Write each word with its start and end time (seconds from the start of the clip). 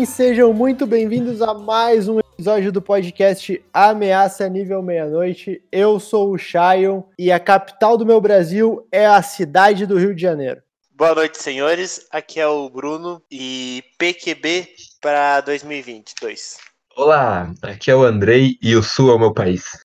Sim, 0.00 0.06
sejam 0.06 0.50
muito 0.54 0.86
bem-vindos 0.86 1.42
a 1.42 1.52
mais 1.52 2.08
um 2.08 2.20
episódio 2.20 2.72
do 2.72 2.80
podcast 2.80 3.62
Ameaça 3.70 4.48
Nível 4.48 4.82
Meia-Noite. 4.82 5.62
Eu 5.70 6.00
sou 6.00 6.32
o 6.32 6.38
Shayon 6.38 7.02
e 7.18 7.30
a 7.30 7.38
capital 7.38 7.98
do 7.98 8.06
meu 8.06 8.18
Brasil 8.18 8.88
é 8.90 9.04
a 9.04 9.20
cidade 9.20 9.84
do 9.84 9.98
Rio 9.98 10.14
de 10.14 10.22
Janeiro. 10.22 10.62
Boa 10.92 11.14
noite, 11.14 11.36
senhores. 11.36 12.06
Aqui 12.10 12.40
é 12.40 12.46
o 12.46 12.70
Bruno 12.70 13.20
e 13.30 13.84
PQB 13.98 14.70
para 15.02 15.42
2022. 15.42 16.56
Olá, 16.96 17.52
aqui 17.60 17.90
é 17.90 17.94
o 17.94 18.02
Andrei 18.02 18.56
e 18.62 18.74
o 18.74 18.82
Sul 18.82 19.10
é 19.10 19.14
o 19.14 19.18
meu 19.18 19.34
país. 19.34 19.84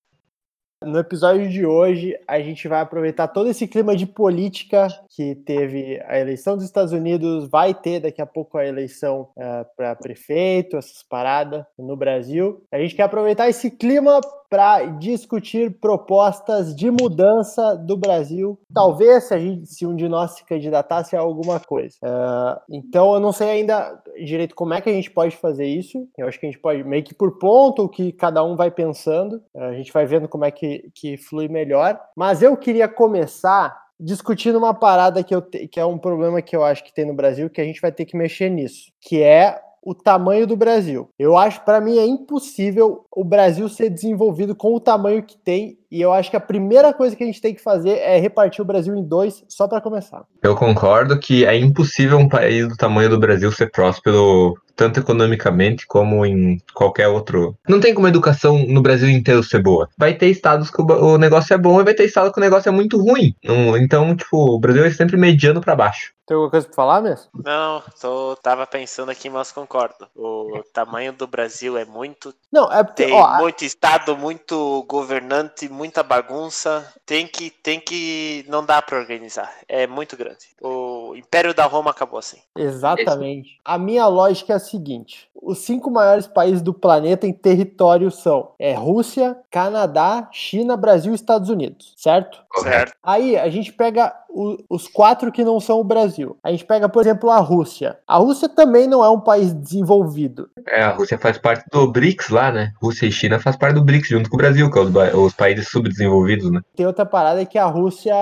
No 0.82 1.00
episódio 1.00 1.50
de 1.50 1.66
hoje, 1.66 2.18
a 2.26 2.40
gente 2.40 2.70
vai 2.70 2.80
aproveitar 2.80 3.28
todo 3.28 3.50
esse 3.50 3.68
clima 3.68 3.98
de 3.98 4.06
política 4.06 4.88
que 5.16 5.34
teve 5.34 6.02
a 6.06 6.20
eleição 6.20 6.56
dos 6.56 6.66
Estados 6.66 6.92
Unidos, 6.92 7.48
vai 7.50 7.74
ter 7.74 8.02
daqui 8.02 8.22
a 8.22 8.26
pouco 8.26 8.58
a 8.58 8.66
eleição 8.66 9.30
uh, 9.38 9.42
eh, 9.42 9.66
para 9.78 9.96
prefeito, 9.96 10.76
essas 10.76 11.02
paradas 11.04 11.64
no 11.80 11.96
Brasil. 11.96 12.62
A 12.70 12.78
gente 12.78 12.96
quer 12.96 13.04
aproveitar 13.04 13.48
esse 13.48 13.72
clima 13.72 14.20
para 14.50 14.86
discutir 14.86 15.80
propostas 15.80 16.76
de 16.76 16.92
mudança 16.92 17.76
do 17.76 17.98
Brasil. 17.98 18.60
Talvez 18.74 19.26
se, 19.26 19.34
a 19.34 19.40
gente, 19.40 19.66
se 19.66 19.86
um 19.86 19.96
de 19.96 20.08
nós 20.08 20.32
se 20.32 20.46
candidatasse 20.46 21.16
a 21.16 21.20
alguma 21.20 21.60
coisa. 21.60 21.96
Uh, 22.04 22.62
então 22.70 23.14
eu 23.14 23.20
não 23.20 23.32
sei 23.32 23.50
ainda 23.50 24.02
direito 24.24 24.54
como 24.54 24.74
é 24.74 24.82
que 24.82 24.90
a 24.90 24.94
gente 24.94 25.12
pode 25.12 25.36
fazer 25.38 25.66
isso. 25.66 26.08
Eu 26.18 26.28
acho 26.28 26.40
que 26.40 26.46
a 26.46 26.50
gente 26.50 26.62
pode 26.62 26.84
meio 26.84 27.04
que 27.04 27.14
por 27.14 27.38
ponto 27.40 27.84
o 27.84 27.90
que 27.90 28.12
cada 28.12 28.44
um 28.44 28.56
vai 28.56 28.70
pensando. 28.70 29.42
Uh, 29.54 29.64
a 29.64 29.74
gente 29.74 29.92
vai 29.92 30.06
vendo 30.06 30.28
como 30.28 30.46
é 30.46 30.52
que, 30.52 30.90
que 30.94 31.18
flui 31.18 31.48
melhor. 31.48 32.00
Mas 32.16 32.42
eu 32.42 32.56
queria 32.56 32.88
começar 32.88 33.85
discutindo 34.00 34.58
uma 34.58 34.74
parada 34.74 35.24
que, 35.24 35.34
eu 35.34 35.42
te, 35.42 35.68
que 35.68 35.80
é 35.80 35.86
um 35.86 35.98
problema 35.98 36.42
que 36.42 36.56
eu 36.56 36.64
acho 36.64 36.84
que 36.84 36.94
tem 36.94 37.06
no 37.06 37.14
Brasil, 37.14 37.50
que 37.50 37.62
a 37.62 37.64
gente 37.66 37.82
vai 37.82 37.92
ter 37.92 38.06
que 38.06 38.18
mexer 38.18 38.50
nisso, 38.50 38.92
que 39.02 39.22
é 39.22 39.60
o 39.86 39.94
tamanho 39.94 40.48
do 40.48 40.58
Brasil. 40.58 41.08
Eu 41.18 41.38
acho, 41.38 41.64
para 41.64 41.80
mim, 41.80 42.00
é 42.00 42.06
impossível 42.06 43.06
o 43.16 43.24
Brasil 43.24 43.70
ser 43.70 43.92
desenvolvido 43.92 44.56
com 44.56 44.74
o 44.74 44.80
tamanho 44.80 45.22
que 45.22 45.38
tem. 45.38 45.78
E 45.92 46.02
eu 46.02 46.12
acho 46.12 46.32
que 46.32 46.36
a 46.36 46.42
primeira 46.42 46.92
coisa 46.92 47.16
que 47.16 47.24
a 47.24 47.28
gente 47.28 47.40
tem 47.40 47.54
que 47.54 47.62
fazer 47.62 48.00
é 48.00 48.18
repartir 48.18 48.62
o 48.62 48.66
Brasil 48.66 48.96
em 48.96 49.04
dois, 49.04 49.46
só 49.48 49.68
para 49.68 49.80
começar. 49.80 50.26
Eu 50.42 50.56
concordo 50.56 51.20
que 51.20 51.46
é 51.46 51.56
impossível 51.56 52.18
um 52.18 52.28
país 52.28 52.68
do 52.68 52.76
tamanho 52.76 53.12
do 53.12 53.20
Brasil 53.20 53.52
ser 53.52 53.70
próspero 53.70 54.56
tanto 54.76 55.00
economicamente 55.00 55.88
como 55.88 56.26
em 56.26 56.60
qualquer 56.74 57.08
outro. 57.08 57.58
Não 57.68 57.80
tem 57.80 57.94
como 57.94 58.08
a 58.08 58.10
educação 58.10 58.66
no 58.68 58.82
Brasil 58.82 59.10
inteiro 59.10 59.44
ser 59.44 59.62
boa. 59.62 59.90
Vai 59.98 60.14
ter 60.14 60.28
estados 60.28 60.70
que 60.70 60.82
o 60.82 61.18
negócio 61.18 61.54
é 61.54 61.58
bom 61.58 61.80
e 61.80 61.84
vai 61.84 61.94
ter 61.94 62.06
estados 62.06 62.32
que 62.32 62.40
o 62.40 62.44
negócio 62.44 62.70
é 62.70 62.72
muito 62.72 62.98
ruim. 63.02 63.34
Então, 63.80 64.16
tipo, 64.16 64.56
o 64.56 64.60
Brasil 64.60 64.84
é 64.84 64.92
sempre 64.92 65.18
mediano 65.18 65.62
para 65.62 65.76
baixo. 65.76 66.16
Tem 66.26 66.34
alguma 66.34 66.50
coisa 66.50 66.66
pra 66.66 66.76
falar 66.76 67.02
mesmo? 67.02 67.30
Não, 67.36 67.84
tô, 68.02 68.36
tava 68.38 68.66
pensando 68.66 69.12
aqui, 69.12 69.30
mas 69.30 69.52
concordo. 69.52 70.08
O 70.16 70.64
tamanho 70.74 71.14
do 71.14 71.28
Brasil 71.28 71.78
é 71.78 71.86
muito. 71.86 72.34
Não, 72.52 72.72
é 72.72 72.84
porque. 72.84 73.06
Tem 73.06 73.14
ó, 73.14 73.38
muito 73.38 73.64
estado, 73.64 74.18
muito 74.18 74.84
governante, 74.90 75.70
muita 75.70 76.02
bagunça. 76.02 76.92
Tem 77.06 77.28
que. 77.28 77.52
Tem 77.52 77.80
que. 77.80 78.44
Não 78.48 78.66
dá 78.66 78.82
pra 78.82 78.98
organizar. 78.98 79.54
É 79.68 79.86
muito 79.86 80.18
grande. 80.18 80.48
O 80.60 81.16
Império 81.16 81.54
da 81.54 81.66
Roma 81.66 81.92
acabou 81.92 82.18
assim. 82.18 82.40
Exatamente. 82.58 83.60
A 83.64 83.78
minha 83.78 84.08
lógica 84.08 84.54
é 84.54 84.56
a 84.56 84.60
seguinte: 84.70 85.30
os 85.42 85.60
cinco 85.60 85.92
maiores 85.92 86.28
países 86.28 86.62
do 86.62 86.74
planeta 86.74 87.28
em 87.28 87.34
território 87.34 88.10
são 88.10 88.52
é 88.58 88.74
Rússia, 88.74 89.38
Canadá, 89.52 90.28
China, 90.32 90.76
Brasil 90.76 91.12
e 91.12 91.16
Estados 91.16 91.50
Unidos, 91.50 91.94
certo? 91.98 92.44
Certo. 92.58 92.94
Aí 93.04 93.38
a 93.38 93.50
gente 93.50 93.72
pega 93.72 94.14
o, 94.30 94.58
os 94.70 94.88
quatro 94.88 95.32
que 95.32 95.44
não 95.44 95.60
são 95.60 95.80
o 95.80 95.84
Brasil. 95.84 96.38
A 96.44 96.52
gente 96.52 96.66
pega, 96.66 96.90
por 96.90 97.02
exemplo, 97.02 97.30
a 97.30 97.40
Rússia. 97.40 97.98
A 98.08 98.18
Rússia 98.18 98.50
também 98.50 98.88
não 98.88 99.04
é 99.04 99.10
um 99.10 99.20
país 99.20 99.54
desenvolvido. 99.54 100.50
É, 100.68 100.82
a 100.82 100.92
Rússia 100.92 101.18
faz 101.18 101.38
parte 101.38 101.64
do 101.72 101.90
BRICS 101.92 102.30
lá, 102.30 102.52
né? 102.52 102.74
Rússia 102.82 103.06
e 103.06 103.12
China 103.12 103.40
faz 103.40 103.56
parte 103.56 103.76
do 103.76 103.84
BRICS 103.84 104.10
junto 104.10 104.30
com 104.30 104.36
o 104.36 104.40
Brasil, 104.40 104.70
que 104.70 104.78
é 104.78 104.82
os, 104.82 105.14
os 105.14 105.34
países 105.34 105.70
subdesenvolvidos, 105.70 106.52
né? 106.52 106.60
Tem 106.76 106.86
outra 106.86 107.06
parada 107.06 107.46
que 107.46 107.58
a 107.58 107.66
Rússia. 107.66 108.16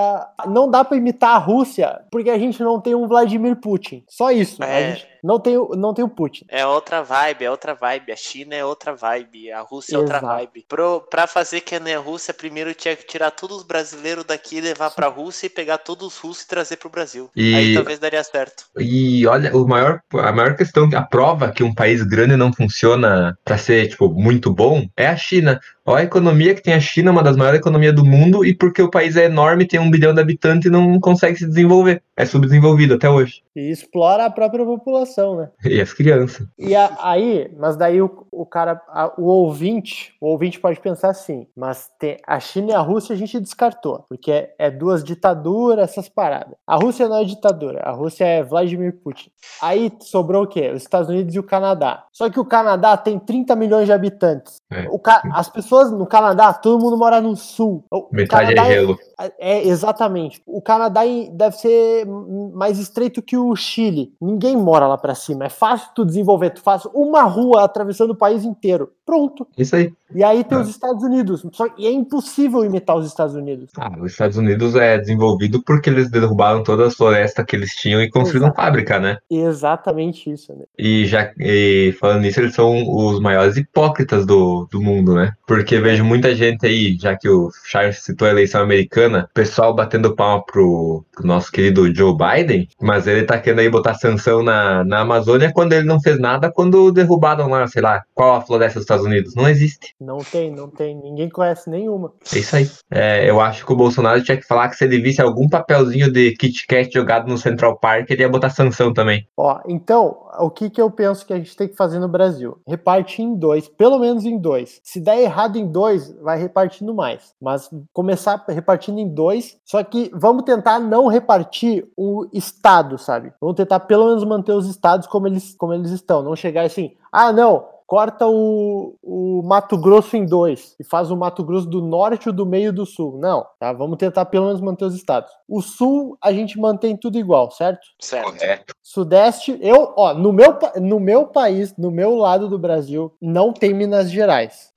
Não 0.46 0.70
dá 0.70 0.84
para 0.84 0.96
imitar 0.96 1.34
a 1.34 1.38
Rússia 1.38 2.02
porque 2.10 2.30
a 2.30 2.38
gente 2.38 2.62
não 2.62 2.80
tem 2.80 2.94
um 2.94 3.08
Vladimir 3.08 3.56
Putin. 3.56 4.04
Só 4.08 4.30
isso. 4.30 4.62
É. 4.62 4.76
A 4.76 4.90
gente 4.90 5.13
não 5.24 5.40
tem, 5.40 5.56
não 5.76 5.94
tem 5.94 6.04
o 6.04 6.08
Putin. 6.08 6.44
É 6.48 6.66
outra 6.66 7.02
vibe, 7.02 7.46
é 7.46 7.50
outra 7.50 7.74
vibe. 7.74 8.12
A 8.12 8.16
China 8.16 8.54
é 8.54 8.62
outra 8.62 8.94
vibe. 8.94 9.50
A 9.50 9.62
Rússia 9.62 9.96
é 9.96 9.98
outra 9.98 10.20
vibe. 10.20 10.66
Pro, 10.68 11.00
pra 11.00 11.26
fazer 11.26 11.62
que 11.62 11.80
nem 11.80 11.94
a 11.94 11.98
Rússia, 11.98 12.34
primeiro 12.34 12.74
tinha 12.74 12.94
que 12.94 13.06
tirar 13.06 13.30
todos 13.30 13.58
os 13.58 13.62
brasileiros 13.62 14.24
daqui, 14.24 14.60
levar 14.60 14.90
Sim. 14.90 14.96
pra 14.96 15.08
Rússia 15.08 15.46
e 15.46 15.50
pegar 15.50 15.78
todos 15.78 16.08
os 16.08 16.18
russos 16.18 16.44
e 16.44 16.48
trazer 16.48 16.76
pro 16.76 16.90
Brasil. 16.90 17.30
E... 17.34 17.54
Aí 17.54 17.74
talvez 17.74 17.98
daria 17.98 18.22
certo. 18.22 18.64
E 18.78 19.26
olha, 19.26 19.56
o 19.56 19.66
maior, 19.66 20.02
a 20.12 20.30
maior 20.30 20.54
questão, 20.56 20.90
a 20.94 21.02
prova 21.02 21.50
que 21.50 21.64
um 21.64 21.74
país 21.74 22.02
grande 22.02 22.36
não 22.36 22.52
funciona 22.52 23.34
pra 23.42 23.56
ser, 23.56 23.88
tipo, 23.88 24.10
muito 24.10 24.52
bom 24.52 24.86
é 24.94 25.06
a 25.06 25.16
China. 25.16 25.58
Olha 25.86 26.00
a 26.00 26.04
economia 26.04 26.54
que 26.54 26.62
tem 26.62 26.74
a 26.74 26.80
China, 26.80 27.10
uma 27.10 27.22
das 27.22 27.36
maiores 27.36 27.60
economias 27.60 27.94
do 27.94 28.04
mundo, 28.04 28.44
e 28.44 28.54
porque 28.54 28.82
o 28.82 28.90
país 28.90 29.16
é 29.16 29.24
enorme, 29.24 29.66
tem 29.66 29.80
um 29.80 29.90
bilhão 29.90 30.14
de 30.14 30.20
habitantes 30.20 30.66
e 30.66 30.70
não 30.70 30.98
consegue 30.98 31.38
se 31.38 31.46
desenvolver. 31.46 32.02
É 32.16 32.24
subdesenvolvido 32.24 32.94
até 32.94 33.10
hoje. 33.10 33.42
E 33.56 33.70
explora 33.70 34.24
a 34.24 34.30
própria 34.30 34.64
população, 34.64 35.36
né? 35.36 35.50
E 35.64 35.80
as 35.80 35.92
crianças. 35.92 36.46
E 36.56 36.74
a, 36.74 36.96
aí, 37.00 37.50
mas 37.58 37.76
daí 37.76 38.00
o, 38.00 38.26
o 38.30 38.46
cara, 38.46 38.80
a, 38.88 39.12
o 39.18 39.24
ouvinte, 39.24 40.14
o 40.20 40.28
ouvinte 40.28 40.60
pode 40.60 40.80
pensar 40.80 41.10
assim, 41.10 41.46
mas 41.56 41.90
tem, 41.98 42.18
a 42.26 42.38
China 42.38 42.70
e 42.70 42.74
a 42.74 42.80
Rússia 42.80 43.14
a 43.14 43.18
gente 43.18 43.40
descartou, 43.40 44.04
porque 44.08 44.30
é, 44.30 44.54
é 44.58 44.70
duas 44.70 45.02
ditaduras, 45.02 45.90
essas 45.90 46.08
paradas. 46.08 46.54
A 46.66 46.76
Rússia 46.76 47.08
não 47.08 47.20
é 47.20 47.24
ditadura, 47.24 47.80
a 47.80 47.90
Rússia 47.90 48.24
é 48.24 48.42
Vladimir 48.42 48.96
Putin. 49.02 49.30
Aí 49.60 49.92
sobrou 50.00 50.44
o 50.44 50.46
quê? 50.46 50.70
Os 50.70 50.82
Estados 50.82 51.08
Unidos 51.08 51.34
e 51.34 51.38
o 51.38 51.42
Canadá. 51.42 52.04
Só 52.12 52.30
que 52.30 52.38
o 52.38 52.44
Canadá 52.44 52.96
tem 52.96 53.18
30 53.18 53.56
milhões 53.56 53.86
de 53.86 53.92
habitantes. 53.92 54.56
É. 54.70 54.86
O, 54.88 55.00
as 55.32 55.48
pessoas 55.48 55.90
no 55.90 56.06
Canadá, 56.06 56.52
todo 56.52 56.80
mundo 56.80 56.96
mora 56.96 57.20
no 57.20 57.34
sul. 57.34 57.84
O 57.90 58.08
Metade 58.12 58.52
é 58.52 58.54
Canadá 58.54 58.70
é 58.70 58.74
gelo. 58.74 58.98
É, 59.20 59.32
é, 59.38 59.66
exatamente. 59.66 60.42
O 60.46 60.62
Canadá 60.62 61.02
deve 61.32 61.56
ser 61.56 62.03
mais 62.04 62.78
estreito 62.78 63.22
que 63.22 63.36
o 63.36 63.54
Chile. 63.54 64.14
Ninguém 64.20 64.56
mora 64.56 64.86
lá 64.86 64.98
para 64.98 65.14
cima. 65.14 65.44
É 65.44 65.48
fácil 65.48 65.90
tu 65.94 66.04
desenvolver. 66.04 66.50
Tu 66.50 66.60
faz 66.60 66.84
uma 66.94 67.22
rua 67.22 67.64
atravessando 67.64 68.10
o 68.10 68.16
país 68.16 68.44
inteiro. 68.44 68.90
Pronto. 69.14 69.46
Isso 69.56 69.76
aí. 69.76 69.92
E 70.12 70.22
aí 70.22 70.42
tem 70.44 70.58
ah. 70.58 70.60
os 70.60 70.68
Estados 70.68 71.02
Unidos. 71.02 71.46
Só, 71.52 71.66
e 71.78 71.86
é 71.86 71.90
impossível 71.90 72.64
imitar 72.64 72.96
os 72.96 73.06
Estados 73.06 73.34
Unidos. 73.34 73.70
Ah, 73.76 73.92
os 74.00 74.12
Estados 74.12 74.36
Unidos 74.36 74.74
é 74.74 74.98
desenvolvido 74.98 75.62
porque 75.62 75.88
eles 75.88 76.10
derrubaram 76.10 76.62
toda 76.62 76.86
a 76.86 76.90
floresta 76.90 77.44
que 77.44 77.54
eles 77.54 77.74
tinham 77.74 78.02
e 78.02 78.10
construíram 78.10 78.52
fábrica, 78.54 78.98
né? 78.98 79.18
Exatamente 79.30 80.30
isso, 80.30 80.52
né? 80.52 80.64
E 80.78 81.06
já 81.06 81.32
e 81.38 81.94
falando 82.00 82.22
nisso, 82.22 82.40
eles 82.40 82.54
são 82.54 82.72
os 82.88 83.20
maiores 83.20 83.56
hipócritas 83.56 84.26
do, 84.26 84.68
do 84.70 84.80
mundo, 84.80 85.14
né? 85.14 85.32
Porque 85.46 85.80
vejo 85.80 86.04
muita 86.04 86.34
gente 86.34 86.66
aí, 86.66 86.96
já 86.98 87.16
que 87.16 87.28
o 87.28 87.50
Charles 87.64 88.02
citou 88.02 88.26
a 88.26 88.30
eleição 88.30 88.62
americana, 88.62 89.28
pessoal 89.34 89.74
batendo 89.74 90.14
palma 90.14 90.44
pro, 90.44 91.04
pro 91.12 91.26
nosso 91.26 91.50
querido 91.50 91.92
Joe 91.94 92.16
Biden, 92.16 92.68
mas 92.80 93.06
ele 93.06 93.24
tá 93.24 93.38
querendo 93.38 93.60
aí 93.60 93.68
botar 93.68 93.94
sanção 93.94 94.42
na, 94.42 94.84
na 94.84 95.00
Amazônia 95.00 95.52
quando 95.52 95.72
ele 95.72 95.86
não 95.86 96.00
fez 96.00 96.18
nada 96.18 96.52
quando 96.52 96.92
derrubaram 96.92 97.48
lá, 97.48 97.66
sei 97.66 97.82
lá, 97.82 98.02
qual 98.14 98.36
a 98.36 98.40
floresta 98.40 98.78
dos 98.78 98.84
Estados 98.84 99.03
Unidos. 99.04 99.34
Não 99.34 99.48
existe. 99.48 99.94
Não 100.00 100.18
tem, 100.18 100.50
não 100.50 100.68
tem. 100.68 100.94
Ninguém 100.94 101.28
conhece 101.28 101.68
nenhuma. 101.70 102.12
É 102.34 102.38
isso 102.38 102.56
aí. 102.56 102.70
É, 102.90 103.28
eu 103.28 103.40
acho 103.40 103.64
que 103.64 103.72
o 103.72 103.76
Bolsonaro 103.76 104.22
tinha 104.22 104.36
que 104.36 104.46
falar 104.46 104.68
que 104.68 104.76
se 104.76 104.84
ele 104.84 105.00
visse 105.00 105.20
algum 105.20 105.48
papelzinho 105.48 106.10
de 106.10 106.32
Kit 106.32 106.66
Kat 106.66 106.92
jogado 106.92 107.28
no 107.28 107.38
Central 107.38 107.78
Park, 107.78 108.10
ele 108.10 108.22
ia 108.22 108.28
botar 108.28 108.50
sanção 108.50 108.92
também. 108.92 109.26
Ó, 109.36 109.60
então, 109.66 110.18
o 110.38 110.50
que, 110.50 110.70
que 110.70 110.80
eu 110.80 110.90
penso 110.90 111.26
que 111.26 111.32
a 111.32 111.36
gente 111.36 111.56
tem 111.56 111.68
que 111.68 111.76
fazer 111.76 111.98
no 111.98 112.08
Brasil? 112.08 112.58
Repartir 112.66 113.24
em 113.24 113.34
dois, 113.34 113.68
pelo 113.68 113.98
menos 113.98 114.24
em 114.24 114.38
dois. 114.38 114.80
Se 114.82 115.00
der 115.00 115.20
errado 115.20 115.56
em 115.56 115.66
dois, 115.66 116.12
vai 116.20 116.38
repartindo 116.38 116.94
mais. 116.94 117.34
Mas 117.40 117.70
começar 117.92 118.44
repartindo 118.48 118.98
em 118.98 119.08
dois, 119.08 119.56
só 119.64 119.82
que 119.82 120.10
vamos 120.14 120.44
tentar 120.44 120.78
não 120.78 121.06
repartir 121.06 121.86
o 121.96 122.26
estado, 122.32 122.98
sabe? 122.98 123.32
Vamos 123.40 123.56
tentar 123.56 123.80
pelo 123.80 124.06
menos 124.06 124.24
manter 124.24 124.52
os 124.52 124.68
estados 124.68 125.06
como 125.06 125.26
eles, 125.26 125.54
como 125.56 125.72
eles 125.74 125.90
estão. 125.90 126.22
Não 126.22 126.36
chegar 126.36 126.64
assim, 126.64 126.92
ah, 127.12 127.32
não, 127.32 127.66
corta 127.86 128.26
o, 128.26 128.96
o 129.02 129.42
Mato 129.44 129.76
Grosso 129.76 130.16
em 130.16 130.24
dois 130.24 130.74
e 130.78 130.84
faz 130.84 131.10
o 131.10 131.16
Mato 131.16 131.44
Grosso 131.44 131.66
do 131.66 131.82
norte 131.82 132.28
e 132.28 132.32
do 132.32 132.46
meio 132.46 132.72
do 132.72 132.86
sul. 132.86 133.18
Não, 133.18 133.46
tá? 133.58 133.72
Vamos 133.72 133.98
tentar 133.98 134.24
pelo 134.26 134.46
menos 134.46 134.60
manter 134.60 134.84
os 134.84 134.94
estados. 134.94 135.30
O 135.48 135.60
sul 135.60 136.16
a 136.22 136.32
gente 136.32 136.58
mantém 136.58 136.96
tudo 136.96 137.18
igual, 137.18 137.50
certo? 137.50 137.80
Certo. 138.00 138.74
Sudeste, 138.82 139.58
eu, 139.60 139.92
ó, 139.96 140.14
no 140.14 140.32
meu, 140.32 140.58
no 140.80 140.98
meu 140.98 141.26
país, 141.26 141.74
no 141.76 141.90
meu 141.90 142.14
lado 142.14 142.48
do 142.48 142.58
Brasil, 142.58 143.14
não 143.20 143.52
tem 143.52 143.74
Minas 143.74 144.10
Gerais. 144.10 144.72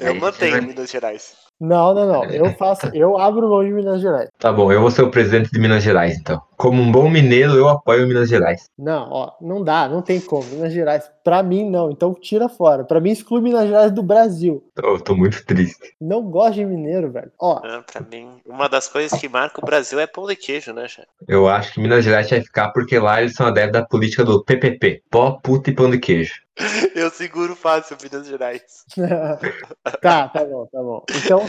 Eu 0.00 0.14
mantenho 0.14 0.62
Minas 0.62 0.90
Gerais. 0.90 1.34
Não, 1.60 1.94
não, 1.94 2.06
não. 2.06 2.24
Eu 2.24 2.52
faço, 2.56 2.86
eu 2.94 3.18
abro 3.18 3.48
mão 3.48 3.64
de 3.64 3.72
Minas 3.72 4.00
Gerais. 4.00 4.28
Tá 4.38 4.52
bom, 4.52 4.70
eu 4.70 4.80
vou 4.80 4.90
ser 4.90 5.02
o 5.02 5.10
presidente 5.10 5.50
de 5.50 5.58
Minas 5.58 5.82
Gerais, 5.82 6.18
então. 6.18 6.40
Como 6.56 6.80
um 6.80 6.90
bom 6.90 7.08
mineiro, 7.10 7.54
eu 7.54 7.68
apoio 7.68 8.06
Minas 8.08 8.28
Gerais. 8.28 8.70
Não, 8.78 9.08
ó, 9.10 9.32
não 9.40 9.62
dá, 9.62 9.88
não 9.88 10.00
tem 10.00 10.20
como. 10.20 10.44
Minas 10.44 10.72
Gerais, 10.72 11.10
pra 11.22 11.42
mim, 11.42 11.68
não. 11.68 11.90
Então 11.90 12.14
tira 12.14 12.48
fora. 12.48 12.82
Pra 12.84 13.00
mim, 13.00 13.10
exclui 13.10 13.40
Minas 13.42 13.66
Gerais 13.68 13.92
do 13.92 14.02
Brasil. 14.02 14.64
Eu 14.76 14.98
tô 15.00 15.14
muito 15.14 15.44
triste. 15.44 15.94
Não 16.00 16.22
gosto 16.22 16.54
de 16.54 16.64
mineiro, 16.64 17.10
velho. 17.10 17.30
Ó, 17.38 17.60
Ah, 17.62 17.82
pra 17.90 18.00
mim, 18.00 18.40
uma 18.46 18.68
das 18.68 18.88
coisas 18.88 19.18
que 19.20 19.28
marca 19.28 19.60
o 19.60 19.66
Brasil 19.66 20.00
é 20.00 20.06
pão 20.06 20.26
de 20.26 20.34
queijo, 20.36 20.72
né, 20.72 20.88
Chá? 20.88 21.02
Eu 21.28 21.46
acho 21.48 21.74
que 21.74 21.80
Minas 21.80 22.04
Gerais 22.04 22.28
vai 22.30 22.40
ficar 22.40 22.70
porque 22.70 22.98
lá 22.98 23.20
eles 23.20 23.34
são 23.34 23.46
adeptos 23.46 23.80
da 23.80 23.86
política 23.86 24.24
do 24.24 24.42
PPP. 24.42 25.02
Pó, 25.10 25.32
puta 25.42 25.70
e 25.70 25.74
pão 25.74 25.90
de 25.90 25.98
queijo. 25.98 26.34
Eu 26.94 27.10
seguro 27.10 27.54
fácil 27.54 27.96
Minas 28.02 28.26
Gerais. 28.26 28.62
tá, 30.00 30.28
tá 30.28 30.44
bom, 30.44 30.66
tá 30.72 30.82
bom. 30.82 31.04
Então, 31.22 31.44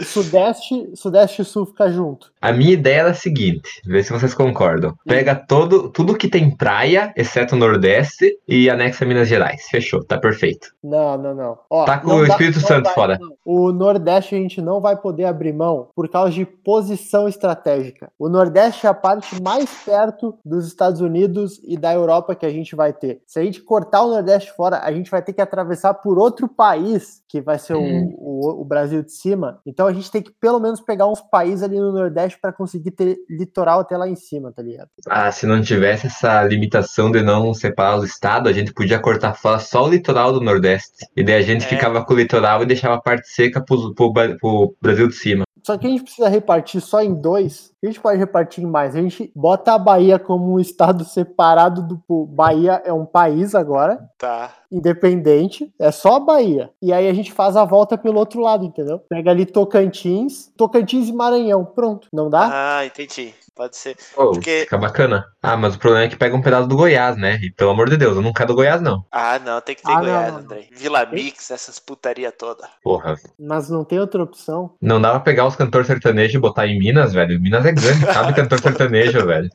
Sudeste, 0.00 0.90
Sudeste 0.94 1.42
e 1.42 1.44
Sul 1.44 1.66
fica 1.66 1.90
junto. 1.90 2.30
A 2.40 2.52
minha 2.52 2.72
ideia 2.72 3.00
era 3.00 3.10
a 3.10 3.14
seguinte, 3.14 3.82
vê 3.84 4.02
se 4.02 4.12
vocês 4.12 4.32
concordam. 4.34 4.94
Pega 5.06 5.34
todo, 5.34 5.90
tudo 5.90 6.16
que 6.16 6.28
tem 6.28 6.50
praia, 6.56 7.12
exceto 7.16 7.54
o 7.54 7.58
Nordeste, 7.58 8.38
e 8.46 8.70
anexa 8.70 9.04
Minas 9.04 9.28
Gerais. 9.28 9.62
Fechou, 9.70 10.04
tá 10.04 10.16
perfeito. 10.18 10.68
Não, 10.82 11.18
não, 11.18 11.34
não. 11.34 11.58
Ó, 11.68 11.84
Tá 11.84 11.98
com 11.98 12.08
não 12.08 12.16
o 12.18 12.26
dá- 12.26 12.28
Espírito 12.28 12.60
não 12.60 12.66
Santo 12.68 12.84
vai, 12.86 12.94
fora. 12.94 13.18
não. 13.20 13.32
O 13.44 13.72
Nordeste 13.72 14.34
a 14.34 14.38
gente 14.38 14.60
não 14.60 14.80
vai 14.80 14.96
poder 14.96 15.24
abrir 15.24 15.52
mão 15.52 15.88
por 15.94 16.08
causa 16.08 16.32
de 16.32 16.44
posição 16.46 17.28
estratégica. 17.28 18.10
O 18.18 18.28
Nordeste 18.28 18.86
é 18.86 18.90
a 18.90 18.94
parte 18.94 19.40
mais 19.42 19.68
perto 19.84 20.38
dos 20.44 20.66
Estados 20.66 21.00
Unidos 21.00 21.60
e 21.64 21.76
da 21.76 21.92
Europa 21.92 22.34
que 22.34 22.46
a 22.46 22.50
gente 22.50 22.76
vai 22.76 22.92
ter. 22.92 23.20
Se 23.26 23.38
a 23.40 23.42
gente 23.44 23.60
cortar 23.62 24.02
o 24.04 24.10
Nordeste 24.10 24.52
fora, 24.54 24.78
a 24.82 24.92
gente 24.92 25.10
vai 25.10 25.22
ter 25.22 25.32
que 25.32 25.40
atravessar 25.40 25.94
por 25.94 26.18
outro 26.18 26.48
país, 26.48 27.22
que 27.28 27.40
vai 27.40 27.58
ser 27.58 27.74
o- 27.74 27.78
Hum. 27.80 28.14
o, 28.18 28.60
o 28.60 28.64
Brasil 28.64 29.02
de 29.02 29.12
cima. 29.12 29.60
Então 29.66 29.87
a 29.88 29.92
gente 29.92 30.10
tem 30.10 30.22
que 30.22 30.30
pelo 30.40 30.60
menos 30.60 30.80
pegar 30.80 31.06
uns 31.06 31.20
países 31.20 31.62
ali 31.62 31.78
no 31.80 31.92
Nordeste 31.92 32.38
para 32.40 32.52
conseguir 32.52 32.92
ter 32.92 33.16
litoral 33.28 33.80
até 33.80 33.96
lá 33.96 34.08
em 34.08 34.14
cima, 34.16 34.52
tá 34.52 34.62
ligado? 34.62 34.88
Ah, 35.08 35.30
se 35.32 35.46
não 35.46 35.60
tivesse 35.60 36.06
essa 36.06 36.42
limitação 36.44 37.10
de 37.10 37.22
não 37.22 37.52
separar 37.54 37.96
os 37.98 38.04
estados, 38.04 38.50
a 38.50 38.54
gente 38.54 38.72
podia 38.72 38.98
cortar 39.00 39.34
fora 39.34 39.58
só 39.58 39.84
o 39.84 39.88
litoral 39.88 40.32
do 40.32 40.40
Nordeste. 40.40 41.06
E 41.16 41.24
daí 41.24 41.36
a 41.36 41.42
gente 41.42 41.64
É. 41.64 41.68
ficava 41.68 42.04
com 42.04 42.14
o 42.14 42.16
litoral 42.16 42.62
e 42.62 42.66
deixava 42.66 42.94
a 42.94 43.00
parte 43.00 43.28
seca 43.28 43.60
pro, 43.64 43.94
pro, 43.94 44.12
pro 44.38 44.76
Brasil 44.80 45.08
de 45.08 45.14
cima. 45.14 45.44
Só 45.64 45.76
que 45.76 45.86
a 45.86 45.90
gente 45.90 46.04
precisa 46.04 46.28
repartir 46.28 46.80
só 46.80 47.02
em 47.02 47.12
dois. 47.14 47.72
A 47.82 47.86
gente 47.86 48.00
pode 48.00 48.18
repartir 48.18 48.64
em 48.64 48.66
mais. 48.66 48.96
A 48.96 49.02
gente 49.02 49.30
bota 49.36 49.74
a 49.74 49.78
Bahia 49.78 50.18
como 50.18 50.54
um 50.54 50.58
estado 50.60 51.04
separado 51.04 51.82
do. 51.82 52.26
Bahia 52.26 52.80
é 52.84 52.92
um 52.92 53.04
país 53.04 53.54
agora, 53.54 53.98
Tá. 54.16 54.50
Independente. 54.70 55.72
É 55.78 55.90
só 55.90 56.16
a 56.16 56.20
Bahia. 56.20 56.70
E 56.82 56.92
aí 56.92 57.08
a 57.08 57.14
gente 57.14 57.32
faz 57.32 57.56
a 57.56 57.64
volta 57.64 57.96
pelo 57.98 58.18
outro 58.18 58.40
lado, 58.40 58.64
entendeu? 58.64 59.00
Pega 59.08 59.30
ali 59.30 59.46
Tocantins, 59.46 60.50
Tocantins 60.56 61.08
e 61.08 61.12
Maranhão. 61.12 61.64
Pronto. 61.64 62.08
Não 62.12 62.28
dá? 62.30 62.48
Ah, 62.78 62.86
entendi. 62.86 63.34
Pode 63.54 63.76
ser. 63.76 63.96
Pô, 64.14 64.30
Porque- 64.30 64.60
fica 64.60 64.78
bacana. 64.78 65.24
Ah, 65.42 65.56
mas 65.56 65.74
o 65.74 65.80
problema 65.80 66.04
é 66.04 66.08
que 66.08 66.14
pega 66.16 66.36
um 66.36 66.40
pedaço 66.40 66.68
do 66.68 66.76
Goiás, 66.76 67.16
né? 67.16 67.40
E 67.42 67.50
pelo 67.50 67.70
amor 67.70 67.90
de 67.90 67.96
Deus, 67.96 68.14
eu 68.14 68.22
não 68.22 68.32
quero 68.32 68.48
do 68.50 68.54
Goiás, 68.54 68.80
não. 68.80 69.04
Ah, 69.10 69.36
não, 69.40 69.60
tem 69.60 69.74
que 69.74 69.82
ter 69.82 69.90
Ah, 69.90 69.98
Goiás, 70.00 70.32
não. 70.32 70.38
André. 70.40 70.68
Vila 70.70 71.04
Mix, 71.06 71.50
essas 71.50 71.80
putaria 71.80 72.30
toda. 72.30 72.68
Porra. 72.84 73.16
Mas 73.36 73.68
não 73.68 73.82
tem 73.84 73.98
outra 73.98 74.22
opção. 74.22 74.70
Não 74.80 75.00
dá 75.00 75.10
pra 75.10 75.20
pegar 75.20 75.44
os 75.44 75.56
cantores 75.56 75.88
sertanejos 75.88 76.36
e 76.36 76.38
botar 76.38 76.68
em 76.68 76.78
Minas, 76.78 77.12
velho. 77.12 77.40
Minas 77.40 77.66
é 77.66 77.72
grande, 77.72 78.06
cabe 78.06 78.32
cantor 78.32 78.60
sertanejo, 78.62 79.26
velho. 79.26 79.50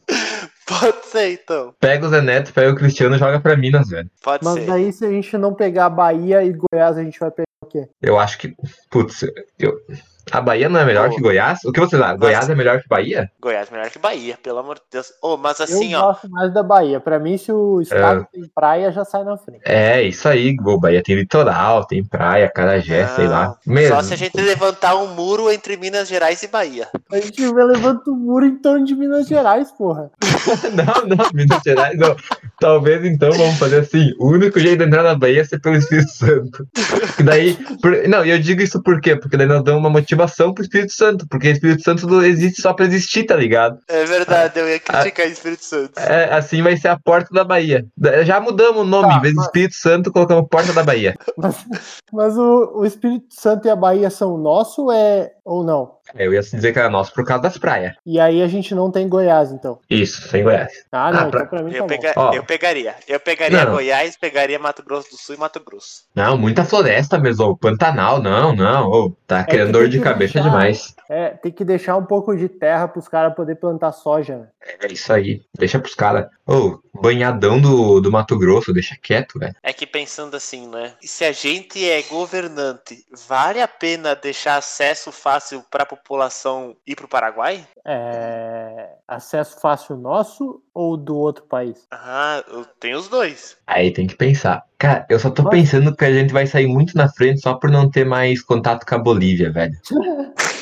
Pode 0.66 1.06
ser, 1.08 1.34
então. 1.34 1.74
Pega 1.80 2.06
o 2.06 2.10
Zé 2.10 2.22
Neto, 2.22 2.54
pega 2.54 2.72
o 2.72 2.76
Cristiano 2.76 3.16
e 3.16 3.20
joga 3.20 3.40
pra 3.40 3.58
Minas, 3.58 3.90
velho. 3.90 4.10
Pode 4.22 4.44
Mas 4.44 4.54
ser. 4.56 4.66
daí, 4.66 4.94
se 4.94 5.06
a 5.06 5.10
gente 5.10 5.38
não 5.38 5.54
pegar 5.54 5.90
Bahia 5.90 6.44
e 6.44 6.54
Goiás, 6.54 6.98
a 6.98 7.04
gente 7.04 7.20
vai 7.20 7.32
pegar 7.32 7.48
o 7.64 7.68
quê? 7.68 7.88
Eu 8.02 8.18
acho 8.18 8.38
que. 8.38 8.56
Putz, 8.90 9.24
eu... 9.60 9.80
a 10.32 10.42
Bahia 10.42 10.70
não 10.70 10.80
é 10.80 10.86
melhor 10.86 11.10
Pô. 11.10 11.16
que 11.16 11.22
Goiás? 11.22 11.60
O 11.66 11.72
que 11.72 11.80
vocês 11.80 12.02
acham? 12.02 12.18
Goiás 12.18 12.50
é 12.50 12.56
melhor 12.56 12.82
que 12.82 12.88
Bahia? 12.88 13.30
Goiás 13.42 13.70
melhor 13.70 13.90
que 13.90 14.00
Bahia, 14.00 14.38
pelo 14.42 14.60
amor 14.60 14.76
de 14.76 14.82
Deus. 14.92 15.12
Ô, 15.22 15.36
mas 15.38 15.60
assim, 15.60 15.94
Eu 15.94 16.00
ó. 16.00 16.08
gosto 16.08 16.30
mais 16.30 16.54
da 16.54 16.64
Bahia. 16.64 17.00
Pra 17.00 17.20
mim, 17.20 17.38
se 17.38 17.52
o 17.52 17.82
estado 17.82 18.26
tem 18.32 18.44
praia, 18.56 18.92
já 18.92 19.04
sai 19.04 19.24
na 19.24 19.38
frente. 19.38 19.62
É, 19.66 20.02
isso 20.02 20.28
aí. 20.28 20.56
O 20.64 20.80
Bahia 20.80 21.04
tem 21.04 21.16
litoral, 21.16 21.86
tem 21.86 22.04
praia, 22.04 22.50
Carajé, 22.50 23.06
sei 23.08 23.28
lá. 23.28 23.58
Mesmo. 23.68 23.96
Só 23.96 24.02
se 24.02 24.14
a 24.14 24.18
gente 24.18 24.40
levantar 24.40 24.96
um 24.96 25.08
muro 25.14 25.52
entre 25.52 25.76
Minas 25.78 26.08
Gerais 26.08 26.42
e 26.44 26.48
Bahia. 26.48 26.88
A 27.12 27.20
gente 27.20 27.46
vai 27.48 27.64
levanta 27.66 28.10
o 28.10 28.16
muro 28.16 28.46
em 28.46 28.56
torno 28.58 28.86
de 28.86 28.96
Minas 28.96 29.28
Gerais, 29.28 29.72
porra. 29.72 30.10
Não, 30.74 31.08
não, 31.08 31.26
Minas 31.34 31.62
Gerais 31.66 31.98
não. 31.98 32.16
Talvez 32.60 33.04
então 33.06 33.32
vamos 33.32 33.58
fazer 33.58 33.80
assim: 33.80 34.12
o 34.20 34.30
único 34.30 34.60
jeito 34.60 34.80
de 34.80 34.86
entrar 34.86 35.04
na 35.04 35.16
Bahia 35.16 35.42
é 35.42 35.44
ser 35.44 35.60
pelo 35.60 35.76
Espírito 35.76 36.12
Santo. 36.12 36.68
E 37.20 37.24
daí, 37.24 37.56
por- 37.82 38.08
não, 38.08 38.26
e 38.26 38.30
eu 38.30 38.40
digo 38.40 38.62
isso 38.62 38.82
por 38.82 39.00
quê? 39.02 39.16
Porque 39.16 39.38
daí 39.38 39.48
nós 39.48 39.64
damos 39.64 39.80
uma 39.82 39.90
motivação 39.90 40.13
pro 40.54 40.64
Espírito 40.64 40.94
Santo, 40.94 41.26
porque 41.30 41.50
o 41.50 41.52
Espírito 41.52 41.84
Santo 41.84 42.08
não 42.08 42.24
existe 42.24 42.62
só 42.62 42.74
pra 42.74 42.86
existir, 42.86 43.24
tá 43.26 43.36
ligado? 43.36 43.78
É 43.88 44.04
verdade, 44.06 44.60
eu 44.60 44.68
ia 44.70 44.80
criticar 44.80 45.28
Espírito 45.28 45.64
Santo. 45.64 45.98
É, 46.00 46.34
assim 46.34 46.62
vai 46.62 46.78
ser 46.78 46.90
a 46.90 47.00
porta 47.00 47.30
da 47.34 47.44
Bahia. 47.44 47.86
Já 48.26 48.40
mudamos 48.40 48.82
o 48.82 48.86
nome, 48.86 49.08
Tá, 49.10 49.18
em 49.18 49.22
vez 49.22 49.34
de 49.34 49.38
mas- 49.38 49.46
Espírito 49.48 49.76
Santo, 49.76 50.12
colocamos 50.12 50.48
porta 50.50 50.74
da 50.74 50.84
Bahia. 50.84 51.16
Mas, 51.38 51.56
mas 52.12 52.38
o, 52.38 52.74
o 52.80 52.86
Espírito 52.86 53.26
Santo 53.32 53.68
e 53.68 53.72
a 53.72 53.76
Bahia 53.76 54.10
são 54.10 54.38
nosso 54.38 54.92
é, 54.92 55.32
ou 55.44 55.64
não? 55.64 55.96
É, 56.16 56.26
Eu 56.28 56.34
ia 56.34 56.42
dizer 56.42 56.74
que 56.74 56.80
era 56.80 56.90
nosso 56.90 57.14
por 57.14 57.26
causa 57.26 57.44
das 57.44 57.58
praias. 57.58 57.94
E 58.06 58.20
aí 58.20 58.42
a 58.42 58.48
gente 58.48 58.76
não 58.76 58.92
tem 58.92 59.08
Goiás, 59.08 59.52
então. 59.52 59.80
Isso, 59.90 60.28
sem 60.28 60.44
Goiás. 60.44 60.72
Ah, 60.92 61.12
não, 61.12 61.20
Ah, 61.22 61.26
pra- 61.30 61.40
então 61.44 61.50
pra 61.50 61.64
mim 61.64 61.72
tá 61.72 61.78
Eu, 61.78 61.82
bom. 61.84 61.88
pega- 61.88 62.14
eu 62.36 62.44
pegaria. 62.44 62.96
Eu 63.08 63.20
pegaria 63.20 63.66
Não. 63.66 63.72
Goiás, 63.74 64.18
pegaria 64.18 64.60
Mato 64.60 64.84
Grosso 64.84 65.10
do 65.12 65.18
Sul 65.18 65.36
e 65.36 65.38
Mato 65.38 65.62
Grosso. 65.64 66.04
Não, 66.14 66.38
muita 66.38 66.66
floresta 66.66 67.18
mesmo, 67.18 67.58
Pantanal, 67.58 68.22
não, 68.22 68.54
não, 68.56 68.88
ô, 68.90 69.16
tá 69.26 69.44
criando 69.44 69.64
É 69.70 69.72
que 69.72 69.72
dor 69.72 69.88
de 69.90 69.98
que 69.98 70.04
cabeça 70.04 70.34
deixar- 70.34 70.50
demais. 70.50 70.94
É, 71.10 71.30
tem 71.30 71.52
que 71.52 71.64
deixar 71.64 71.96
um 71.96 72.06
pouco 72.06 72.36
de 72.36 72.50
terra 72.50 72.88
pros 72.88 73.08
caras 73.08 73.34
poderem 73.36 73.60
plantar 73.60 73.92
soja, 73.92 74.38
né? 74.38 74.48
É 74.82 74.88
isso 74.92 75.12
aí, 75.14 75.42
deixa 75.58 75.78
pros 75.80 75.94
caras. 75.94 76.28
Ô, 76.46 76.80
banhadão 76.94 77.60
do, 77.62 78.00
do 78.02 78.12
Mato 78.12 78.38
Grosso, 78.38 78.74
deixa 78.74 78.96
quieto, 79.02 79.38
velho. 79.40 79.54
É 79.62 79.72
que 79.74 79.86
pensando 79.86 80.36
assim, 80.36 80.68
né? 80.68 80.94
Se 81.02 81.24
a 81.24 81.32
gente 81.32 81.88
é 81.88 82.02
governante, 82.04 83.06
vale 83.28 83.62
a 83.62 83.68
pena 83.68 84.16
deixar 84.16 84.58
acesso 84.58 85.12
fácil 85.12 85.64
pra 85.70 85.86
população 85.96 86.76
ir 86.86 86.96
pro 86.96 87.08
Paraguai? 87.08 87.66
É, 87.86 88.90
acesso 89.08 89.60
fácil 89.60 89.96
nosso 89.98 90.62
ou 90.74 90.96
do 90.98 91.16
outro 91.16 91.44
país? 91.46 91.86
Ah, 91.92 92.44
eu 92.48 92.66
tenho 92.80 92.98
os 92.98 93.08
dois. 93.08 93.58
Aí 93.68 93.92
tem 93.92 94.08
que 94.08 94.16
pensar. 94.16 94.64
Cara, 94.78 95.06
eu 95.10 95.20
só 95.20 95.30
tô 95.30 95.44
Mas- 95.44 95.52
pensando 95.52 95.96
que 95.96 96.06
a 96.06 96.14
gente 96.14 96.34
vai 96.34 96.46
sair 96.48 96.68
muito 96.68 96.96
na 96.98 97.08
frente 97.10 97.42
só 97.42 97.54
por 97.54 97.70
não 97.70 97.90
ter 97.90 98.06
mais 98.06 98.42
contato 98.42 98.86
com 98.86 98.96
a 98.96 99.00
Bolívia, 99.00 99.52
velho. 99.52 99.74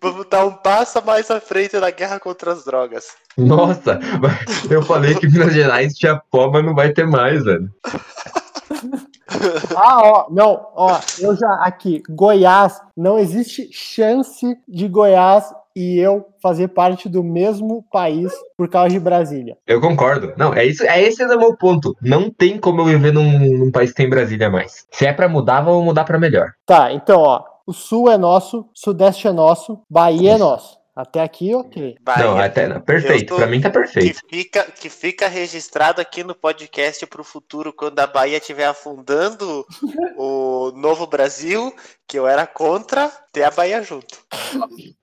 Vamos 0.00 0.26
dar 0.28 0.44
um 0.46 0.52
passo 0.52 1.04
mais 1.04 1.28
à 1.30 1.40
frente 1.40 1.76
na 1.76 1.90
guerra 1.90 2.20
contra 2.20 2.52
as 2.52 2.64
drogas. 2.64 3.06
Nossa, 3.36 3.98
eu 4.70 4.80
falei 4.82 5.14
que 5.16 5.26
Minas 5.26 5.52
Gerais 5.52 5.94
tinha 5.94 6.20
pó, 6.30 6.50
mas 6.50 6.64
não 6.64 6.74
vai 6.74 6.92
ter 6.92 7.06
mais, 7.06 7.44
velho. 7.44 7.68
Ah, 9.76 10.00
ó, 10.02 10.26
não, 10.30 10.68
ó, 10.74 10.98
eu 11.20 11.36
já 11.36 11.52
aqui, 11.54 12.02
Goiás, 12.08 12.80
não 12.96 13.18
existe 13.18 13.68
chance 13.72 14.56
de 14.66 14.88
Goiás 14.88 15.52
e 15.74 15.98
eu 15.98 16.26
fazer 16.40 16.68
parte 16.68 17.08
do 17.08 17.22
mesmo 17.22 17.84
país 17.92 18.32
por 18.56 18.68
causa 18.68 18.88
de 18.88 18.98
Brasília. 18.98 19.58
Eu 19.66 19.80
concordo. 19.80 20.32
Não, 20.36 20.54
é 20.54 20.64
isso, 20.64 20.82
é 20.84 21.02
esse 21.02 21.22
é 21.22 21.26
o 21.26 21.38
meu 21.38 21.54
ponto. 21.54 21.94
Não 22.00 22.30
tem 22.30 22.58
como 22.58 22.80
eu 22.80 22.86
viver 22.86 23.12
num, 23.12 23.38
num 23.58 23.70
país 23.70 23.90
que 23.90 23.96
tem 23.96 24.08
Brasília 24.08 24.48
mais. 24.48 24.86
Se 24.90 25.06
é 25.06 25.12
pra 25.12 25.28
mudar, 25.28 25.60
vamos 25.60 25.84
mudar 25.84 26.04
pra 26.04 26.18
melhor. 26.18 26.52
Tá, 26.64 26.92
então, 26.92 27.20
ó, 27.20 27.44
o 27.66 27.72
sul 27.74 28.10
é 28.10 28.16
nosso, 28.16 28.66
sudeste 28.72 29.28
é 29.28 29.32
nosso, 29.32 29.80
Bahia 29.90 30.32
é 30.32 30.38
nosso. 30.38 30.75
Até 30.96 31.20
aqui, 31.20 31.54
ok. 31.54 31.94
Bahia, 32.00 32.24
não, 32.24 32.38
até 32.38 32.66
não, 32.66 32.80
perfeito. 32.80 33.26
Tô- 33.28 33.36
Pra 33.36 33.46
mim 33.46 33.60
tá 33.60 33.68
que 33.70 33.78
perfeito. 33.78 34.18
fica, 34.30 34.62
que 34.64 34.88
fica 34.88 35.28
registrado 35.28 36.00
aqui 36.00 36.24
no 36.24 36.34
podcast 36.34 37.06
pro 37.06 37.22
futuro, 37.22 37.70
quando 37.70 37.98
a 38.00 38.06
Bahia 38.06 38.38
estiver 38.38 38.64
afundando 38.64 39.66
o 40.16 40.72
novo 40.74 41.06
Brasil, 41.06 41.70
que 42.08 42.18
eu 42.18 42.26
era 42.26 42.46
contra 42.46 43.10
ter 43.30 43.42
a 43.42 43.50
Bahia 43.50 43.82
junto. 43.82 44.16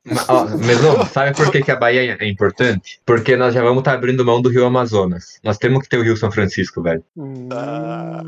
Mas, 0.03 0.27
ó, 0.29 0.45
Meson, 0.45 1.05
sabe 1.05 1.35
por 1.35 1.51
que, 1.51 1.62
que 1.62 1.71
a 1.71 1.75
Bahia 1.75 2.17
é 2.19 2.27
importante? 2.27 3.00
Porque 3.05 3.35
nós 3.35 3.53
já 3.53 3.62
vamos 3.62 3.79
estar 3.81 3.93
abrindo 3.93 4.25
mão 4.25 4.41
do 4.41 4.50
Rio 4.50 4.65
Amazonas. 4.65 5.39
Nós 5.43 5.59
temos 5.59 5.83
que 5.83 5.89
ter 5.89 5.97
o 5.97 6.03
Rio 6.03 6.17
São 6.17 6.31
Francisco, 6.31 6.81
velho. 6.81 7.03
Hum, 7.15 7.50
Ah, 7.51 8.23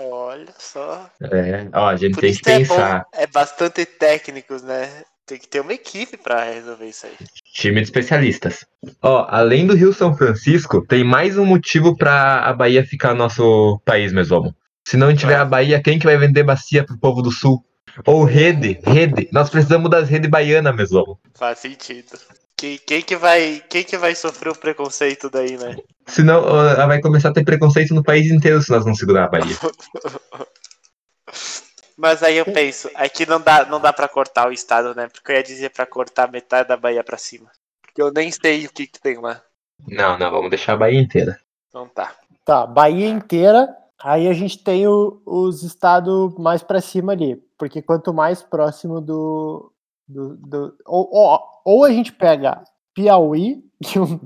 olha 0.00 0.54
só. 0.58 1.10
É, 1.20 1.68
ó, 1.74 1.88
a 1.88 1.96
gente 1.96 2.14
Por 2.14 2.20
tem 2.22 2.32
que 2.34 2.48
é 2.50 2.58
pensar. 2.58 3.00
bom, 3.12 3.20
é 3.20 3.26
bastante 3.26 3.84
técnicos, 3.84 4.62
né? 4.62 4.88
Tem 5.26 5.38
que 5.38 5.48
ter 5.48 5.60
uma 5.60 5.72
equipe 5.72 6.16
pra 6.16 6.44
resolver 6.44 6.88
isso 6.88 7.06
aí. 7.06 7.12
Time 7.54 7.76
de 7.76 7.82
especialistas. 7.82 8.66
Ó, 9.00 9.26
além 9.28 9.66
do 9.66 9.74
Rio 9.74 9.92
São 9.92 10.16
Francisco, 10.16 10.84
tem 10.84 11.04
mais 11.04 11.38
um 11.38 11.44
motivo 11.44 11.96
pra 11.96 12.40
a 12.40 12.52
Bahia 12.52 12.84
ficar 12.84 13.14
nosso 13.14 13.80
país, 13.84 14.12
Mesomo. 14.12 14.54
Se 14.86 14.96
não 14.96 15.14
tiver 15.14 15.36
a 15.36 15.44
Bahia, 15.44 15.80
quem 15.80 15.98
que 15.98 16.06
vai 16.06 16.18
vender 16.18 16.42
bacia 16.42 16.84
pro 16.84 16.98
povo 16.98 17.22
do 17.22 17.30
Sul? 17.30 17.64
Ou 18.04 18.24
rede, 18.24 18.80
rede. 18.84 19.28
Nós 19.32 19.48
precisamos 19.48 19.90
das 19.90 20.08
redes 20.08 20.28
baianas, 20.28 20.74
Mesomo. 20.74 21.20
Faz 21.34 21.60
sentido. 21.60 22.18
Quem, 22.56 22.78
quem 22.78 23.02
que 23.02 23.16
vai, 23.16 23.62
quem 23.68 23.84
que 23.84 23.96
vai 23.96 24.14
sofrer 24.14 24.50
o 24.50 24.56
preconceito 24.56 25.30
daí, 25.30 25.56
né? 25.56 25.76
Senão 26.06 26.42
vai 26.86 27.00
começar 27.00 27.28
a 27.28 27.32
ter 27.32 27.44
preconceito 27.44 27.94
no 27.94 28.02
país 28.02 28.30
inteiro 28.30 28.60
se 28.60 28.70
nós 28.70 28.84
não 28.84 28.94
segurar 28.94 29.24
a 29.24 29.28
Bahia. 29.28 29.56
Mas 31.96 32.22
aí 32.22 32.36
eu 32.36 32.44
penso, 32.44 32.90
aqui 32.94 33.26
não 33.26 33.40
dá, 33.40 33.64
não 33.66 33.80
dá 33.80 33.92
para 33.92 34.08
cortar 34.08 34.48
o 34.48 34.52
estado, 34.52 34.94
né? 34.94 35.08
Porque 35.08 35.32
eu 35.32 35.36
ia 35.36 35.42
dizer 35.42 35.70
pra 35.70 35.86
cortar 35.86 36.30
metade 36.30 36.68
da 36.68 36.76
Bahia 36.76 37.04
pra 37.04 37.18
cima. 37.18 37.50
Que 37.94 38.00
eu 38.02 38.10
nem 38.12 38.30
sei 38.30 38.66
o 38.66 38.72
que, 38.72 38.86
que 38.86 39.00
tem 39.00 39.18
lá. 39.18 39.40
Não, 39.86 40.16
não, 40.18 40.30
vamos 40.30 40.50
deixar 40.50 40.72
a 40.72 40.76
Bahia 40.76 41.00
inteira. 41.00 41.38
Então 41.68 41.86
tá. 41.88 42.14
Tá, 42.44 42.66
Bahia 42.66 43.08
inteira. 43.08 43.76
Aí 44.02 44.26
a 44.28 44.32
gente 44.32 44.58
tem 44.58 44.86
o- 44.88 45.20
os 45.24 45.62
estados 45.62 46.34
mais 46.38 46.62
pra 46.62 46.80
cima 46.80 47.12
ali. 47.12 47.36
Porque 47.58 47.80
quanto 47.82 48.12
mais 48.12 48.42
próximo 48.42 49.00
do. 49.00 49.70
do, 50.08 50.36
do- 50.36 50.76
ou, 50.86 51.08
ou, 51.12 51.40
ou 51.64 51.84
a 51.84 51.90
gente 51.92 52.12
pega 52.12 52.62
Piauí, 52.94 53.62
que 53.82 53.98
eu, 53.98 54.20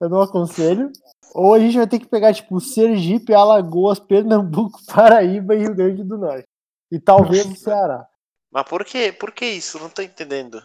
eu 0.00 0.08
não 0.08 0.20
aconselho, 0.20 0.92
ou 1.34 1.52
a 1.54 1.58
gente 1.58 1.76
vai 1.76 1.86
ter 1.86 1.98
que 1.98 2.06
pegar, 2.06 2.32
tipo, 2.32 2.60
Sergipe, 2.60 3.34
Alagoas, 3.34 3.98
Pernambuco, 3.98 4.78
Paraíba 4.86 5.54
e 5.54 5.58
Rio 5.58 5.74
Grande 5.74 6.04
do 6.04 6.16
Norte. 6.18 6.46
E 6.90 6.98
talvez 6.98 7.44
o 7.46 7.56
Ceará. 7.56 8.06
Mas 8.50 8.64
por 8.64 8.84
que, 8.84 9.12
por 9.12 9.32
que 9.32 9.44
isso? 9.44 9.78
Não 9.78 9.90
tô 9.90 10.02
entendendo. 10.02 10.62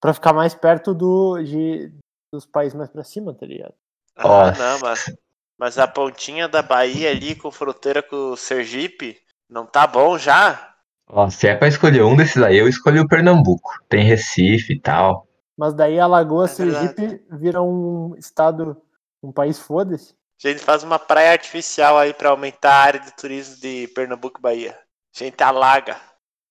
Pra 0.00 0.14
ficar 0.14 0.32
mais 0.32 0.54
perto 0.54 0.94
do, 0.94 1.42
de, 1.42 1.92
dos 2.32 2.46
países 2.46 2.74
mais 2.74 2.90
pra 2.90 3.04
cima, 3.04 3.34
tá 3.34 3.46
ligado? 3.46 3.74
Ah, 4.16 4.22
Nossa. 4.22 4.58
não, 4.58 4.78
mas, 4.80 5.16
mas 5.58 5.78
a 5.78 5.86
pontinha 5.86 6.48
da 6.48 6.62
Bahia 6.62 7.10
ali 7.10 7.34
com 7.34 7.50
fronteira 7.50 8.02
com 8.02 8.30
o 8.30 8.36
Sergipe 8.36 9.18
não 9.48 9.66
tá 9.66 9.86
bom 9.86 10.16
já? 10.16 10.74
Ó, 11.08 11.28
se 11.30 11.46
é 11.46 11.54
pra 11.54 11.68
escolher 11.68 12.02
um 12.02 12.16
desses 12.16 12.42
aí, 12.42 12.56
eu 12.56 12.68
escolhi 12.68 12.98
o 12.98 13.06
Pernambuco. 13.06 13.70
Tem 13.88 14.02
Recife 14.04 14.72
e 14.74 14.80
tal. 14.80 15.26
Mas 15.56 15.74
daí 15.74 15.98
Alagoas, 16.00 16.58
É 16.58 16.64
verdade. 16.64 16.94
Sergipe 16.94 17.26
viram 17.30 17.68
um 17.68 18.16
estado, 18.16 18.80
um 19.22 19.32
país 19.32 19.58
foda-se. 19.58 20.14
A 20.44 20.48
gente 20.48 20.60
faz 20.60 20.82
uma 20.82 20.98
praia 20.98 21.32
artificial 21.32 21.96
aí 21.96 22.12
pra 22.12 22.30
aumentar 22.30 22.72
a 22.72 22.82
área 22.82 23.00
de 23.00 23.14
turismo 23.16 23.56
de 23.56 23.88
Pernambuco 23.94 24.38
e 24.38 24.42
Bahia. 24.42 24.78
A 25.18 25.24
gente 25.24 25.42
alaga. 25.42 25.96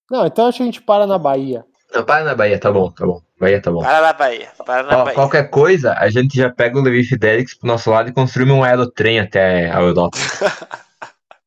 Não, 0.10 0.25
então 0.25 0.48
acho 0.48 0.57
que 0.57 0.63
a 0.63 0.65
gente 0.65 0.81
para 0.81 1.05
na 1.07 1.17
Bahia. 1.17 1.65
Não, 1.93 2.03
para 2.03 2.24
na 2.24 2.36
Bahia, 2.36 2.60
tá 2.60 2.72
bom, 2.72 2.91
tá 2.91 3.05
bom. 3.05 3.22
Bahia 3.39 3.62
tá 3.62 3.72
bom. 3.72 3.81
Para 3.81 4.01
na 4.01 4.13
Bahia. 4.13 4.51
Para 4.65 4.84
na 4.84 4.98
Ó, 4.98 5.03
Bahia. 5.03 5.15
qualquer 5.15 5.50
coisa, 5.50 5.93
a 5.93 6.10
gente 6.10 6.36
já 6.38 6.50
pega 6.50 6.77
o 6.77 6.81
Levi 6.81 7.03
Fidelix 7.03 7.53
pro 7.53 7.67
nosso 7.67 7.89
lado 7.91 8.10
e 8.10 8.13
construímos 8.13 8.55
um 8.55 8.63
aerotrem 8.63 9.19
até 9.19 9.69
a 9.72 9.79
Europa. 9.81 10.17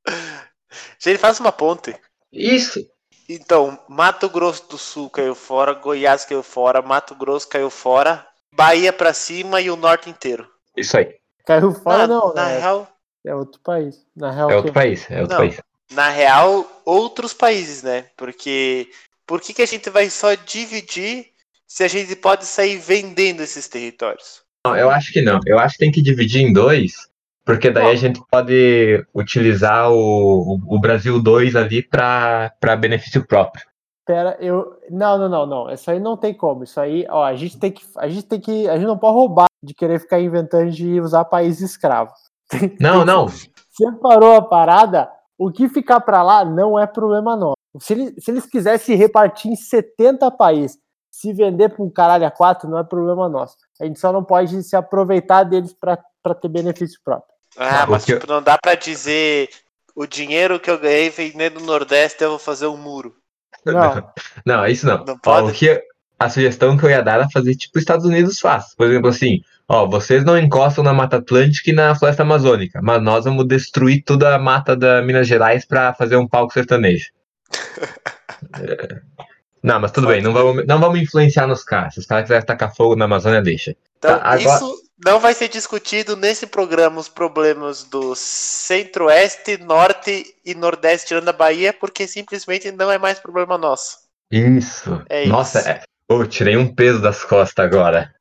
A 0.07 0.09
gente 0.99 1.19
faz 1.19 1.39
uma 1.41 1.53
ponte. 1.53 1.95
Isso! 2.33 2.81
Então, 3.29 3.79
Mato 3.89 4.29
Grosso 4.29 4.67
do 4.69 4.79
Sul 4.79 5.11
caiu 5.11 5.35
fora, 5.35 5.75
Goiás 5.75 6.25
caiu 6.25 6.43
fora, 6.43 6.81
Mato 6.81 7.15
Grosso 7.15 7.49
caiu 7.49 7.69
fora, 7.69 8.27
Bahia 8.55 8.93
pra 8.93 9.13
cima 9.13 9.61
e 9.61 9.71
o 9.71 9.77
norte 9.77 10.09
inteiro. 10.09 10.49
Isso 10.77 10.97
aí. 10.97 11.15
Caiu 11.45 11.73
fora, 11.75 12.07
na, 12.07 12.15
não, 12.15 12.33
na 12.35 12.47
né? 12.47 12.59
real, 12.59 12.89
É 13.25 13.35
outro 13.35 13.61
país. 13.61 14.07
Na 14.17 14.31
real, 14.31 14.51
É 14.51 14.57
outro 14.57 14.71
que- 14.73 14.75
país, 14.75 15.11
é 15.11 15.21
outro 15.21 15.37
Não. 15.37 15.43
país. 15.43 15.61
Na 15.93 16.09
real, 16.11 16.67
outros 16.85 17.33
países, 17.33 17.83
né? 17.83 18.07
Porque 18.17 18.89
por 19.27 19.41
que, 19.41 19.53
que 19.55 19.63
a 19.63 19.67
gente 19.67 19.89
vai 19.91 20.11
só 20.11 20.35
dividir 20.35 21.27
se 21.67 21.85
a 21.85 21.89
gente 21.89 22.15
pode 22.17 22.45
sair 22.47 22.77
vendendo 22.77 23.43
esses 23.43 23.69
territórios? 23.69 24.43
Não, 24.67 24.77
eu 24.77 24.91
acho 24.91 25.13
que 25.13 25.23
não. 25.23 25.39
Eu 25.47 25.59
acho 25.59 25.75
que 25.75 25.85
tem 25.85 25.93
que 25.93 26.03
dividir 26.03 26.43
em 26.43 26.53
dois, 26.53 27.09
porque 27.45 27.71
daí 27.71 27.87
Ó. 27.87 27.91
a 27.91 27.95
gente 27.95 28.21
pode 28.31 29.05
utilizar 29.15 29.91
o, 29.91 30.59
o- 30.67 30.81
Brasil 30.81 31.21
2 31.21 31.57
ali 31.57 31.83
pra, 31.83 32.53
pra 32.61 32.77
benefício 32.77 33.27
próprio. 33.27 33.65
Pera, 34.07 34.37
eu. 34.41 34.79
Não, 34.91 35.19
não, 35.19 35.29
não, 35.29 35.47
não. 35.47 35.71
Isso 35.71 35.91
aí 35.91 36.01
não 36.01 36.17
tem 36.17 36.33
como. 36.35 36.65
Isso 36.65 36.81
aí, 36.81 37.07
ó, 37.11 37.23
a 37.25 37.35
gente 37.35 37.59
tem 37.59 37.71
que. 37.71 37.85
A 37.97 38.09
gente 38.09 38.23
tem 38.25 38.41
que. 38.41 38.69
A 38.69 38.77
gente 38.77 38.87
não 38.87 38.99
pode 38.99 39.15
roubar 39.15 39.47
de 39.63 39.75
querer 39.75 40.01
ficar 40.01 40.19
inventando 40.21 40.71
de 40.71 41.01
usar 41.01 41.25
país 41.27 41.61
escravo. 41.61 42.13
Não, 42.81 43.05
não. 43.05 43.29
Você 43.71 43.93
parou 44.03 44.35
a 44.35 44.43
parada, 44.43 45.09
o 45.39 45.51
que 45.53 45.69
ficar 45.69 46.01
pra 46.01 46.23
lá 46.23 46.45
não 46.45 46.79
é 46.79 46.87
problema 46.87 47.37
nosso. 47.37 47.55
Se, 47.81 47.93
ele- 47.93 48.21
se 48.21 48.31
eles 48.31 48.45
quisessem 48.47 48.97
repartir 48.97 49.51
em 49.51 49.57
70 49.57 50.31
países, 50.33 50.77
se 51.11 51.33
vender 51.33 51.69
pra 51.71 51.85
um 51.85 51.91
caralho 51.91 52.27
a 52.27 52.31
quatro, 52.31 52.69
não 52.69 52.79
é 52.79 52.85
problema 52.85 53.29
nosso. 53.29 53.57
A 53.81 53.85
gente 53.85 53.99
só 54.01 54.13
não 54.13 54.25
pode 54.25 54.63
se 54.63 54.75
aproveitar 54.77 55.45
deles 55.45 55.73
pra 55.73 55.99
pra 56.23 56.35
ter 56.35 56.49
benefício 56.49 56.99
próprio. 57.05 57.33
Ah, 57.57 57.83
Não, 57.87 57.93
mas 57.93 58.05
tipo, 58.05 58.27
não 58.27 58.43
dá 58.43 58.59
pra 58.61 58.75
dizer 58.75 59.49
o 59.95 60.05
dinheiro 60.07 60.59
que 60.61 60.69
eu 60.71 60.79
ganhei 60.79 61.09
vendendo 61.09 61.61
no 61.61 61.67
Nordeste 61.67 62.23
eu 62.23 62.31
vou 62.31 62.39
fazer 62.39 62.67
um 62.67 62.77
muro. 62.77 63.15
Não, 63.65 64.13
Não, 64.45 64.65
é 64.65 64.71
isso 64.71 64.87
não. 64.87 65.05
Não 65.05 65.15
Ó, 65.15 65.19
pode? 65.23 65.51
o 65.51 65.55
que, 65.55 65.83
a 66.19 66.29
sugestão 66.29 66.77
que 66.77 66.85
eu 66.85 66.91
ia 66.91 67.03
dar 67.03 67.15
era 67.15 67.31
fazer 67.31 67.55
tipo 67.55 67.79
os 67.79 67.83
Estados 67.83 68.05
Unidos 68.05 68.39
faz. 68.41 68.75
Por 68.75 68.87
exemplo, 68.89 69.09
assim, 69.09 69.41
ó, 69.69 69.87
vocês 69.87 70.25
não 70.25 70.39
encostam 70.39 70.83
na 70.83 70.93
Mata 70.95 71.19
Atlântica 71.19 71.71
e 71.71 71.75
na 71.75 71.95
Floresta 71.95 72.23
Amazônica, 72.23 72.81
mas 72.83 73.03
nós 73.03 73.25
vamos 73.25 73.47
destruir 73.47 74.03
toda 74.05 74.35
a 74.35 74.39
mata 74.39 74.75
da 74.77 75.03
Minas 75.03 75.27
Gerais 75.29 75.65
pra 75.65 75.93
fazer 75.95 76.17
um 76.17 76.27
palco 76.27 76.53
sertanejo. 76.55 77.07
É. 78.61 79.01
Não, 79.63 79.81
mas 79.81 79.91
tudo 79.91 80.07
bem, 80.07 80.23
não 80.23 80.33
vamos, 80.33 80.65
não 80.67 80.79
vamos 80.79 81.01
influenciar 81.01 81.47
nos 81.47 81.65
caras. 81.65 81.95
Se 81.95 82.01
os 82.01 82.07
caras 82.07 82.25
quiserem 82.25 82.47
tacar 82.47 82.75
fogo 82.75 82.95
na 82.95 83.07
Amazônia, 83.07 83.43
deixa. 83.43 83.75
Então, 83.99 84.19
Tá, 84.19 84.25
agora- 84.25 84.39
isso 84.57 84.83
não 85.05 85.19
vai 85.19 85.35
ser 85.35 85.49
discutido 85.49 86.17
nesse 86.17 86.47
programa 86.47 87.01
os 87.01 87.09
problemas 87.09 87.83
do 87.85 88.15
Centro-Oeste, 88.15 89.59
Norte 89.59 90.35
e 90.45 90.55
Nordeste 90.55 91.09
tirando 91.09 91.29
a 91.29 91.33
Bahia, 91.33 91.73
porque 91.73 92.07
simplesmente 92.07 92.71
não 92.71 92.91
é 92.91 92.99
mais 92.99 93.19
problema 93.19 93.59
nosso. 93.59 93.99
Isso. 94.31 95.03
É 95.09 95.27
Nossa, 95.27 95.59
isso. 95.59 95.69
é. 95.69 95.83
Ô, 96.11 96.25
tirei 96.25 96.57
um 96.57 96.73
peso 96.73 97.01
das 97.03 97.25
costas 97.25 97.65
agora. 97.65 98.15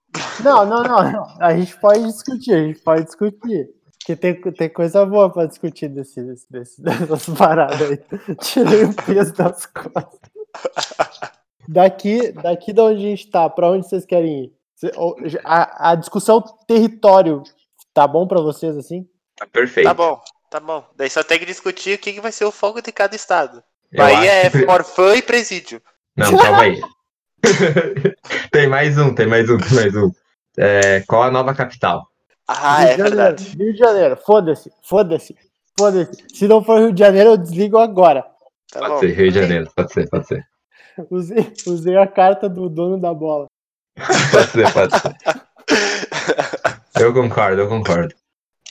Não, 0.43 0.65
não, 0.65 0.83
não, 0.83 1.11
não. 1.11 1.27
A 1.39 1.55
gente 1.55 1.75
pode 1.79 2.03
discutir, 2.05 2.53
a 2.53 2.59
gente 2.59 2.79
pode 2.79 3.03
discutir. 3.05 3.69
Porque 3.99 4.15
tem, 4.15 4.39
tem 4.53 4.69
coisa 4.69 5.05
boa 5.05 5.29
pra 5.29 5.45
discutir 5.45 5.89
desse, 5.89 6.23
desse, 6.23 6.49
desse- 6.51 6.81
dessas 6.81 7.25
paradas 7.37 7.81
aí. 7.91 7.99
Tirei 8.41 8.85
o 8.85 8.93
peso 8.93 9.33
das 9.33 9.65
costas. 9.65 10.19
Daqui, 11.67 12.31
daqui 12.31 12.71
da 12.71 12.83
onde 12.85 13.05
a 13.05 13.09
gente 13.09 13.29
tá, 13.29 13.49
pra 13.49 13.69
onde 13.69 13.87
vocês 13.87 14.05
querem 14.05 14.45
ir? 14.45 14.53
A, 15.43 15.91
a 15.91 15.95
discussão 15.95 16.41
território 16.65 17.43
tá 17.93 18.07
bom 18.07 18.25
pra 18.25 18.39
vocês 18.39 18.77
assim? 18.77 19.05
Tá 19.35 19.45
perfeito. 19.45 19.87
Tá 19.87 19.93
bom, 19.93 20.21
tá 20.49 20.59
bom. 20.61 20.85
Daí 20.95 21.09
só 21.09 21.23
tem 21.23 21.39
que 21.39 21.45
discutir 21.45 21.95
o 21.95 21.99
que, 21.99 22.13
que 22.13 22.21
vai 22.21 22.31
ser 22.31 22.45
o 22.45 22.51
foco 22.51 22.81
de 22.81 22.91
cada 22.91 23.15
estado. 23.15 23.61
Eu 23.91 23.97
Bahia 23.97 24.31
é 24.31 24.49
que 24.49 24.57
e 25.17 25.21
presídio. 25.21 25.81
Não, 26.15 26.37
calma 26.37 26.61
aí. 26.61 26.81
tem 28.51 28.67
mais 28.67 28.97
um, 28.97 29.13
tem 29.13 29.27
mais 29.27 29.49
um, 29.49 29.57
tem 29.57 29.73
mais 29.73 29.95
um. 29.95 30.11
É, 30.57 31.01
qual 31.01 31.23
a 31.23 31.31
nova 31.31 31.53
capital? 31.53 32.07
Ah, 32.47 32.79
Rio 32.79 32.87
é 32.87 32.91
de 32.91 32.97
Janeiro, 32.97 33.15
verdade. 33.15 33.57
Rio 33.57 33.73
de 33.73 33.79
Janeiro, 33.79 34.17
foda-se, 34.17 34.71
foda-se, 34.83 35.35
foda-se. 35.77 36.23
Se 36.33 36.47
não 36.47 36.63
for 36.63 36.79
Rio 36.79 36.93
de 36.93 36.99
Janeiro, 36.99 37.31
eu 37.31 37.37
desligo 37.37 37.77
agora. 37.77 38.23
Tá 38.71 38.79
pode 38.79 38.93
bom. 38.93 38.99
ser, 38.99 39.13
Rio 39.13 39.31
de 39.31 39.39
Janeiro, 39.39 39.71
pode 39.75 39.93
ser, 39.93 40.09
pode 40.09 40.27
ser. 40.27 40.43
Usei, 41.11 41.53
usei 41.67 41.95
a 41.95 42.07
carta 42.07 42.49
do 42.49 42.67
dono 42.67 42.99
da 42.99 43.13
bola. 43.13 43.45
Pode 44.31 44.47
ser, 44.47 44.73
pode 44.73 44.93
ser. 44.99 45.15
Eu 46.99 47.13
concordo, 47.13 47.61
eu 47.61 47.69
concordo. 47.69 48.15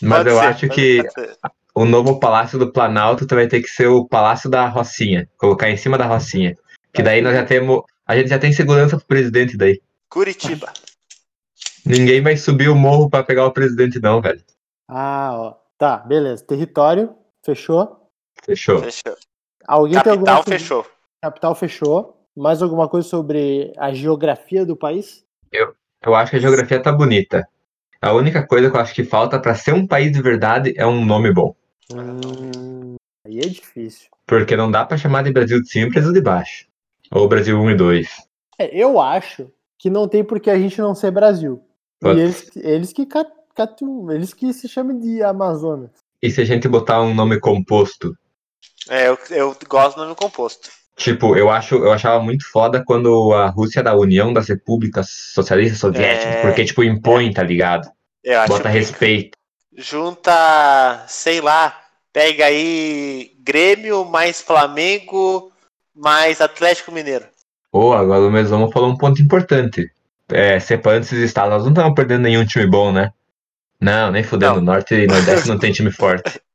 Mas 0.02 0.18
Pode 0.18 0.30
eu 0.30 0.38
ser, 0.38 0.46
acho 0.46 0.68
que 0.68 1.08
ser. 1.10 1.36
o 1.74 1.84
novo 1.84 2.18
Palácio 2.18 2.58
do 2.58 2.72
Planalto 2.72 3.26
vai 3.34 3.46
ter 3.46 3.62
que 3.62 3.68
ser 3.68 3.86
o 3.86 4.06
Palácio 4.06 4.50
da 4.50 4.66
Rocinha. 4.66 5.28
Colocar 5.38 5.70
em 5.70 5.76
cima 5.76 5.96
da 5.96 6.06
Rocinha. 6.06 6.56
Que 6.92 7.02
daí 7.02 7.22
nós 7.22 7.34
já 7.34 7.44
temos. 7.44 7.82
A 8.06 8.16
gente 8.16 8.28
já 8.28 8.38
tem 8.38 8.52
segurança 8.52 8.96
pro 8.96 9.06
presidente 9.06 9.56
daí. 9.56 9.82
Curitiba. 10.08 10.72
Ninguém 11.84 12.20
vai 12.22 12.36
subir 12.36 12.68
o 12.68 12.74
morro 12.74 13.08
pra 13.10 13.22
pegar 13.22 13.46
o 13.46 13.52
presidente, 13.52 14.00
não, 14.00 14.20
velho. 14.20 14.42
Ah, 14.88 15.30
ó. 15.34 15.54
Tá, 15.78 15.98
beleza. 15.98 16.44
Território, 16.44 17.14
fechou. 17.44 18.08
Fechou. 18.44 18.78
Fechou. 18.80 19.16
Alguém 19.66 20.00
tem 20.00 20.12
alguma 20.12 20.26
Capital 20.26 20.44
coisa- 20.44 20.58
fechou. 20.58 20.86
Capital 21.22 21.54
fechou. 21.54 22.12
Mais 22.36 22.60
alguma 22.62 22.88
coisa 22.88 23.08
sobre 23.08 23.72
a 23.78 23.92
geografia 23.94 24.64
do 24.64 24.76
país? 24.76 25.24
Eu 26.02 26.14
acho 26.14 26.30
que 26.30 26.36
a 26.36 26.40
geografia 26.40 26.80
tá 26.82 26.92
bonita. 26.92 27.48
A 28.00 28.12
única 28.12 28.46
coisa 28.46 28.70
que 28.70 28.76
eu 28.76 28.80
acho 28.80 28.94
que 28.94 29.04
falta 29.04 29.40
pra 29.40 29.54
ser 29.54 29.72
um 29.72 29.86
país 29.86 30.12
de 30.12 30.20
verdade 30.20 30.74
é 30.76 30.86
um 30.86 31.04
nome 31.04 31.32
bom. 31.32 31.56
Hum, 31.90 32.96
aí 33.26 33.38
é 33.38 33.48
difícil. 33.48 34.08
Porque 34.26 34.54
não 34.54 34.70
dá 34.70 34.84
pra 34.84 34.98
chamar 34.98 35.22
de 35.24 35.32
Brasil 35.32 35.62
de 35.62 35.68
cima 35.70 35.86
e 35.86 35.90
Brasil 35.90 36.12
de 36.12 36.20
baixo. 36.20 36.66
Ou 37.12 37.28
Brasil 37.28 37.58
1 37.60 37.70
e 37.70 37.74
2. 37.76 38.08
É, 38.58 38.76
eu 38.76 39.00
acho 39.00 39.50
que 39.78 39.90
não 39.90 40.08
tem 40.08 40.24
por 40.24 40.40
que 40.40 40.50
a 40.50 40.58
gente 40.58 40.80
não 40.80 40.94
ser 40.94 41.10
Brasil. 41.10 41.62
Pode. 42.00 42.18
E 42.18 42.22
eles, 42.22 42.50
eles 42.56 42.92
que 42.92 43.06
catu- 43.54 44.10
eles 44.10 44.32
que 44.34 44.52
se 44.52 44.68
chamam 44.68 44.98
de 44.98 45.22
Amazonas. 45.22 45.90
E 46.22 46.30
se 46.30 46.40
a 46.40 46.44
gente 46.44 46.66
botar 46.68 47.02
um 47.02 47.14
nome 47.14 47.38
composto? 47.38 48.16
É, 48.88 49.08
eu, 49.08 49.18
eu 49.30 49.56
gosto 49.68 49.96
do 49.96 50.02
nome 50.04 50.14
composto. 50.14 50.70
Tipo, 50.96 51.36
eu 51.36 51.50
acho, 51.50 51.74
eu 51.74 51.92
achava 51.92 52.22
muito 52.22 52.48
foda 52.50 52.82
quando 52.82 53.32
a 53.34 53.48
Rússia 53.50 53.80
era 53.80 53.90
a 53.90 53.96
União 53.98 54.32
das 54.32 54.48
Repúblicas 54.48 55.10
Socialistas 55.34 55.78
Soviéticas, 55.78 56.36
É. 56.36 56.42
porque, 56.42 56.64
tipo, 56.64 56.82
impõe, 56.82 57.30
tá 57.32 57.42
ligado? 57.42 57.86
Eu 58.24 58.40
acho 58.40 58.48
Bota 58.52 58.70
que 58.70 58.78
respeito. 58.78 59.36
junta, 59.76 61.04
sei 61.06 61.40
lá, 61.40 61.78
pega 62.12 62.46
aí 62.46 63.32
Grêmio 63.40 64.04
mais 64.06 64.40
Flamengo 64.40 65.52
mais 65.96 66.40
Atlético 66.40 66.92
Mineiro. 66.92 67.24
Ô, 67.72 67.92
agora 67.92 68.20
o 68.20 68.30
Mesomo 68.30 68.70
falou 68.70 68.90
um 68.90 68.96
ponto 68.96 69.20
importante. 69.20 69.90
É, 70.28 70.58
separando 70.58 71.04
esses 71.04 71.20
estados, 71.20 71.50
nós 71.50 71.62
não 71.62 71.70
estamos 71.70 71.94
perdendo 71.94 72.22
nenhum 72.22 72.44
time 72.44 72.66
bom, 72.66 72.92
né? 72.92 73.12
Não, 73.80 74.10
nem 74.10 74.22
fudendo. 74.22 74.56
Não. 74.56 74.74
Norte 74.74 74.94
e 74.94 75.06
Nordeste 75.06 75.48
não 75.48 75.58
tem 75.58 75.72
time 75.72 75.90
forte. 75.90 76.40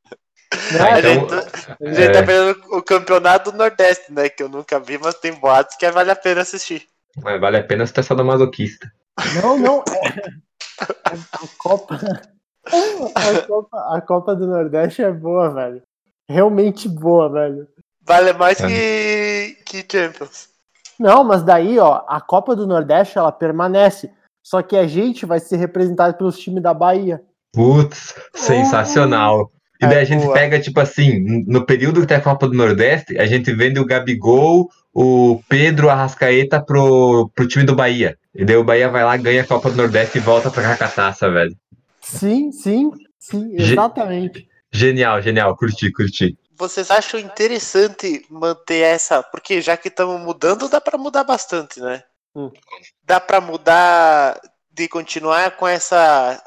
Né? 0.74 0.80
Ah, 0.82 0.96
a 0.96 1.00
então, 1.00 1.14
gente, 1.14 1.72
a 1.82 1.88
gente 1.88 2.02
é. 2.02 2.12
tá 2.12 2.24
perdendo 2.24 2.62
o 2.76 2.82
campeonato 2.82 3.54
do 3.54 3.58
Nordeste, 3.58 4.12
né? 4.12 4.28
Que 4.28 4.44
eu 4.44 4.50
nunca 4.50 4.82
vi, 4.82 4.98
mas 4.98 5.16
tem 5.16 5.32
boatos 5.32 5.78
que 5.78 5.90
vale 5.90 6.12
a 6.12 6.16
pena 6.16 6.42
assistir. 6.42 6.86
Mas 7.24 7.40
vale 7.40 7.56
a 7.56 7.64
pena 7.64 7.86
você 7.86 7.94
ter 7.94 8.22
masoquista. 8.22 8.92
Não, 9.42 9.58
não. 9.58 9.82
É 9.88 10.32
a 10.82 11.48
Copa. 11.58 11.98
A 13.16 13.42
Copa, 13.48 13.96
a 13.96 14.02
Copa 14.02 14.36
do 14.36 14.46
Nordeste 14.46 15.02
é 15.02 15.10
boa, 15.10 15.50
velho. 15.54 15.82
Realmente 16.30 16.90
boa, 16.90 17.30
velho. 17.30 17.66
Vale 18.14 18.34
mais 18.34 18.58
que, 18.58 19.58
que 19.66 19.86
Champions. 19.90 20.50
Não, 21.00 21.24
mas 21.24 21.44
daí, 21.44 21.80
ó, 21.80 22.04
a 22.08 22.20
Copa 22.22 22.56
do 22.56 22.68
Nordeste 22.68 23.18
ela 23.18 23.32
permanece. 23.32 24.12
Só 24.44 24.62
que 24.62 24.76
a 24.76 24.88
gente 24.88 25.26
vai 25.26 25.40
ser 25.40 25.58
representado 25.58 26.16
pelos 26.18 26.38
times 26.40 26.62
da 26.64 26.74
Bahia. 26.74 27.22
Putz, 27.54 28.14
sensacional. 28.34 29.52
E 29.82 29.86
daí 29.88 29.98
É 29.98 30.02
a 30.02 30.06
gente 30.06 30.24
boa. 30.24 30.34
pega, 30.34 30.60
tipo 30.60 30.80
assim, 30.80 31.44
no 31.48 31.66
período 31.66 32.02
que 32.02 32.08
tem 32.08 32.18
a 32.18 32.22
Copa 32.22 32.48
do 32.48 32.54
Nordeste, 32.54 33.18
a 33.18 33.26
gente 33.26 33.52
vende 33.54 33.80
o 33.80 33.86
Gabigol, 33.86 34.70
o 34.94 35.42
Pedro 35.50 35.90
Arrascaeta 35.90 36.62
pro, 36.62 37.32
pro 37.36 37.48
time 37.48 37.66
do 37.66 37.76
Bahia. 37.76 38.18
E 38.36 38.46
daí 38.46 38.56
o 38.58 38.64
Bahia 38.64 38.90
vai 38.90 39.04
lá, 39.04 39.18
ganha 39.18 39.42
a 39.42 39.48
Copa 39.48 39.70
do 39.72 39.78
Nordeste 39.78 40.18
e 40.18 40.22
volta 40.22 40.52
pra 40.52 40.62
cá 40.64 40.78
com 40.78 40.84
a 40.84 40.88
taça, 40.88 41.30
velho. 41.32 41.56
Sim, 42.00 42.52
sim, 42.52 42.92
sim, 43.20 43.58
Ge- 43.58 43.74
exatamente. 43.74 44.48
Genial, 44.72 45.22
genial. 45.22 45.56
Curti, 45.58 45.92
curti. 45.92 46.38
Vocês 46.62 46.92
acham 46.92 47.20
interessante 47.20 48.24
manter 48.30 48.82
essa? 48.84 49.24
Porque 49.24 49.62
já 49.62 49.76
que 49.76 49.88
estamos 49.88 50.22
mudando, 50.22 50.70
dá 50.70 50.80
pra 50.80 50.96
mudar 50.96 51.24
bastante, 51.24 51.80
né? 51.82 52.04
Hum. 52.36 52.52
Dá 53.04 53.20
pra 53.20 53.42
mudar 53.42 54.40
de 54.70 54.88
continuar 54.88 55.58
com 55.58 55.68
essa 55.68 56.40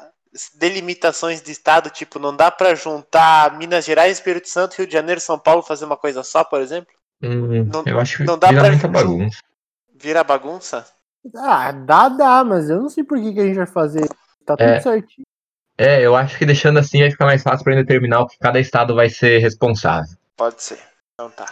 delimitações 0.53 1.41
de 1.41 1.51
estado, 1.51 1.89
tipo, 1.89 2.17
não 2.17 2.33
dá 2.33 2.49
pra 2.49 2.73
juntar 2.75 3.57
Minas 3.57 3.83
Gerais, 3.83 4.13
Espírito 4.17 4.47
Santo, 4.47 4.75
Rio 4.77 4.87
de 4.87 4.93
Janeiro, 4.93 5.19
São 5.19 5.37
Paulo 5.37 5.61
fazer 5.61 5.83
uma 5.83 5.97
coisa 5.97 6.23
só, 6.23 6.45
por 6.45 6.61
exemplo? 6.61 6.93
Hum, 7.21 7.65
Não- 7.65 7.83
eu 7.85 7.99
acho 7.99 8.17
que 8.19 8.23
não 8.23 8.37
dá 8.37 8.47
vira 8.47 8.61
pra- 8.61 8.69
muita 8.71 8.87
bagunça. 8.87 9.37
Vira 9.93 10.23
bagunça? 10.23 10.87
Ah, 11.35 11.73
dá, 11.73 12.07
dá, 12.07 12.41
mas 12.45 12.69
eu 12.69 12.81
não 12.81 12.89
sei 12.89 13.03
por 13.03 13.19
que, 13.19 13.33
que 13.33 13.39
a 13.41 13.45
gente 13.45 13.57
vai 13.57 13.67
fazer. 13.67 14.07
Tá 14.45 14.55
tudo 14.55 14.69
É. 14.69 14.79
certinho. 14.79 15.25
É, 15.77 16.01
eu 16.01 16.15
acho 16.15 16.37
que 16.37 16.45
deixando 16.45 16.79
assim 16.79 16.99
vai 16.99 17.11
ficar 17.11 17.25
mais 17.25 17.43
fácil 17.43 17.63
pra 17.63 17.75
determinar 17.75 18.21
o 18.21 18.27
que 18.27 18.39
cada 18.39 18.59
estado 18.59 18.95
vai 18.95 19.09
ser 19.09 19.39
responsável. 19.39 20.15
Pode 20.37 20.61
ser. 20.61 20.79
Então 21.13 21.29
tá. 21.29 21.45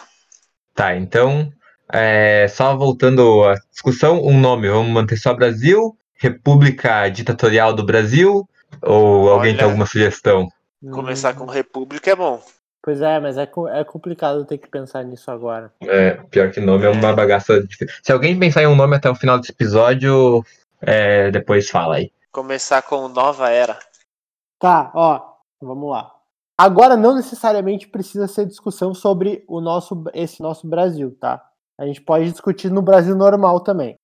Tá, 0.74 0.96
então, 0.96 1.52
é, 1.92 2.48
só 2.48 2.76
voltando 2.76 3.44
à 3.44 3.56
discussão, 3.72 4.26
um 4.26 4.40
nome, 4.40 4.70
vamos 4.70 4.92
manter 4.92 5.18
só 5.18 5.34
Brasil, 5.34 5.96
República 6.16 7.08
Ditatorial 7.10 7.74
do 7.74 7.86
Brasil, 7.86 8.48
ou 8.82 9.30
alguém 9.30 9.52
Olha. 9.52 9.58
tem 9.60 9.66
alguma 9.66 9.86
sugestão? 9.86 10.50
Começar 10.92 11.34
com 11.34 11.46
República 11.46 12.12
é 12.12 12.16
bom. 12.16 12.42
Pois 12.82 13.02
é, 13.02 13.18
mas 13.20 13.38
é, 13.38 13.50
é 13.74 13.84
complicado 13.84 14.44
ter 14.44 14.58
que 14.58 14.68
pensar 14.68 15.04
nisso 15.06 15.32
agora. 15.32 15.72
É, 15.82 16.12
pior 16.30 16.52
que 16.52 16.60
nome 16.60 16.86
é 16.86 16.90
uma 16.90 17.14
bagaça 17.14 17.62
difícil. 17.62 17.96
Se 18.02 18.12
alguém 18.12 18.38
pensar 18.38 18.64
em 18.64 18.68
um 18.68 18.76
nome 18.76 18.98
até 18.98 19.10
o 19.10 19.16
final 19.16 19.40
desse 19.40 19.54
episódio, 19.54 20.44
é, 20.82 21.32
depois 21.32 21.70
fala 21.70 21.96
aí. 21.96 22.12
Começar 22.32 22.82
com 22.82 23.08
Nova 23.08 23.50
Era. 23.50 23.80
Tá, 24.64 24.94
ó, 24.96 25.20
vamos 25.62 25.92
lá. 25.92 26.10
Agora 26.58 26.96
não 26.96 27.16
necessariamente 27.16 27.86
precisa 27.86 28.30
ser 28.30 28.46
discussão 28.46 28.94
sobre 28.94 29.44
o 29.46 29.60
nosso, 29.60 30.06
esse 30.14 30.42
nosso 30.42 30.66
Brasil, 30.66 31.14
tá? 31.20 31.46
A 31.78 31.86
gente 31.86 32.02
pode 32.02 32.32
discutir 32.32 32.72
no 32.72 32.82
Brasil 32.82 33.14
normal 33.14 33.60
também. 33.60 33.98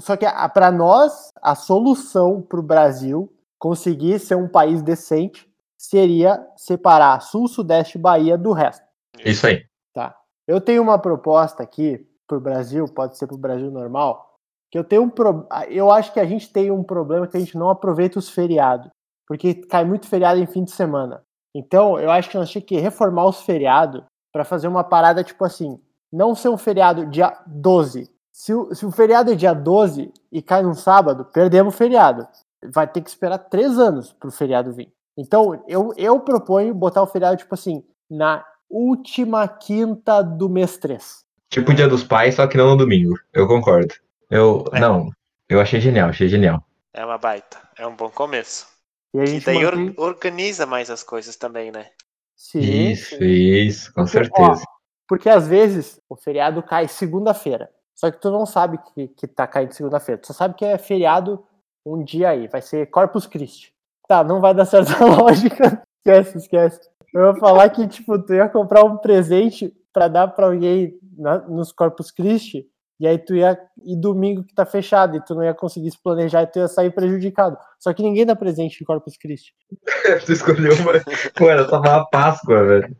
Só 0.00 0.16
que 0.16 0.26
para 0.52 0.72
nós, 0.72 1.30
a 1.40 1.54
solução 1.54 2.42
para 2.42 2.58
o 2.58 2.62
Brasil 2.62 3.32
conseguir 3.56 4.18
ser 4.18 4.34
um 4.34 4.48
país 4.48 4.82
decente 4.82 5.48
seria 5.78 6.44
separar 6.56 7.20
Sul, 7.20 7.46
Sudeste 7.46 7.96
e 7.96 8.00
Bahia 8.00 8.36
do 8.36 8.50
resto. 8.50 8.84
Isso 9.24 9.46
aí. 9.46 9.64
Tá. 9.92 10.18
Eu 10.44 10.60
tenho 10.60 10.82
uma 10.82 10.98
proposta 10.98 11.62
aqui 11.62 12.04
pro 12.26 12.40
Brasil, 12.40 12.86
pode 12.86 13.16
ser 13.16 13.28
pro 13.28 13.38
Brasil 13.38 13.70
normal, 13.70 14.38
que 14.72 14.78
eu 14.78 14.82
tenho 14.82 15.02
um 15.02 15.08
pro... 15.08 15.46
eu 15.68 15.88
acho 15.92 16.12
que 16.12 16.18
a 16.18 16.26
gente 16.26 16.52
tem 16.52 16.72
um 16.72 16.82
problema 16.82 17.28
que 17.28 17.36
a 17.36 17.40
gente 17.40 17.56
não 17.56 17.70
aproveita 17.70 18.18
os 18.18 18.28
feriados, 18.28 18.90
porque 19.26 19.54
cai 19.54 19.84
muito 19.84 20.06
feriado 20.06 20.40
em 20.40 20.46
fim 20.46 20.64
de 20.64 20.70
semana. 20.72 21.22
Então, 21.54 21.98
eu 21.98 22.10
acho 22.10 22.28
que 22.28 22.36
nós 22.36 22.50
tínhamos 22.50 22.68
que 22.68 22.78
reformar 22.78 23.26
os 23.26 23.42
feriados 23.42 24.02
para 24.32 24.44
fazer 24.44 24.66
uma 24.66 24.82
parada 24.82 25.22
tipo 25.22 25.44
assim, 25.44 25.80
não 26.12 26.34
ser 26.34 26.48
um 26.48 26.58
feriado 26.58 27.06
dia 27.06 27.36
12. 27.46 28.10
Se 28.32 28.52
o, 28.52 28.74
se 28.74 28.84
o 28.84 28.90
feriado 28.90 29.30
é 29.30 29.34
dia 29.36 29.54
12 29.54 30.12
e 30.32 30.42
cai 30.42 30.62
num 30.62 30.74
sábado, 30.74 31.24
perdemos 31.26 31.72
o 31.72 31.76
feriado. 31.76 32.26
Vai 32.72 32.86
ter 32.88 33.00
que 33.00 33.08
esperar 33.08 33.38
três 33.38 33.78
anos 33.78 34.12
pro 34.12 34.32
feriado 34.32 34.72
vir. 34.72 34.92
Então, 35.16 35.62
eu, 35.68 35.92
eu 35.96 36.18
proponho 36.20 36.74
botar 36.74 37.02
o 37.02 37.06
feriado, 37.06 37.36
tipo 37.36 37.54
assim, 37.54 37.84
na 38.10 38.44
última 38.68 39.46
quinta 39.46 40.22
do 40.22 40.48
mês 40.48 40.76
3. 40.78 41.24
Tipo 41.50 41.70
o 41.70 41.74
Dia 41.74 41.86
dos 41.86 42.02
Pais, 42.02 42.34
só 42.34 42.48
que 42.48 42.56
não 42.56 42.70
no 42.70 42.76
domingo. 42.76 43.14
Eu 43.32 43.46
concordo. 43.46 43.94
Eu, 44.28 44.64
É. 44.72 44.80
não, 44.80 45.10
eu 45.48 45.60
achei 45.60 45.80
genial, 45.80 46.08
achei 46.08 46.26
genial. 46.28 46.60
É 46.92 47.04
uma 47.04 47.18
baita. 47.18 47.58
É 47.78 47.86
um 47.86 47.94
bom 47.94 48.10
começo. 48.10 48.66
E 49.14 49.20
a 49.20 49.24
E 49.24 49.26
gente 49.26 49.46
daí 49.46 49.64
or- 49.64 49.76
mantém... 49.76 49.94
organiza 50.04 50.66
mais 50.66 50.90
as 50.90 51.02
coisas 51.02 51.36
também, 51.36 51.70
né? 51.70 51.90
Sim, 52.36 52.58
Isso, 52.60 53.16
sim. 53.16 53.24
isso, 53.24 53.88
com 53.94 54.02
Porque, 54.02 54.10
certeza. 54.12 54.62
ó, 54.62 54.74
porque 55.08 55.28
às 55.28 55.46
vezes 55.46 56.00
o 56.08 56.16
feriado 56.16 56.62
cai 56.62 56.88
segunda-feira. 56.88 57.70
Só 57.94 58.10
que 58.10 58.20
tu 58.20 58.30
não 58.30 58.44
sabe 58.44 58.78
que, 58.92 59.06
que 59.08 59.26
tá 59.28 59.46
caindo 59.46 59.72
segunda-feira. 59.72 60.20
Tu 60.20 60.26
só 60.26 60.32
sabe 60.32 60.54
que 60.54 60.64
é 60.64 60.76
feriado 60.76 61.46
um 61.86 62.02
dia 62.02 62.30
aí. 62.30 62.48
Vai 62.48 62.60
ser 62.60 62.86
Corpus 62.90 63.24
Christi. 63.26 63.72
Tá, 64.08 64.24
não 64.24 64.40
vai 64.40 64.52
dar 64.52 64.64
certo 64.64 64.90
a 65.00 65.06
lógica. 65.22 65.80
Esquece, 66.04 66.38
esquece. 66.38 66.80
Eu 67.14 67.26
ia 67.28 67.34
falar 67.36 67.70
que, 67.70 67.86
tipo, 67.86 68.18
tu 68.18 68.34
ia 68.34 68.48
comprar 68.48 68.82
um 68.84 68.96
presente 68.96 69.72
pra 69.92 70.08
dar 70.08 70.26
pra 70.28 70.46
alguém 70.46 70.98
na- 71.16 71.38
nos 71.38 71.70
Corpus 71.70 72.10
Christi. 72.10 72.66
E 72.98 73.06
aí 73.06 73.18
tu 73.18 73.34
ia. 73.34 73.58
E 73.84 73.96
domingo 73.96 74.44
que 74.44 74.54
tá 74.54 74.64
fechado. 74.64 75.16
E 75.16 75.24
tu 75.24 75.34
não 75.34 75.42
ia 75.42 75.54
conseguir 75.54 75.90
se 75.90 76.02
planejar 76.02 76.42
e 76.42 76.46
tu 76.46 76.58
ia 76.58 76.68
sair 76.68 76.90
prejudicado. 76.90 77.56
Só 77.78 77.92
que 77.92 78.02
ninguém 78.02 78.24
dá 78.24 78.36
presente 78.36 78.80
em 78.80 78.84
Corpus 78.84 79.16
Christi. 79.16 79.52
tu 80.24 80.32
escolheu 80.32 80.74
uma. 80.76 80.92
Pô, 81.34 81.50
era 81.50 81.68
só 81.68 81.82
falar 81.82 82.04
Páscoa, 82.06 82.64
velho. 82.64 82.96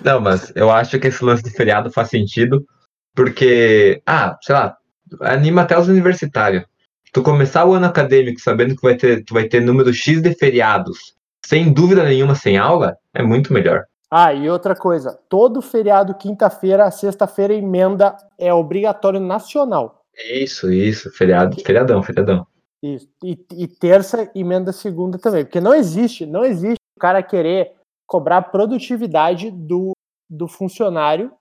Não, 0.00 0.20
mas 0.20 0.52
eu 0.54 0.70
acho 0.70 0.98
que 0.98 1.06
esse 1.06 1.24
lance 1.24 1.42
de 1.42 1.50
feriado 1.50 1.90
faz 1.90 2.08
sentido, 2.08 2.66
porque, 3.14 4.02
ah, 4.04 4.36
sei 4.42 4.54
lá, 4.54 4.76
anima 5.20 5.62
até 5.62 5.78
os 5.78 5.88
universitários. 5.88 6.64
Tu 7.12 7.22
começar 7.22 7.64
o 7.64 7.72
ano 7.72 7.86
acadêmico 7.86 8.40
sabendo 8.40 8.76
que 8.76 8.82
vai 8.82 8.96
ter, 8.96 9.24
tu 9.24 9.32
vai 9.32 9.48
ter 9.48 9.60
número 9.60 9.92
X 9.92 10.20
de 10.20 10.34
feriados, 10.34 11.14
sem 11.44 11.72
dúvida 11.72 12.04
nenhuma, 12.04 12.34
sem 12.34 12.58
aula, 12.58 12.96
é 13.14 13.22
muito 13.22 13.52
melhor. 13.52 13.84
Ah, 14.10 14.32
e 14.32 14.48
outra 14.48 14.74
coisa, 14.74 15.18
todo 15.28 15.60
feriado, 15.60 16.14
quinta-feira, 16.14 16.90
sexta-feira, 16.90 17.52
emenda 17.52 18.16
é 18.38 18.54
obrigatório 18.54 19.18
nacional. 19.18 20.02
Isso, 20.30 20.72
isso, 20.72 21.10
feriado, 21.10 21.60
feriadão, 21.60 22.02
feriadão. 22.02 22.46
Isso. 22.82 23.08
E, 23.22 23.38
e 23.52 23.66
terça, 23.66 24.30
emenda 24.34 24.72
segunda 24.72 25.18
também. 25.18 25.44
Porque 25.44 25.60
não 25.60 25.74
existe, 25.74 26.24
não 26.24 26.44
existe 26.44 26.80
o 26.96 27.00
cara 27.00 27.22
querer 27.22 27.72
cobrar 28.06 28.42
produtividade 28.42 29.50
do, 29.50 29.92
do 30.30 30.46
funcionário 30.46 31.32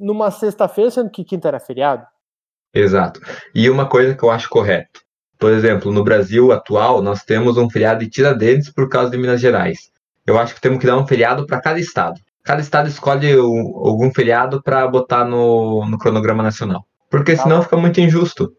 numa 0.00 0.30
sexta-feira, 0.30 0.90
sendo 0.90 1.10
que 1.10 1.24
quinta 1.24 1.48
era 1.48 1.60
feriado. 1.60 2.06
Exato. 2.72 3.20
E 3.54 3.68
uma 3.70 3.88
coisa 3.88 4.14
que 4.14 4.22
eu 4.24 4.30
acho 4.30 4.48
correto. 4.48 5.00
Por 5.38 5.52
exemplo, 5.52 5.92
no 5.92 6.02
Brasil 6.02 6.50
atual, 6.52 7.02
nós 7.02 7.22
temos 7.22 7.56
um 7.56 7.68
feriado 7.68 8.00
de 8.00 8.10
Tiradentes 8.10 8.70
por 8.70 8.88
causa 8.88 9.10
de 9.10 9.18
Minas 9.18 9.40
Gerais. 9.40 9.92
Eu 10.26 10.38
acho 10.38 10.54
que 10.54 10.60
temos 10.60 10.78
que 10.78 10.86
dar 10.86 10.96
um 10.96 11.06
feriado 11.06 11.46
para 11.46 11.60
cada 11.60 11.78
estado. 11.78 12.20
Cada 12.42 12.60
estado 12.60 12.88
escolhe 12.88 13.38
um- 13.38 13.76
algum 13.86 14.12
feriado 14.12 14.62
para 14.62 14.86
botar 14.88 15.24
no, 15.24 15.86
no 15.88 15.98
cronograma 15.98 16.42
nacional. 16.42 16.84
Porque 17.10 17.34
Tá 17.36 17.42
senão 17.42 17.62
fica 17.62 17.76
muito 17.76 18.00
injusto. 18.00 18.52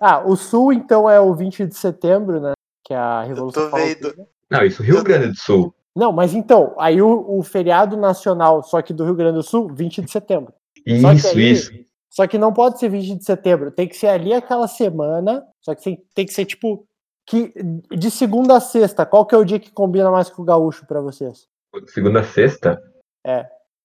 Ah, 0.00 0.20
o 0.24 0.34
Sul, 0.36 0.72
então, 0.72 1.08
é 1.08 1.20
o 1.20 1.34
20 1.34 1.66
de 1.66 1.74
setembro, 1.76 2.40
né? 2.40 2.52
Que 2.84 2.94
é 2.94 2.96
a 2.96 3.22
Eu 3.24 3.28
Revolução 3.28 3.70
tô 3.70 3.76
vendo. 3.76 3.98
Farroupilha. 4.00 4.26
Não, 4.50 4.64
isso 4.64 4.82
Rio 4.82 5.02
Grande 5.04 5.28
do 5.28 5.36
Sul. 5.36 5.74
Não, 5.94 6.10
mas 6.12 6.34
então, 6.34 6.74
aí 6.78 7.02
o, 7.02 7.38
o 7.38 7.42
feriado 7.42 7.96
nacional, 7.96 8.62
só 8.62 8.80
que 8.80 8.92
do 8.92 9.04
Rio 9.04 9.14
Grande 9.14 9.34
do 9.34 9.42
Sul, 9.42 9.68
20 9.72 10.00
de 10.02 10.10
setembro. 10.10 10.52
Só 11.00 11.10
que 11.10 11.16
Isso, 11.16 11.28
aí- 11.28 11.50
isso. 11.52 11.72
Só 12.08 12.26
que 12.26 12.36
não 12.38 12.52
pode 12.52 12.80
ser 12.80 12.88
20 12.88 13.18
de 13.18 13.24
setembro, 13.24 13.70
tem 13.70 13.86
que 13.86 13.96
ser 13.96 14.08
ali 14.08 14.32
aquela 14.34 14.66
semana, 14.66 15.44
só 15.60 15.74
que 15.76 15.82
tem, 15.84 16.02
tem 16.12 16.26
que 16.26 16.32
ser 16.32 16.44
tipo 16.44 16.84
que 17.30 17.54
de 17.96 18.10
segunda 18.10 18.56
a 18.56 18.60
sexta, 18.60 19.06
qual 19.06 19.24
que 19.24 19.36
é 19.36 19.38
o 19.38 19.44
dia 19.44 19.60
que 19.60 19.70
combina 19.70 20.10
mais 20.10 20.28
com 20.28 20.42
o 20.42 20.44
gaúcho 20.44 20.84
pra 20.84 21.00
vocês? 21.00 21.46
Segunda 21.86 22.20
a 22.20 22.24
sexta. 22.24 22.82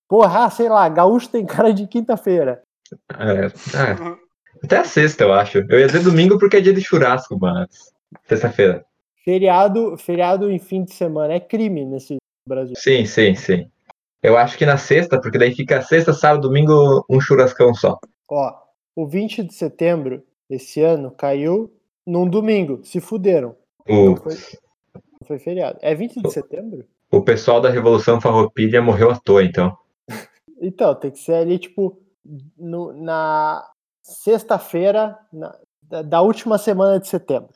Porra, 0.10 0.46
ah, 0.46 0.50
sei 0.50 0.68
lá, 0.68 0.90
gaúcho 0.90 1.30
tem 1.30 1.46
cara 1.46 1.72
de 1.72 1.86
quinta-feira. 1.86 2.64
É, 3.20 3.46
é, 3.46 4.18
até 4.64 4.78
a 4.78 4.84
sexta, 4.84 5.24
eu 5.24 5.34
acho. 5.34 5.60
Eu 5.70 5.80
ia 5.80 5.86
dizer 5.86 6.04
domingo 6.04 6.40
porque 6.40 6.58
é 6.58 6.62
dia 6.62 6.74
de 6.74 6.82
churrasco, 6.82 7.38
mas. 7.40 7.92
Sexta-feira. 8.28 8.84
Feriado, 9.24 9.96
feriado 9.96 10.50
em 10.50 10.58
fim 10.58 10.84
de 10.84 10.94
semana 10.94 11.34
é 11.34 11.40
crime 11.40 11.86
nesse 11.86 12.18
Brasil. 12.48 12.76
Sim, 12.78 13.06
sim, 13.06 13.36
sim. 13.36 13.70
Eu 14.24 14.38
acho 14.38 14.58
que 14.58 14.66
na 14.66 14.78
sexta, 14.78 15.22
porque 15.22 15.38
daí 15.38 15.54
fica 15.54 15.84
sexta, 15.84 16.14
sábado, 16.14 16.48
domingo, 16.48 17.06
um 17.08 17.22
churrascão 17.22 17.76
só. 17.76 18.00
Ó, 18.28 18.54
o 18.96 19.06
20 19.06 19.44
de 19.44 19.54
setembro 19.54 20.24
esse 20.50 20.82
ano 20.82 21.12
caiu 21.12 21.72
num 22.06 22.28
domingo, 22.30 22.84
se 22.86 23.00
fuderam. 23.00 23.56
O, 23.88 24.06
Não 24.12 24.15
foi, 24.18 24.34
não 24.94 25.28
foi 25.28 25.39
feriado. 25.39 25.80
É 25.82 25.94
20 25.96 26.22
de 26.22 26.32
setembro? 26.32 26.86
o 27.12 27.22
pessoal 27.22 27.62
da 27.62 27.70
Revolução 27.70 28.20
Farroupilha 28.20 28.82
morreu 28.82 29.10
à 29.12 29.18
toa, 29.18 29.44
então. 29.44 29.78
Então, 30.62 30.96
tem 30.96 31.12
que 31.12 31.20
ser 31.20 31.34
ali, 31.34 31.60
tipo, 31.60 32.02
no- 32.58 32.94
na 32.94 33.70
sexta-feira 34.02 35.20
na- 35.32 35.56
da, 35.84 36.02
da 36.02 36.22
última 36.22 36.58
semana 36.58 36.98
de 37.00 37.08
setembro. 37.08 37.50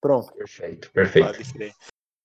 Pronto. 0.00 0.32
Perfeito, 0.32 0.90
perfeito. 0.92 1.74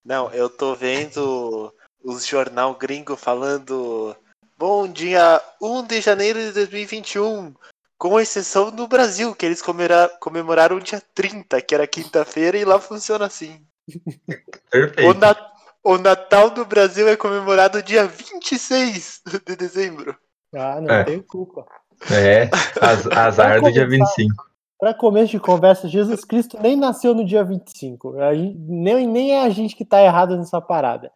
Não, 0.06 0.32
eu 0.32 0.50
tô 0.50 0.76
vendo 0.76 1.74
os 2.04 2.26
jornal 2.26 2.76
gringo 2.76 3.16
falando 3.16 4.16
Bom 4.58 4.88
dia, 4.88 5.42
1 5.62 5.84
de 5.88 6.00
janeiro 6.02 6.40
de 6.40 6.52
2021, 6.52 7.54
com 8.00 8.18
exceção 8.20 8.72
no 8.72 8.88
Brasil, 8.88 9.36
que 9.36 9.46
eles 9.46 9.62
comemora- 9.62 10.10
comemoraram 10.22 10.78
o 10.78 10.82
dia 10.82 11.02
30, 11.14 11.62
que 11.62 11.76
era 11.76 11.86
quinta-feira, 11.86 12.58
e 12.58 12.64
lá 12.64 12.80
funciona 12.80 13.26
assim. 13.26 13.62
O, 13.88 14.72
Perfeito. 14.72 15.20
Na- 15.20 15.52
o 15.84 15.98
Natal 15.98 16.50
do 16.50 16.64
Brasil 16.66 17.08
é 17.10 17.18
comemorado 17.18 17.84
dia 17.84 18.08
26 18.08 19.22
de 19.46 19.56
dezembro. 19.56 20.16
Ah, 20.56 20.80
não 20.80 20.90
É. 20.96 21.04
tenho 21.04 21.24
culpa. 21.24 21.66
É, 22.10 22.50
az- 22.82 23.06
azar 23.12 23.62
do 23.62 23.72
dia 23.72 23.84
começar. 23.86 24.06
25. 24.16 24.50
Para 24.80 24.94
começo 24.94 25.32
de 25.32 25.40
conversa, 25.42 25.90
Jesus 25.90 26.24
Cristo 26.24 26.58
nem 26.62 26.78
nasceu 26.78 27.14
no 27.14 27.26
dia 27.26 27.44
25. 27.44 28.18
A 28.22 28.34
gente, 28.34 28.58
nem, 28.58 29.06
nem 29.06 29.34
é 29.36 29.42
a 29.44 29.50
gente 29.50 29.76
que 29.76 29.84
tá 29.84 30.02
errado 30.02 30.38
nessa 30.38 30.62
parada. 30.62 31.12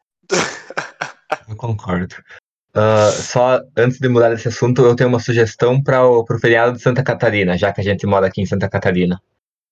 Eu 1.48 1.56
concordo. 1.56 2.14
Ah, 2.76 3.12
só 3.12 3.62
antes 3.78 4.00
de 4.00 4.10
mudar 4.10 4.30
desse 4.30 4.48
assunto, 4.48 4.82
eu 4.82 4.96
tenho 4.96 5.10
uma 5.10 5.20
sugestão 5.20 5.82
para 5.82 6.08
o 6.08 6.26
feriado 6.40 6.74
de 6.74 6.82
Santa 6.82 7.04
Catarina, 7.04 7.56
já 7.56 7.72
que 7.72 7.82
a 7.82 7.84
gente 7.84 8.06
mora 8.08 8.28
aqui 8.28 8.42
em 8.42 8.46
Santa 8.46 8.68
Catarina. 8.68 9.22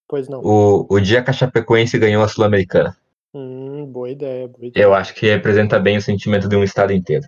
Pois 0.07 0.27
não. 0.29 0.41
O, 0.43 0.85
o 0.87 0.99
dia 0.99 1.23
que 1.23 1.29
a 1.31 1.33
Chapecoense 1.33 1.97
ganhou 1.97 2.23
a 2.23 2.27
Sul-Americana. 2.27 2.95
Hum, 3.33 3.85
boa 3.85 4.09
ideia, 4.09 4.47
boa 4.47 4.67
ideia. 4.67 4.83
Eu 4.83 4.93
acho 4.93 5.15
que 5.15 5.25
representa 5.25 5.79
bem 5.79 5.97
o 5.97 6.01
sentimento 6.01 6.47
de 6.47 6.55
um 6.55 6.63
estado 6.63 6.93
inteiro. 6.93 7.25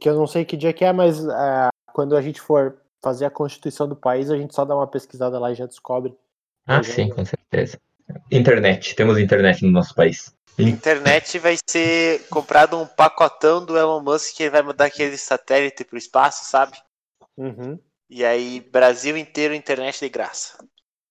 Que 0.00 0.08
eu 0.08 0.14
não 0.14 0.26
sei 0.26 0.44
que 0.44 0.56
dia 0.56 0.72
que 0.72 0.84
é, 0.84 0.92
mas 0.92 1.28
ah, 1.28 1.68
quando 1.92 2.16
a 2.16 2.22
gente 2.22 2.40
for 2.40 2.76
fazer 3.02 3.24
a 3.26 3.30
constituição 3.30 3.88
do 3.88 3.96
país, 3.96 4.30
a 4.30 4.36
gente 4.36 4.54
só 4.54 4.64
dá 4.64 4.74
uma 4.74 4.86
pesquisada 4.86 5.38
lá 5.38 5.50
e 5.50 5.54
já 5.54 5.66
descobre. 5.66 6.14
Ah, 6.66 6.78
é, 6.78 6.82
sim, 6.82 7.08
né? 7.08 7.14
com 7.14 7.24
certeza. 7.24 7.78
Internet, 8.30 8.94
temos 8.94 9.18
internet 9.18 9.64
no 9.64 9.70
nosso 9.70 9.94
país. 9.94 10.34
Internet 10.58 11.38
vai 11.38 11.56
ser 11.68 12.26
comprado 12.28 12.78
um 12.78 12.86
pacotão 12.86 13.64
do 13.64 13.78
Elon 13.78 14.02
Musk 14.02 14.36
que 14.36 14.42
ele 14.42 14.50
vai 14.50 14.62
mandar 14.62 14.86
aquele 14.86 15.16
satélite 15.16 15.84
pro 15.84 15.96
espaço, 15.96 16.44
sabe? 16.44 16.76
Uhum. 17.36 17.78
E 18.08 18.24
aí, 18.24 18.60
Brasil 18.60 19.16
inteiro, 19.16 19.54
internet 19.54 20.00
de 20.00 20.08
graça. 20.08 20.58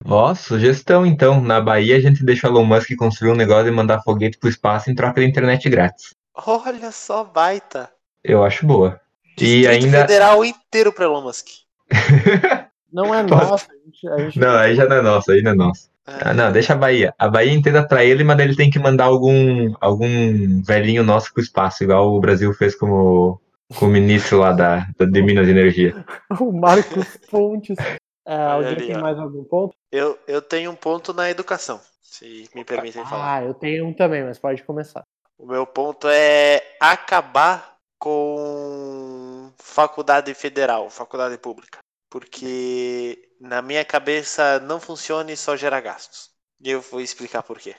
Ó, 0.06 0.34
sugestão 0.36 1.06
então. 1.06 1.42
Na 1.42 1.60
Bahia 1.60 1.98
a 1.98 2.00
gente 2.00 2.24
deixa 2.24 2.48
o 2.48 2.52
Elon 2.52 2.66
Musk 2.66 2.96
construir 2.98 3.32
um 3.32 3.36
negócio 3.36 3.68
e 3.68 3.72
mandar 3.72 4.02
foguete 4.02 4.38
pro 4.38 4.50
espaço 4.50 4.90
em 4.90 4.96
troca 4.96 5.22
de 5.22 5.28
internet 5.28 5.70
grátis. 5.70 6.14
Olha 6.34 6.92
só, 6.92 7.24
baita. 7.24 7.92
Eu 8.24 8.44
acho 8.44 8.66
boa. 8.66 9.00
E 9.38 9.62
Distrito 9.62 9.70
ainda. 9.70 10.02
Federal 10.02 10.46
inteiro 10.46 10.94
pro 10.94 11.06
Elon 11.06 11.22
Musk. 11.22 11.48
Não 12.92 13.14
é 13.14 13.22
nossa, 13.24 13.68
a 13.72 13.76
gente, 13.86 14.08
a 14.10 14.18
gente 14.18 14.40
Não, 14.40 14.58
aí 14.58 14.76
já 14.76 14.88
não 14.88 14.96
é 14.96 15.02
nosso, 15.02 15.32
aí 15.32 15.44
não 15.44 15.52
é 15.52 15.56
nosso. 15.56 15.92
Ah, 16.22 16.34
não, 16.34 16.52
deixa 16.52 16.74
a 16.74 16.78
Bahia. 16.78 17.14
A 17.18 17.28
Bahia 17.28 17.54
inteira 17.54 17.88
pra 17.88 18.04
ele, 18.04 18.24
mas 18.24 18.40
ele 18.40 18.56
tem 18.56 18.70
que 18.70 18.80
mandar 18.80 19.06
algum, 19.06 19.74
algum 19.80 20.62
velhinho 20.64 21.04
nosso 21.04 21.34
pro 21.34 21.42
espaço, 21.44 21.84
igual 21.84 22.14
o 22.14 22.20
Brasil 22.20 22.54
fez 22.54 22.76
com 22.76 22.90
o, 22.92 23.40
com 23.78 23.86
o 23.86 23.90
ministro 23.90 24.40
lá 24.40 24.52
da, 24.52 24.88
da, 24.98 25.06
de 25.06 25.22
Minas 25.22 25.48
e 25.48 25.52
Energia. 25.52 26.06
O 26.40 26.52
Marcos 26.52 27.18
Pontes. 27.30 27.78
É, 28.26 28.36
alguém 28.36 28.74
ali, 28.74 28.88
tem 28.88 28.98
ó. 28.98 29.02
mais 29.02 29.18
algum 29.18 29.44
ponto? 29.44 29.74
Eu, 29.92 30.18
eu 30.28 30.42
tenho 30.42 30.72
um 30.72 30.76
ponto 30.76 31.14
na 31.14 31.30
educação, 31.30 31.80
se 32.02 32.48
me 32.54 32.64
permitem 32.64 33.04
falar. 33.04 33.38
Ah, 33.38 33.44
eu 33.44 33.54
tenho 33.54 33.88
um 33.88 33.94
também, 33.94 34.24
mas 34.24 34.38
pode 34.38 34.62
começar. 34.64 35.02
O 35.38 35.48
meu 35.48 35.66
ponto 35.66 36.08
é 36.08 36.62
acabar 36.80 37.78
com 37.98 39.52
faculdade 39.58 40.34
federal, 40.34 40.90
faculdade 40.90 41.38
pública. 41.38 41.80
Porque 42.10 43.30
na 43.40 43.62
minha 43.62 43.86
cabeça 43.86 44.60
não 44.60 44.80
funciona 44.80 45.32
e 45.32 45.38
só 45.38 45.56
gera 45.56 45.80
gastos. 45.80 46.30
E 46.62 46.70
eu 46.72 46.82
vou 46.82 47.00
explicar 47.02 47.44
por 47.44 47.60
quê. 47.60 47.76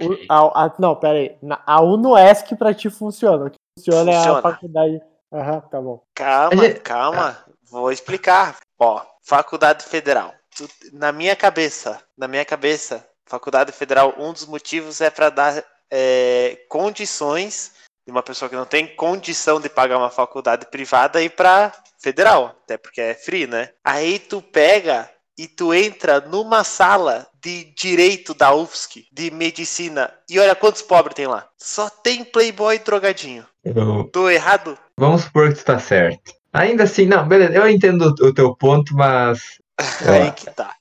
O- 0.00 0.16
a- 0.28 0.64
a- 0.66 0.74
não, 0.78 0.94
pera 0.94 1.18
aí. 1.18 1.36
Na- 1.42 1.62
A 1.66 1.80
UNOESC 1.82 2.54
pra 2.56 2.72
ti 2.74 2.88
funciona. 2.90 3.46
O 3.46 3.50
que 3.50 3.56
funciona, 3.78 4.10
é 4.10 4.14
a 4.14 4.18
Funciona. 4.18 4.42
faculdade. 4.42 5.00
Aham, 5.32 5.60
tá 5.62 5.80
bom. 5.80 6.02
Calma, 6.14 6.64
gente- 6.64 6.80
calma. 6.80 7.44
Vou 7.70 7.90
explicar. 7.92 8.58
Ó, 8.78 9.02
faculdade 9.22 9.84
federal. 9.84 10.34
Tu- 10.56 10.68
Na 10.92 11.12
minha 11.12 11.36
cabeça, 11.36 12.02
na 12.16 12.26
minha 12.28 12.44
cabeça, 12.44 13.06
faculdade 13.26 13.72
federal, 13.72 14.14
um 14.18 14.32
dos 14.32 14.46
motivos 14.46 15.00
é 15.00 15.10
para 15.10 15.30
dar 15.30 15.64
é, 15.92 16.56
condições 16.68 17.72
de 18.10 18.16
uma 18.16 18.22
pessoa 18.22 18.48
que 18.48 18.56
não 18.56 18.66
tem 18.66 18.86
condição 18.88 19.60
de 19.60 19.68
pagar 19.68 19.96
uma 19.96 20.10
faculdade 20.10 20.66
privada 20.66 21.22
ir 21.22 21.30
para 21.30 21.72
federal, 22.02 22.56
até 22.64 22.76
porque 22.76 23.00
é 23.00 23.14
free, 23.14 23.46
né? 23.46 23.70
Aí 23.84 24.18
tu 24.18 24.42
pega 24.42 25.08
e 25.38 25.46
tu 25.46 25.72
entra 25.72 26.20
numa 26.20 26.64
sala 26.64 27.26
de 27.40 27.72
direito 27.74 28.34
da 28.34 28.52
UFSC, 28.52 29.06
de 29.12 29.30
medicina, 29.30 30.12
e 30.28 30.38
olha 30.38 30.54
quantos 30.54 30.82
pobres 30.82 31.14
tem 31.14 31.26
lá. 31.26 31.46
Só 31.56 31.88
tem 31.88 32.24
playboy 32.24 32.78
drogadinho. 32.80 33.46
Eu- 33.64 34.04
Tô 34.12 34.28
errado? 34.28 34.76
vamos 34.98 35.22
supor 35.22 35.48
que 35.52 35.60
tu 35.60 35.64
tá 35.64 35.78
certo. 35.78 36.34
Ainda 36.52 36.82
assim, 36.82 37.06
não, 37.06 37.26
beleza, 37.26 37.54
eu 37.54 37.68
entendo 37.68 38.14
o, 38.20 38.26
o 38.26 38.34
teu 38.34 38.54
ponto, 38.56 38.94
mas. 38.94 39.60
Aí 40.06 40.32
que 40.32 40.50
tá. 40.50 40.74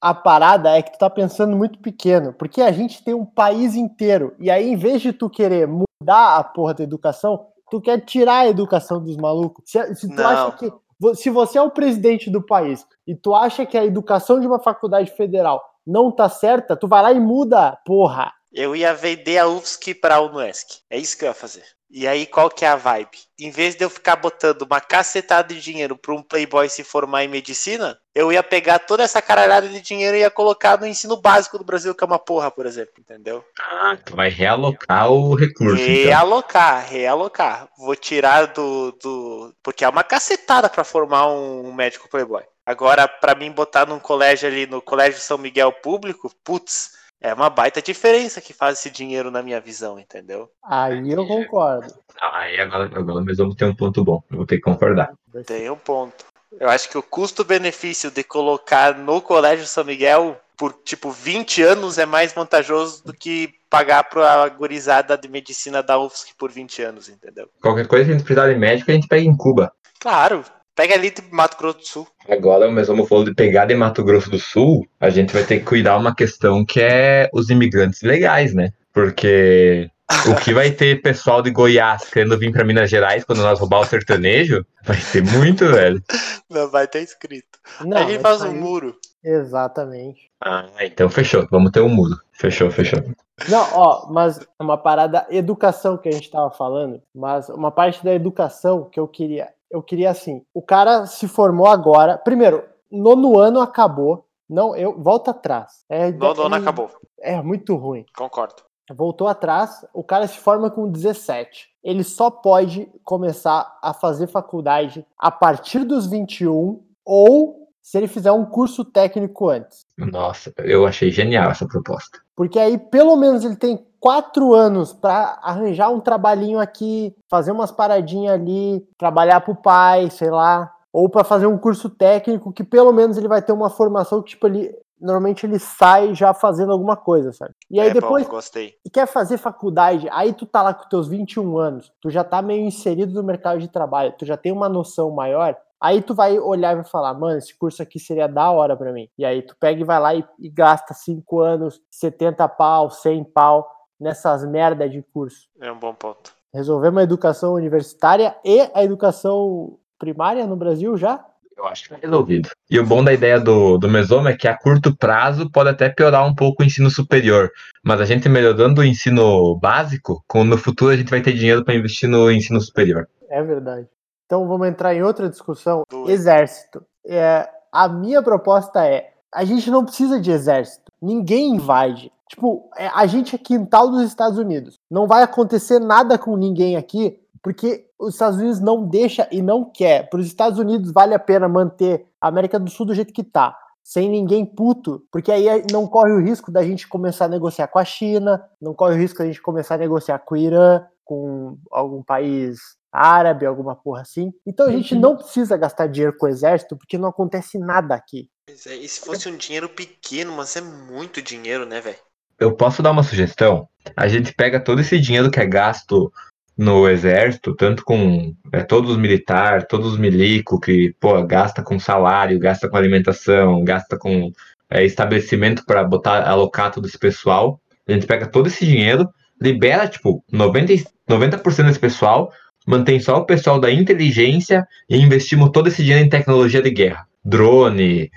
A 0.00 0.14
parada 0.14 0.70
é 0.78 0.80
que 0.82 0.92
tu 0.92 0.98
tá 0.98 1.10
pensando 1.10 1.56
muito 1.56 1.78
pequeno, 1.80 2.32
porque 2.32 2.62
a 2.62 2.70
gente 2.70 3.02
tem 3.02 3.14
um 3.14 3.26
país 3.26 3.74
inteiro. 3.74 4.32
E 4.38 4.48
aí, 4.48 4.68
em 4.70 4.76
vez 4.76 5.02
de 5.02 5.12
tu 5.12 5.28
querer 5.28 5.66
mudar 6.00 6.36
a 6.36 6.44
porra 6.44 6.74
da 6.74 6.84
educação, 6.84 7.46
tu 7.70 7.80
quer 7.80 8.00
tirar 8.00 8.40
a 8.40 8.48
educação 8.48 9.02
dos 9.02 9.16
malucos. 9.16 9.64
Se, 9.66 9.94
se 9.94 10.08
tu 10.08 10.14
Não. 10.14 10.26
acha 10.26 10.56
que. 10.56 10.72
Se 11.14 11.30
você 11.30 11.58
é 11.58 11.62
o 11.62 11.70
presidente 11.70 12.28
do 12.28 12.44
país 12.44 12.84
e 13.06 13.14
tu 13.14 13.32
acha 13.32 13.64
que 13.64 13.78
a 13.78 13.84
educação 13.84 14.40
de 14.40 14.48
uma 14.48 14.58
faculdade 14.58 15.12
federal 15.12 15.62
não 15.86 16.10
tá 16.10 16.28
certa, 16.28 16.76
tu 16.76 16.88
vai 16.88 17.00
lá 17.00 17.12
e 17.12 17.20
muda, 17.20 17.78
porra. 17.86 18.32
Eu 18.52 18.74
ia 18.74 18.92
vender 18.94 19.38
a 19.38 19.46
UFSC 19.46 19.94
para 19.94 20.16
a 20.16 20.20
UNESC. 20.20 20.80
É 20.90 20.98
isso 20.98 21.16
que 21.16 21.24
eu 21.24 21.28
ia 21.28 21.34
fazer. 21.34 21.62
E 21.90 22.06
aí, 22.06 22.26
qual 22.26 22.50
que 22.50 22.66
é 22.66 22.68
a 22.68 22.76
vibe? 22.76 23.16
Em 23.40 23.50
vez 23.50 23.74
de 23.74 23.82
eu 23.82 23.88
ficar 23.88 24.16
botando 24.16 24.62
uma 24.62 24.78
cacetada 24.78 25.54
de 25.54 25.60
dinheiro 25.60 25.96
para 25.96 26.12
um 26.12 26.22
playboy 26.22 26.68
se 26.68 26.84
formar 26.84 27.24
em 27.24 27.28
medicina, 27.28 27.98
eu 28.14 28.30
ia 28.30 28.42
pegar 28.42 28.80
toda 28.80 29.02
essa 29.02 29.22
caralhada 29.22 29.66
de 29.68 29.80
dinheiro 29.80 30.14
e 30.16 30.20
ia 30.20 30.30
colocar 30.30 30.78
no 30.78 30.86
ensino 30.86 31.16
básico 31.16 31.56
do 31.56 31.64
Brasil, 31.64 31.94
que 31.94 32.04
é 32.04 32.06
uma 32.06 32.18
porra, 32.18 32.50
por 32.50 32.66
exemplo, 32.66 32.92
entendeu? 32.98 33.42
Ah, 33.58 33.96
tu 34.04 34.14
vai 34.14 34.28
realocar 34.28 35.10
o 35.10 35.34
recurso, 35.34 35.82
então. 35.82 36.04
Realocar, 36.04 36.86
realocar. 36.86 37.68
Vou 37.78 37.96
tirar 37.96 38.46
do. 38.48 38.92
do... 38.92 39.54
Porque 39.62 39.84
é 39.84 39.88
uma 39.88 40.04
cacetada 40.04 40.68
para 40.68 40.84
formar 40.84 41.28
um 41.28 41.72
médico 41.72 42.08
playboy. 42.08 42.42
Agora, 42.66 43.08
para 43.08 43.34
mim 43.34 43.50
botar 43.50 43.86
num 43.86 43.98
colégio 43.98 44.46
ali, 44.46 44.66
no 44.66 44.82
Colégio 44.82 45.18
São 45.20 45.38
Miguel 45.38 45.72
Público, 45.72 46.30
putz, 46.44 46.98
é 47.20 47.34
uma 47.34 47.50
baita 47.50 47.82
diferença 47.82 48.40
que 48.40 48.52
faz 48.52 48.78
esse 48.78 48.90
dinheiro 48.90 49.30
na 49.30 49.42
minha 49.42 49.60
visão, 49.60 49.98
entendeu? 49.98 50.50
Aí 50.64 51.10
eu 51.10 51.26
concordo. 51.26 51.92
Ah, 52.20 52.40
Aí 52.40 52.60
agora, 52.60 52.84
agora 52.84 53.24
nós 53.24 53.36
vamos 53.36 53.56
ter 53.56 53.64
um 53.64 53.74
ponto 53.74 54.04
bom. 54.04 54.22
Eu 54.30 54.38
vou 54.38 54.46
ter 54.46 54.56
que 54.56 54.62
concordar. 54.62 55.12
Tem 55.46 55.68
um 55.70 55.76
ponto. 55.76 56.24
Eu 56.58 56.68
acho 56.68 56.88
que 56.88 56.96
o 56.96 57.02
custo-benefício 57.02 58.10
de 58.10 58.24
colocar 58.24 58.96
no 58.96 59.20
Colégio 59.20 59.66
São 59.66 59.84
Miguel 59.84 60.40
por 60.56 60.72
tipo 60.72 61.10
20 61.10 61.62
anos 61.62 61.98
é 61.98 62.06
mais 62.06 62.32
vantajoso 62.32 63.04
do 63.04 63.12
que 63.12 63.54
pagar 63.70 64.04
pra 64.04 64.48
gurizada 64.48 65.16
de 65.16 65.28
medicina 65.28 65.82
da 65.82 65.98
UFSC 65.98 66.32
por 66.36 66.50
20 66.50 66.82
anos, 66.82 67.08
entendeu? 67.08 67.48
Qualquer 67.60 67.86
coisa 67.86 68.04
que 68.06 68.10
a 68.10 68.14
gente 68.14 68.24
precisar 68.24 68.52
de 68.52 68.58
médico, 68.58 68.90
a 68.90 68.94
gente 68.94 69.06
pega 69.06 69.24
em 69.24 69.36
Cuba. 69.36 69.72
Claro, 70.00 70.44
pega 70.78 70.94
ali 70.94 71.10
de 71.10 71.20
Mato 71.32 71.58
Grosso 71.58 71.78
do 71.80 71.84
Sul. 71.84 72.06
Agora, 72.28 72.70
mas 72.70 72.86
vamos 72.86 73.08
falar 73.08 73.24
de 73.24 73.34
pegar 73.34 73.66
de 73.66 73.74
Mato 73.74 74.04
Grosso 74.04 74.30
do 74.30 74.38
Sul, 74.38 74.86
a 75.00 75.10
gente 75.10 75.34
vai 75.34 75.42
ter 75.42 75.58
que 75.58 75.64
cuidar 75.64 75.96
uma 75.96 76.14
questão 76.14 76.64
que 76.64 76.80
é 76.80 77.28
os 77.32 77.50
imigrantes 77.50 78.00
legais, 78.02 78.54
né? 78.54 78.72
Porque 78.92 79.90
o 80.28 80.36
que 80.36 80.54
vai 80.54 80.70
ter 80.70 81.02
pessoal 81.02 81.42
de 81.42 81.50
Goiás 81.50 82.08
querendo 82.08 82.38
vir 82.38 82.52
pra 82.52 82.64
Minas 82.64 82.88
Gerais 82.88 83.24
quando 83.24 83.42
nós 83.42 83.58
roubar 83.58 83.80
o 83.80 83.84
sertanejo, 83.86 84.64
vai 84.84 84.96
ter 85.12 85.24
muito, 85.24 85.66
velho. 85.66 86.00
Não 86.48 86.70
vai 86.70 86.86
ter 86.86 87.02
escrito. 87.02 87.58
Não, 87.84 87.96
a 87.96 88.02
gente 88.02 88.22
mas 88.22 88.38
faz 88.38 88.42
um 88.42 88.54
aí- 88.54 88.60
muro. 88.60 88.94
Exatamente. 89.24 90.30
Ah, 90.40 90.64
então 90.80 91.10
fechou. 91.10 91.44
Vamos 91.50 91.72
ter 91.72 91.80
um 91.80 91.88
muro. 91.88 92.16
Fechou, 92.32 92.70
fechou. 92.70 93.02
Não, 93.48 93.66
ó, 93.72 94.06
mas 94.12 94.38
uma 94.60 94.78
parada 94.78 95.26
educação 95.28 95.96
que 95.96 96.08
a 96.08 96.12
gente 96.12 96.30
tava 96.30 96.50
falando, 96.52 97.02
mas 97.12 97.48
uma 97.48 97.72
parte 97.72 98.04
da 98.04 98.14
educação 98.14 98.84
que 98.84 98.98
eu 98.98 99.08
queria, 99.08 99.48
eu 99.70 99.82
queria 99.82 100.10
assim, 100.10 100.42
o 100.52 100.62
cara 100.62 101.06
se 101.06 101.28
formou 101.28 101.66
agora, 101.66 102.16
primeiro, 102.18 102.64
nono 102.90 103.38
ano 103.38 103.60
acabou, 103.60 104.26
não, 104.48 104.74
eu 104.74 105.00
volta 105.00 105.32
atrás. 105.32 105.84
É, 105.88 106.10
Nono 106.10 106.42
ano 106.42 106.56
é- 106.56 106.58
acabou. 106.58 106.90
É 107.20 107.42
muito 107.42 107.76
ruim. 107.76 108.06
Concordo. 108.16 108.62
Voltou 108.90 109.28
atrás, 109.28 109.84
o 109.92 110.02
cara 110.02 110.26
se 110.26 110.38
forma 110.38 110.70
com 110.70 110.90
17. 110.90 111.68
Ele 111.84 112.02
só 112.02 112.30
pode 112.30 112.90
começar 113.04 113.78
a 113.82 113.92
fazer 113.92 114.26
faculdade 114.28 115.04
a 115.18 115.30
partir 115.30 115.84
dos 115.84 116.06
21 116.06 116.82
ou 117.04 117.68
se 117.82 117.98
ele 117.98 118.08
fizer 118.08 118.32
um 118.32 118.46
curso 118.46 118.84
técnico 118.84 119.50
antes. 119.50 119.86
Nossa, 119.96 120.52
eu 120.58 120.86
achei 120.86 121.10
genial 121.10 121.50
essa 121.50 121.66
proposta. 121.66 122.18
Porque 122.38 122.56
aí, 122.56 122.78
pelo 122.78 123.16
menos, 123.16 123.44
ele 123.44 123.56
tem 123.56 123.84
quatro 123.98 124.54
anos 124.54 124.92
para 124.92 125.40
arranjar 125.42 125.90
um 125.90 125.98
trabalhinho 125.98 126.60
aqui, 126.60 127.12
fazer 127.28 127.50
umas 127.50 127.72
paradinhas 127.72 128.34
ali, 128.34 128.86
trabalhar 128.96 129.40
pro 129.40 129.56
pai, 129.56 130.08
sei 130.08 130.30
lá. 130.30 130.72
Ou 130.92 131.08
para 131.08 131.24
fazer 131.24 131.48
um 131.48 131.58
curso 131.58 131.90
técnico 131.90 132.52
que 132.52 132.62
pelo 132.62 132.92
menos 132.92 133.18
ele 133.18 133.26
vai 133.26 133.42
ter 133.42 133.50
uma 133.50 133.68
formação 133.68 134.22
que, 134.22 134.30
tipo, 134.30 134.46
ele, 134.46 134.72
normalmente 135.00 135.44
ele 135.44 135.58
sai 135.58 136.14
já 136.14 136.32
fazendo 136.32 136.70
alguma 136.70 136.96
coisa, 136.96 137.32
sabe? 137.32 137.50
E 137.68 137.80
aí 137.80 137.88
é 137.88 137.92
depois 137.92 138.22
bom, 138.22 138.30
gostei. 138.30 138.74
e 138.86 138.88
quer 138.88 139.08
fazer 139.08 139.36
faculdade, 139.36 140.08
aí 140.12 140.32
tu 140.32 140.46
tá 140.46 140.62
lá 140.62 140.72
com 140.72 140.88
teus 140.88 141.08
21 141.08 141.58
anos, 141.58 141.92
tu 142.00 142.08
já 142.08 142.22
tá 142.22 142.40
meio 142.40 142.64
inserido 142.64 143.14
no 143.14 143.24
mercado 143.24 143.58
de 143.58 143.66
trabalho, 143.66 144.14
tu 144.16 144.24
já 144.24 144.36
tem 144.36 144.52
uma 144.52 144.68
noção 144.68 145.10
maior, 145.10 145.56
aí 145.80 146.02
tu 146.02 146.14
vai 146.14 146.38
olhar 146.38 146.72
e 146.72 146.76
vai 146.76 146.84
falar, 146.84 147.14
mano, 147.14 147.38
esse 147.38 147.56
curso 147.56 147.82
aqui 147.82 147.98
seria 147.98 148.26
da 148.26 148.50
hora 148.50 148.76
pra 148.76 148.92
mim. 148.92 149.08
E 149.16 149.24
aí 149.24 149.42
tu 149.42 149.56
pega 149.58 149.80
e 149.80 149.84
vai 149.84 150.00
lá 150.00 150.14
e, 150.14 150.24
e 150.38 150.48
gasta 150.48 150.94
5 150.94 151.40
anos, 151.40 151.80
70 151.90 152.48
pau, 152.48 152.90
100 152.90 153.24
pau 153.24 153.68
nessas 153.98 154.44
merda 154.44 154.88
de 154.88 155.02
curso. 155.02 155.48
É 155.60 155.70
um 155.70 155.78
bom 155.78 155.94
ponto. 155.94 156.32
Resolvemos 156.52 157.00
a 157.00 157.04
educação 157.04 157.54
universitária 157.54 158.34
e 158.44 158.60
a 158.74 158.82
educação 158.82 159.78
primária 159.98 160.46
no 160.46 160.56
Brasil 160.56 160.96
já? 160.96 161.24
Eu 161.56 161.66
acho 161.66 161.84
que 161.84 161.88
tá 161.90 161.96
resolvido. 162.00 162.50
E 162.70 162.78
o 162.78 162.86
bom 162.86 163.02
da 163.02 163.12
ideia 163.12 163.40
do, 163.40 163.78
do 163.78 163.88
Mesoma 163.88 164.30
é 164.30 164.36
que 164.36 164.46
a 164.46 164.56
curto 164.56 164.96
prazo 164.96 165.50
pode 165.50 165.68
até 165.68 165.88
piorar 165.88 166.24
um 166.24 166.32
pouco 166.32 166.62
o 166.62 166.64
ensino 166.64 166.88
superior. 166.88 167.50
Mas 167.84 168.00
a 168.00 168.04
gente 168.04 168.28
melhorando 168.28 168.80
o 168.80 168.84
ensino 168.84 169.58
básico, 169.58 170.24
com 170.28 170.44
no 170.44 170.56
futuro 170.56 170.92
a 170.92 170.96
gente 170.96 171.10
vai 171.10 171.20
ter 171.20 171.32
dinheiro 171.32 171.64
para 171.64 171.74
investir 171.74 172.08
no 172.08 172.30
ensino 172.30 172.60
superior. 172.60 173.08
É 173.28 173.42
verdade. 173.42 173.88
Então 174.28 174.46
vamos 174.46 174.68
entrar 174.68 174.94
em 174.94 175.02
outra 175.02 175.26
discussão. 175.26 175.84
Boa. 175.90 176.12
Exército. 176.12 176.84
É, 177.06 177.48
a 177.72 177.88
minha 177.88 178.22
proposta 178.22 178.86
é: 178.86 179.10
a 179.34 179.42
gente 179.42 179.70
não 179.70 179.86
precisa 179.86 180.20
de 180.20 180.30
exército. 180.30 180.92
Ninguém 181.00 181.54
invade. 181.54 182.12
Tipo, 182.28 182.68
é, 182.76 182.88
a 182.88 183.06
gente 183.06 183.34
é 183.34 183.38
quintal 183.38 183.90
dos 183.90 184.02
Estados 184.02 184.38
Unidos. 184.38 184.78
Não 184.90 185.06
vai 185.06 185.22
acontecer 185.22 185.78
nada 185.78 186.18
com 186.18 186.36
ninguém 186.36 186.76
aqui, 186.76 187.18
porque 187.42 187.86
os 187.98 188.12
Estados 188.12 188.38
Unidos 188.38 188.60
não 188.60 188.84
deixa 188.84 189.26
e 189.32 189.40
não 189.40 189.64
quer. 189.64 190.10
Para 190.10 190.20
os 190.20 190.26
Estados 190.26 190.58
Unidos 190.58 190.92
vale 190.92 191.14
a 191.14 191.18
pena 191.18 191.48
manter 191.48 192.06
a 192.20 192.28
América 192.28 192.60
do 192.60 192.70
Sul 192.70 192.84
do 192.84 192.94
jeito 192.94 193.14
que 193.14 193.24
tá, 193.24 193.56
sem 193.82 194.10
ninguém 194.10 194.44
puto, 194.44 195.02
porque 195.10 195.32
aí 195.32 195.64
não 195.72 195.86
corre 195.86 196.12
o 196.12 196.20
risco 196.20 196.52
da 196.52 196.62
gente 196.62 196.86
começar 196.86 197.24
a 197.24 197.28
negociar 197.28 197.68
com 197.68 197.78
a 197.78 197.84
China, 197.84 198.44
não 198.60 198.74
corre 198.74 198.96
o 198.96 198.98
risco 198.98 199.20
da 199.20 199.24
gente 199.24 199.40
começar 199.40 199.76
a 199.76 199.78
negociar 199.78 200.18
com 200.18 200.34
o 200.34 200.38
Irã, 200.38 200.84
com 201.02 201.56
algum 201.70 202.02
país 202.02 202.77
árabe, 202.92 203.46
alguma 203.46 203.76
porra 203.76 204.02
assim. 204.02 204.32
Então 204.46 204.66
a 204.66 204.72
gente 204.72 204.94
não 204.94 205.16
precisa 205.16 205.56
gastar 205.56 205.86
dinheiro 205.86 206.16
com 206.16 206.26
o 206.26 206.28
exército, 206.28 206.76
porque 206.76 206.98
não 206.98 207.08
acontece 207.08 207.58
nada 207.58 207.94
aqui. 207.94 208.28
Pois 208.46 208.66
é, 208.66 208.76
e 208.76 208.88
se 208.88 209.00
fosse 209.00 209.28
um 209.28 209.36
dinheiro 209.36 209.68
pequeno, 209.68 210.32
mas 210.32 210.56
é 210.56 210.60
muito 210.60 211.20
dinheiro, 211.20 211.66
né, 211.66 211.80
velho? 211.80 211.98
Eu 212.38 212.54
posso 212.54 212.82
dar 212.82 212.92
uma 212.92 213.02
sugestão? 213.02 213.68
A 213.96 214.06
gente 214.08 214.32
pega 214.32 214.60
todo 214.60 214.80
esse 214.80 214.98
dinheiro 214.98 215.30
que 215.30 215.40
é 215.40 215.46
gasto 215.46 216.12
no 216.56 216.88
exército, 216.88 217.54
tanto 217.54 217.84
com 217.84 218.34
é, 218.52 218.62
todos 218.62 218.90
os 218.90 218.96
militares, 218.96 219.66
todos 219.68 219.92
os 219.92 219.98
milico 219.98 220.58
que 220.58 220.94
pô, 220.98 221.22
gasta 221.24 221.62
com 221.62 221.78
salário, 221.78 222.38
gasta 222.38 222.68
com 222.68 222.76
alimentação, 222.76 223.62
gasta 223.62 223.96
com 223.96 224.32
é, 224.68 224.84
estabelecimento 224.84 225.64
para 225.64 225.84
botar 225.84 226.28
alocar 226.28 226.72
todo 226.72 226.86
esse 226.86 226.98
pessoal. 226.98 227.60
A 227.86 227.92
gente 227.92 228.06
pega 228.06 228.26
todo 228.26 228.48
esse 228.48 228.66
dinheiro, 228.66 229.08
libera 229.40 229.86
tipo 229.86 230.24
90, 230.32 230.72
90% 231.08 231.66
desse 231.66 231.78
pessoal, 231.78 232.32
mantém 232.68 233.00
só 233.00 233.16
o 233.16 233.24
pessoal 233.24 233.58
da 233.58 233.72
inteligência 233.72 234.66
e 234.90 234.98
investimos 234.98 235.50
todo 235.50 235.68
esse 235.68 235.82
dinheiro 235.82 236.04
em 236.04 236.08
tecnologia 236.10 236.60
de 236.60 236.70
guerra, 236.70 237.06
drone, 237.24 238.10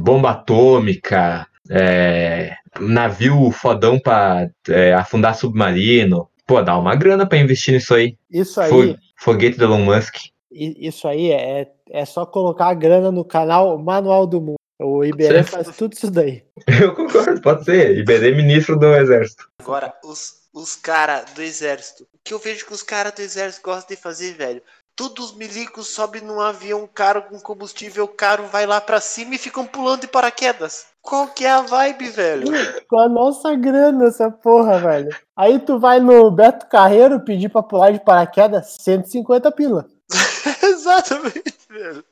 bomba 0.00 0.30
atômica, 0.32 1.46
é, 1.70 2.54
navio 2.80 3.50
fodão 3.52 3.98
para 4.00 4.50
é, 4.68 4.92
afundar 4.94 5.36
submarino. 5.36 6.28
Pô, 6.46 6.60
dá 6.60 6.76
uma 6.76 6.96
grana 6.96 7.24
para 7.26 7.38
investir 7.38 7.72
nisso 7.74 7.94
aí. 7.94 8.16
Isso 8.30 8.60
aí, 8.60 8.68
Fo- 8.68 8.98
Foguete 9.16 9.56
do 9.56 9.64
Elon 9.64 9.78
Musk. 9.84 10.16
isso 10.50 11.06
aí 11.06 11.30
é, 11.30 11.68
é 11.90 12.04
só 12.04 12.26
colocar 12.26 12.66
a 12.66 12.74
grana 12.74 13.12
no 13.12 13.24
canal 13.24 13.78
Manual 13.78 14.26
do 14.26 14.40
Mundo. 14.40 14.56
O 14.80 15.04
IBM 15.04 15.44
faz 15.44 15.68
tudo 15.76 15.92
isso 15.92 16.10
daí. 16.10 16.42
Eu 16.82 16.92
concordo, 16.92 17.40
pode 17.40 17.64
ser. 17.64 17.96
IBD 17.98 18.34
ministro 18.34 18.76
do 18.76 18.92
exército. 18.96 19.46
Agora, 19.60 19.94
os, 20.04 20.32
os 20.52 20.74
caras 20.74 21.26
do 21.36 21.40
exército. 21.40 22.04
Que 22.24 22.34
eu 22.34 22.38
vejo 22.38 22.66
que 22.66 22.72
os 22.72 22.82
caras 22.82 23.12
do 23.12 23.20
exército 23.20 23.64
gostam 23.64 23.96
de 23.96 24.00
fazer, 24.00 24.34
velho? 24.34 24.62
Todos 24.94 25.30
os 25.30 25.36
milicos 25.36 25.88
sobem 25.88 26.20
num 26.20 26.40
avião 26.40 26.86
caro 26.86 27.22
com 27.22 27.40
combustível 27.40 28.06
caro, 28.06 28.46
vai 28.48 28.66
lá 28.66 28.80
pra 28.80 29.00
cima 29.00 29.34
e 29.34 29.38
ficam 29.38 29.66
pulando 29.66 30.02
de 30.02 30.06
paraquedas. 30.06 30.86
Qual 31.00 31.28
que 31.28 31.44
é 31.46 31.50
a 31.50 31.62
vibe, 31.62 32.10
velho? 32.10 32.46
Com 32.88 33.00
a 33.00 33.08
nossa 33.08 33.54
grana, 33.54 34.06
essa 34.06 34.30
porra, 34.30 34.78
velho. 34.78 35.16
Aí 35.34 35.58
tu 35.58 35.78
vai 35.78 35.98
no 35.98 36.30
Beto 36.30 36.66
Carreiro 36.66 37.20
pedir 37.20 37.48
pra 37.48 37.62
pular 37.62 37.90
de 37.90 38.04
paraquedas, 38.04 38.76
150 38.80 39.50
pila. 39.50 39.88
Exatamente, 40.62 41.58
velho. 41.68 42.04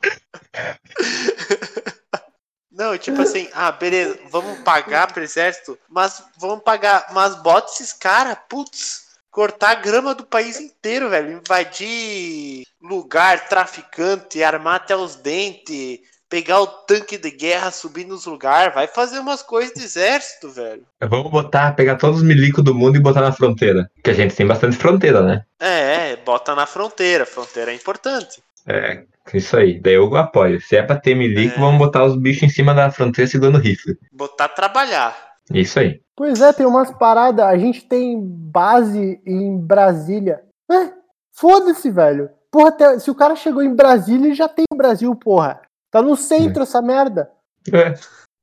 Não, 2.73 2.97
tipo 2.97 3.21
assim, 3.21 3.49
ah, 3.53 3.71
beleza, 3.71 4.19
vamos 4.31 4.59
pagar 4.61 5.13
pro 5.13 5.23
exército, 5.23 5.79
mas 5.87 6.25
vamos 6.39 6.65
pagar, 6.65 7.09
mas 7.13 7.35
bota 7.37 7.71
esses 7.71 7.93
caras, 7.93 8.39
putz, 8.49 9.10
cortar 9.31 9.71
a 9.71 9.75
grama 9.75 10.15
do 10.15 10.25
país 10.25 10.59
inteiro, 10.61 11.09
velho, 11.09 11.41
invadir 11.41 12.65
lugar, 12.83 13.49
traficante, 13.49 14.43
armar 14.43 14.77
até 14.77 14.97
os 14.97 15.17
dentes, 15.17 16.01
pegar 16.29 16.61
o 16.61 16.67
tanque 16.67 17.19
de 17.19 17.31
guerra, 17.31 17.71
subir 17.71 18.07
nos 18.07 18.25
lugares, 18.27 18.75
vai 18.75 18.87
fazer 18.87 19.19
umas 19.19 19.43
coisas 19.43 19.75
de 19.75 19.83
exército, 19.85 20.49
velho. 20.51 20.83
Vamos 21.01 21.31
botar, 21.31 21.75
pegar 21.75 21.97
todos 21.97 22.19
os 22.19 22.23
milicos 22.23 22.63
do 22.65 22.75
mundo 22.75 22.97
e 22.97 23.01
botar 23.01 23.21
na 23.21 23.33
fronteira. 23.33 23.91
Porque 23.95 24.11
a 24.11 24.15
gente 24.15 24.35
tem 24.35 24.47
bastante 24.47 24.77
fronteira, 24.77 25.23
né? 25.23 25.45
É, 25.59 26.17
bota 26.17 26.55
na 26.55 26.67
fronteira, 26.67 27.27
fronteira 27.27 27.73
é 27.73 27.75
importante. 27.75 28.43
É, 28.67 29.03
isso 29.35 29.57
aí. 29.57 29.81
Daí 29.81 29.95
eu 29.95 30.15
apoio. 30.17 30.61
Se 30.61 30.77
é 30.77 30.83
pra 30.83 30.97
ter 30.97 31.15
milico, 31.15 31.57
É. 31.57 31.61
vamos 31.61 31.79
botar 31.79 32.05
os 32.05 32.17
bichos 32.17 32.45
em 32.45 32.49
cima 32.49 32.75
da 32.75 32.91
fronteira 32.91 33.29
segurando 33.31 33.59
rifle. 33.59 33.97
Botar 34.13 34.49
trabalhar. 34.49 35.30
Isso 35.53 35.79
aí. 35.79 36.01
Pois 36.17 36.41
é, 36.41 36.53
tem 36.53 36.67
umas 36.67 36.91
paradas. 36.93 37.45
A 37.45 37.57
gente 37.59 37.83
tem 37.87 38.21
base 38.21 39.21
em 39.27 39.59
Brasília. 39.59 40.45
É, 40.71 40.93
foda-se, 41.33 41.91
velho. 41.91 42.31
Porra, 42.51 42.69
até- 42.69 42.99
se 42.99 43.11
o 43.11 43.15
cara 43.15 43.35
chegou 43.37 43.63
em 43.63 43.75
Brasília, 43.75 44.27
ele 44.27 44.35
já 44.35 44.49
tem 44.49 44.65
o 44.73 44.77
Brasil, 44.77 45.15
porra. 45.17 45.61
Tá 45.91 46.01
no 46.03 46.17
centro 46.17 46.63
essa 46.63 46.81
merda. 46.83 47.31
É. 47.73 47.95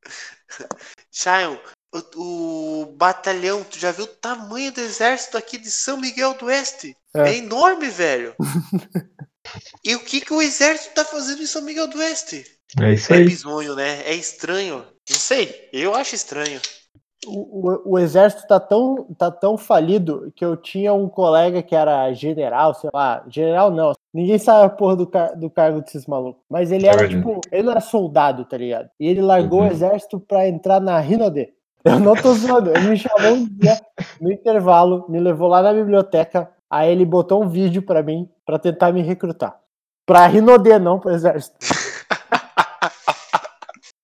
Shion, 1.12 1.58
o, 2.15 2.82
o 2.82 2.86
batalhão, 2.98 3.63
tu 3.63 3.78
já 3.80 3.91
viu 3.91 4.06
o 4.06 4.08
tamanho 4.08 4.72
do 4.72 4.82
exército 4.82 5.38
aqui 5.38 5.58
de 5.58 5.72
São 5.72 5.98
Miguel 5.98 6.34
do 6.36 6.46
Oeste? 6.46 6.96
É. 7.15 7.30
É, 7.30 7.38
enorme, 7.38 7.88
velho. 7.89 8.36
e 9.84 9.96
o 9.96 10.00
que, 10.00 10.22
que 10.22 10.34
o 10.34 10.41
exército 10.41 10.93
tá 10.96 11.06
fazendo 11.06 11.41
em 11.41 11.48
São 11.48 11.62
Miguel 11.62 11.88
do 11.88 11.98
Oeste? 12.00 12.46
É 12.82 12.93
isso 12.93 13.13
É 13.13 13.17
aí. 13.17 13.26
bizonho, 13.26 13.76
né? 13.76 14.02
É 14.04 14.13
estranho. 14.13 14.86
Não 15.10 15.17
sei, 15.17 15.70
eu 15.72 15.96
acho 15.96 16.15
estranho. 16.15 16.60
O, 17.30 17.92
o- 17.94 18.00
exército 18.00 18.48
tá 18.48 18.60
tão, 18.60 19.06
tá 19.18 19.30
tão 19.32 19.58
falido 19.58 20.32
que 20.36 20.46
eu 20.46 20.56
tinha 20.56 20.94
um 20.94 21.08
colega 21.10 21.62
que 21.62 21.76
era 21.76 22.12
general, 22.13 22.74
sei 22.74 22.90
lá, 22.94 23.24
general 23.28 23.72
não. 23.72 23.94
Ninguém 24.13 24.38
sabe 24.38 24.66
a 24.66 24.70
porra 24.70 24.96
do, 24.96 25.08
car- 25.08 25.38
do 25.38 25.50
cargo 25.50 25.82
desses 25.82 26.06
malucos. 26.08 26.42
Mas 26.50 26.72
ele 26.72 26.88
era, 26.88 27.08
tipo, 27.08 27.42
ele 27.52 27.63
não 27.63 27.72
era 27.72 27.82
soldado, 27.82 28.46
tá 28.46 28.58
ligado? 28.58 28.90
E 29.00 29.08
ele 29.08 29.22
largou 29.22 29.62
Uhum. 29.62 29.68
o 29.68 29.72
exército 29.72 30.20
pra 30.20 30.48
entrar 30.48 30.80
na 30.80 31.00
Rinode. 31.00 31.50
Eu 31.86 32.00
não 32.00 32.16
tô 32.16 32.34
zoando. 32.34 32.72
Ele 32.72 32.90
me 32.90 32.98
chamou 32.98 33.32
um 33.34 33.46
dia 33.46 33.80
no 34.20 34.32
intervalo, 34.32 35.06
me 35.08 35.20
levou 35.20 35.48
lá 35.48 35.62
na 35.62 35.74
biblioteca. 35.74 36.50
Aí 36.70 36.92
ele 36.92 37.06
botou 37.06 37.42
um 37.44 37.48
vídeo 37.48 37.82
pra 37.82 38.04
mim 38.04 38.28
pra 38.46 38.60
tentar 38.60 38.92
me 38.92 39.02
recrutar. 39.02 39.58
Pra 40.06 40.26
Rinode, 40.28 40.78
não 40.80 41.00
pro 41.00 41.12
exército. 41.12 41.56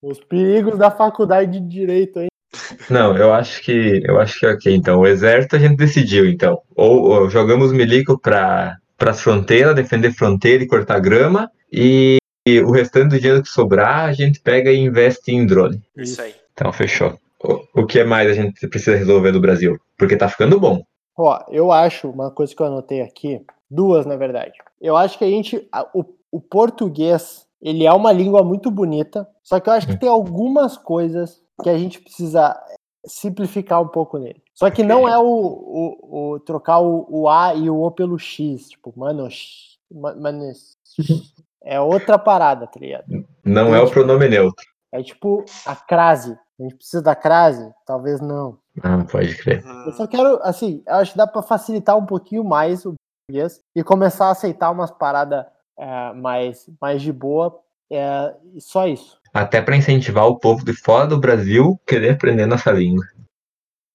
Os 0.02 0.20
perigos 0.20 0.78
da 0.78 0.92
faculdade 0.92 1.60
de 1.60 1.68
direito, 1.68 2.20
hein? 2.20 2.28
Não, 2.89 3.15
eu 3.17 3.34
acho 3.34 3.62
que 3.62 4.02
eu 4.06 4.19
acho 4.19 4.39
que 4.39 4.46
é 4.46 4.54
ok. 4.54 4.76
Então, 4.76 5.00
o 5.00 5.08
exército 5.08 5.56
a 5.56 5.60
gente 5.60 5.76
decidiu, 5.78 6.28
então. 6.28 6.62
Ou, 6.76 7.10
ou 7.10 7.30
jogamos 7.30 7.72
milico 7.72 8.17
para 8.19 8.78
as 9.00 9.22
fronteiras, 9.22 9.76
defender 9.76 10.12
fronteira 10.13 10.63
e 10.63 10.67
cortar 10.67 11.00
grama, 11.00 11.50
e, 11.72 12.17
e 12.48 12.60
o 12.62 12.72
restante 12.72 13.10
do 13.12 13.19
dinheiro 13.19 13.43
que 13.43 13.50
sobrar 13.50 14.06
a 14.06 14.13
gente 14.13 14.39
pega 14.39 14.72
e 14.72 14.80
investe 14.80 15.32
em 15.32 15.46
drone. 15.46 15.82
Isso 15.96 16.22
aí. 16.22 16.34
Então, 16.54 16.72
fechou. 16.72 17.17
O, 17.43 17.82
o 17.82 17.86
que 17.86 18.04
mais 18.04 18.30
a 18.30 18.34
gente 18.34 18.67
precisa 18.67 18.96
resolver 18.96 19.32
do 19.32 19.41
Brasil? 19.41 19.78
Porque 19.98 20.15
tá 20.15 20.30
ficando 20.30 20.60
bom. 20.60 20.82
Ó, 21.17 21.39
eu 21.50 21.72
acho, 21.72 22.10
uma 22.10 22.32
coisa 22.32 22.56
que 22.56 22.62
eu 22.62 22.65
anotei 22.67 23.02
aqui, 23.02 23.41
duas 23.69 24.06
na 24.06 24.15
verdade. 24.15 24.54
Eu 24.82 24.96
acho 24.98 25.17
que 25.17 25.24
a 25.26 25.30
gente, 25.30 25.67
a- 25.72 25.88
o, 25.93 26.04
o 26.32 26.41
português, 26.41 27.46
ele 27.62 27.86
é 27.86 27.93
uma 27.93 28.12
língua 28.12 28.43
muito 28.43 28.72
bonita, 28.72 29.28
só 29.43 29.60
que 29.60 29.69
eu 29.69 29.74
acho 29.74 29.88
que 29.88 29.98
tem 29.98 30.10
algumas 30.10 30.78
coisas 30.78 31.41
que 31.62 31.69
a 31.69 31.78
gente 31.78 32.00
precisa 32.02 32.56
simplificar 33.06 33.82
um 33.82 33.88
pouco 33.88 34.18
nele. 34.18 34.42
Só 34.54 34.70
que 34.70 34.84
não 34.84 35.08
é 35.08 35.18
o, 35.18 35.24
o, 35.26 36.32
o 36.34 36.39
trocar 36.39 36.80
o, 36.80 37.06
o 37.10 37.30
A 37.30 37.54
e 37.56 37.70
o 37.70 37.82
O 37.82 37.92
pelo 37.92 38.18
X, 38.18 38.70
tipo, 38.70 38.94
mano, 38.96 39.30
x- 39.30 39.78
ma- 39.92 40.16
manes. 40.16 40.78
É 41.63 41.80
outra 41.80 42.20
parada, 42.20 42.68
tá 42.68 42.80
ligado? 42.80 43.06
Não 43.44 43.74
é 43.74 43.82
o 43.82 43.89
pronome 43.89 44.28
neutro. 44.28 44.66
É 44.92 45.02
tipo 45.02 45.44
a 45.66 45.76
crase. 45.76 46.38
A 46.60 46.63
gente 46.63 46.76
precisa 46.76 47.02
da 47.02 47.16
crase? 47.16 47.74
Talvez 47.86 48.22
não. 48.22 48.58
Ah, 48.84 49.04
pode 49.10 49.36
crer. 49.38 49.66
Uhum. 49.66 49.86
Eu 49.86 49.92
só 49.94 50.06
quero, 50.06 50.39
assim, 50.44 50.84
eu 50.86 50.96
acho 50.96 51.13
que 51.13 51.18
dá 51.18 51.26
pra 51.26 51.42
facilitar 51.42 51.98
um 51.98 52.06
pouquinho 52.06 52.44
mais 52.44 52.86
o 52.86 52.94
português 53.28 53.62
e 53.76 53.84
começar 53.84 54.28
a 54.28 54.32
aceitar 54.32 54.70
umas 54.72 54.92
paradas 54.92 55.46
é, 55.80 56.13
mais, 56.13 56.70
mais 56.82 57.02
de 57.02 57.12
boa. 57.12 57.60
É, 57.92 58.36
só 58.60 58.86
isso. 58.88 59.20
Até 59.34 59.62
para 59.62 59.76
incentivar 59.76 60.28
o 60.28 60.38
povo 60.38 60.63
de 60.63 60.74
fora 60.74 61.08
do 61.08 61.19
Brasil 61.19 61.80
querer 61.88 62.12
aprender 62.12 62.46
nossa 62.46 62.72
língua. 62.72 63.04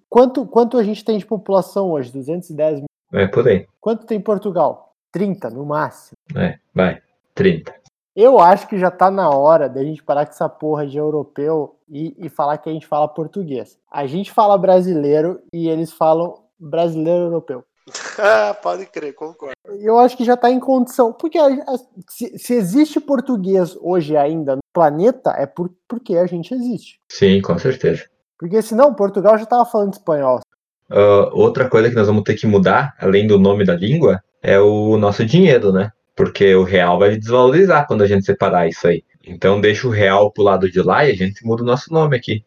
Quanto, 0.09 0.45
quanto 0.47 0.77
a 0.79 0.83
gente 0.83 1.05
tem 1.05 1.19
de 1.19 1.27
população 1.27 1.91
hoje? 1.91 2.13
210 2.13 2.81
mil. 2.81 2.87
É 3.13 3.27
por 3.27 3.47
aí. 3.47 3.67
Quanto 3.81 4.07
tem 4.07 4.21
Portugal? 4.21 4.95
30 5.13 5.51
no 5.51 5.65
máximo. 5.65 6.17
É, 6.35 6.59
vai. 6.75 7.01
30. 7.35 7.75
Eu 8.17 8.41
acho 8.41 8.67
que 8.67 8.77
já 8.77 8.91
tá 8.91 9.11
na 9.11 9.31
hora 9.31 9.69
da 9.69 9.83
gente 9.85 10.03
parar 10.03 10.27
com 10.27 10.33
essa 10.33 10.49
porra 10.49 10.87
de 10.87 10.99
europeu 10.99 11.79
e, 11.89 12.17
e 12.19 12.29
falar 12.29 12.59
que 12.59 12.69
a 12.69 12.73
gente 12.73 12.87
fala 12.87 13.07
português. 13.07 13.79
A 13.91 14.07
gente 14.07 14.33
fala 14.33 14.59
brasileiro 14.59 15.41
e 15.53 15.69
eles 15.69 15.93
falam 15.93 16.43
brasileiro 16.59 17.27
europeu. 17.27 17.65
Pode 18.63 18.87
crer, 18.87 19.15
concordo. 19.15 19.55
Eu 19.81 19.99
acho 19.99 20.17
que 20.17 20.25
já 20.25 20.35
está 20.35 20.51
em 20.51 20.61
condição. 20.61 21.13
Porque 21.13 21.39
a, 21.39 21.47
a, 21.47 21.79
se, 22.09 22.39
se, 22.39 22.55
existe 22.55 23.01
português 23.01 23.77
hoje 23.81 24.17
ainda 24.17 24.57
no 24.57 24.63
planeta, 24.73 25.31
é 25.37 25.47
por, 25.47 25.71
porque 25.89 26.17
a 26.17 26.27
gente 26.27 26.53
existe. 26.53 27.01
Sim, 27.09 27.41
com 27.41 27.59
certeza. 27.59 28.05
Porque 28.39 28.61
senão 28.63 28.95
Portugal 28.95 29.37
já 29.37 29.45
estava 29.45 29.65
falando 29.65 29.93
espanhol. 29.93 30.41
Uh, 30.91 31.29
outra 31.33 31.69
coisa 31.69 31.91
que 31.91 31.97
nós 31.97 32.07
vamos 32.07 32.23
ter 32.23 32.35
que 32.35 32.47
mudar, 32.47 32.95
além 32.99 33.27
do 33.27 33.39
nome 33.39 33.65
da 33.65 33.75
língua, 33.75 34.23
é 34.43 34.59
o 34.59 34.97
nosso 34.97 35.25
dinheiro, 35.25 35.73
né? 35.73 35.91
Porque 36.17 36.55
o 36.55 36.65
real 36.65 36.99
vai 36.99 37.17
desvalorizar 37.17 37.87
quando 37.87 38.03
a 38.03 38.07
gente 38.07 38.25
separar 38.25 38.69
isso 38.69 38.87
aí. 38.87 39.05
Então 39.27 39.61
deixa 39.61 39.87
o 39.87 39.91
real 39.91 40.33
pro 40.33 40.43
lado 40.43 40.71
de 40.71 40.81
lá 40.81 41.05
e 41.05 41.11
a 41.11 41.15
gente 41.15 41.45
muda 41.45 41.63
o 41.63 41.67
nosso 41.67 41.93
nome 41.93 42.17
aqui. 42.17 42.45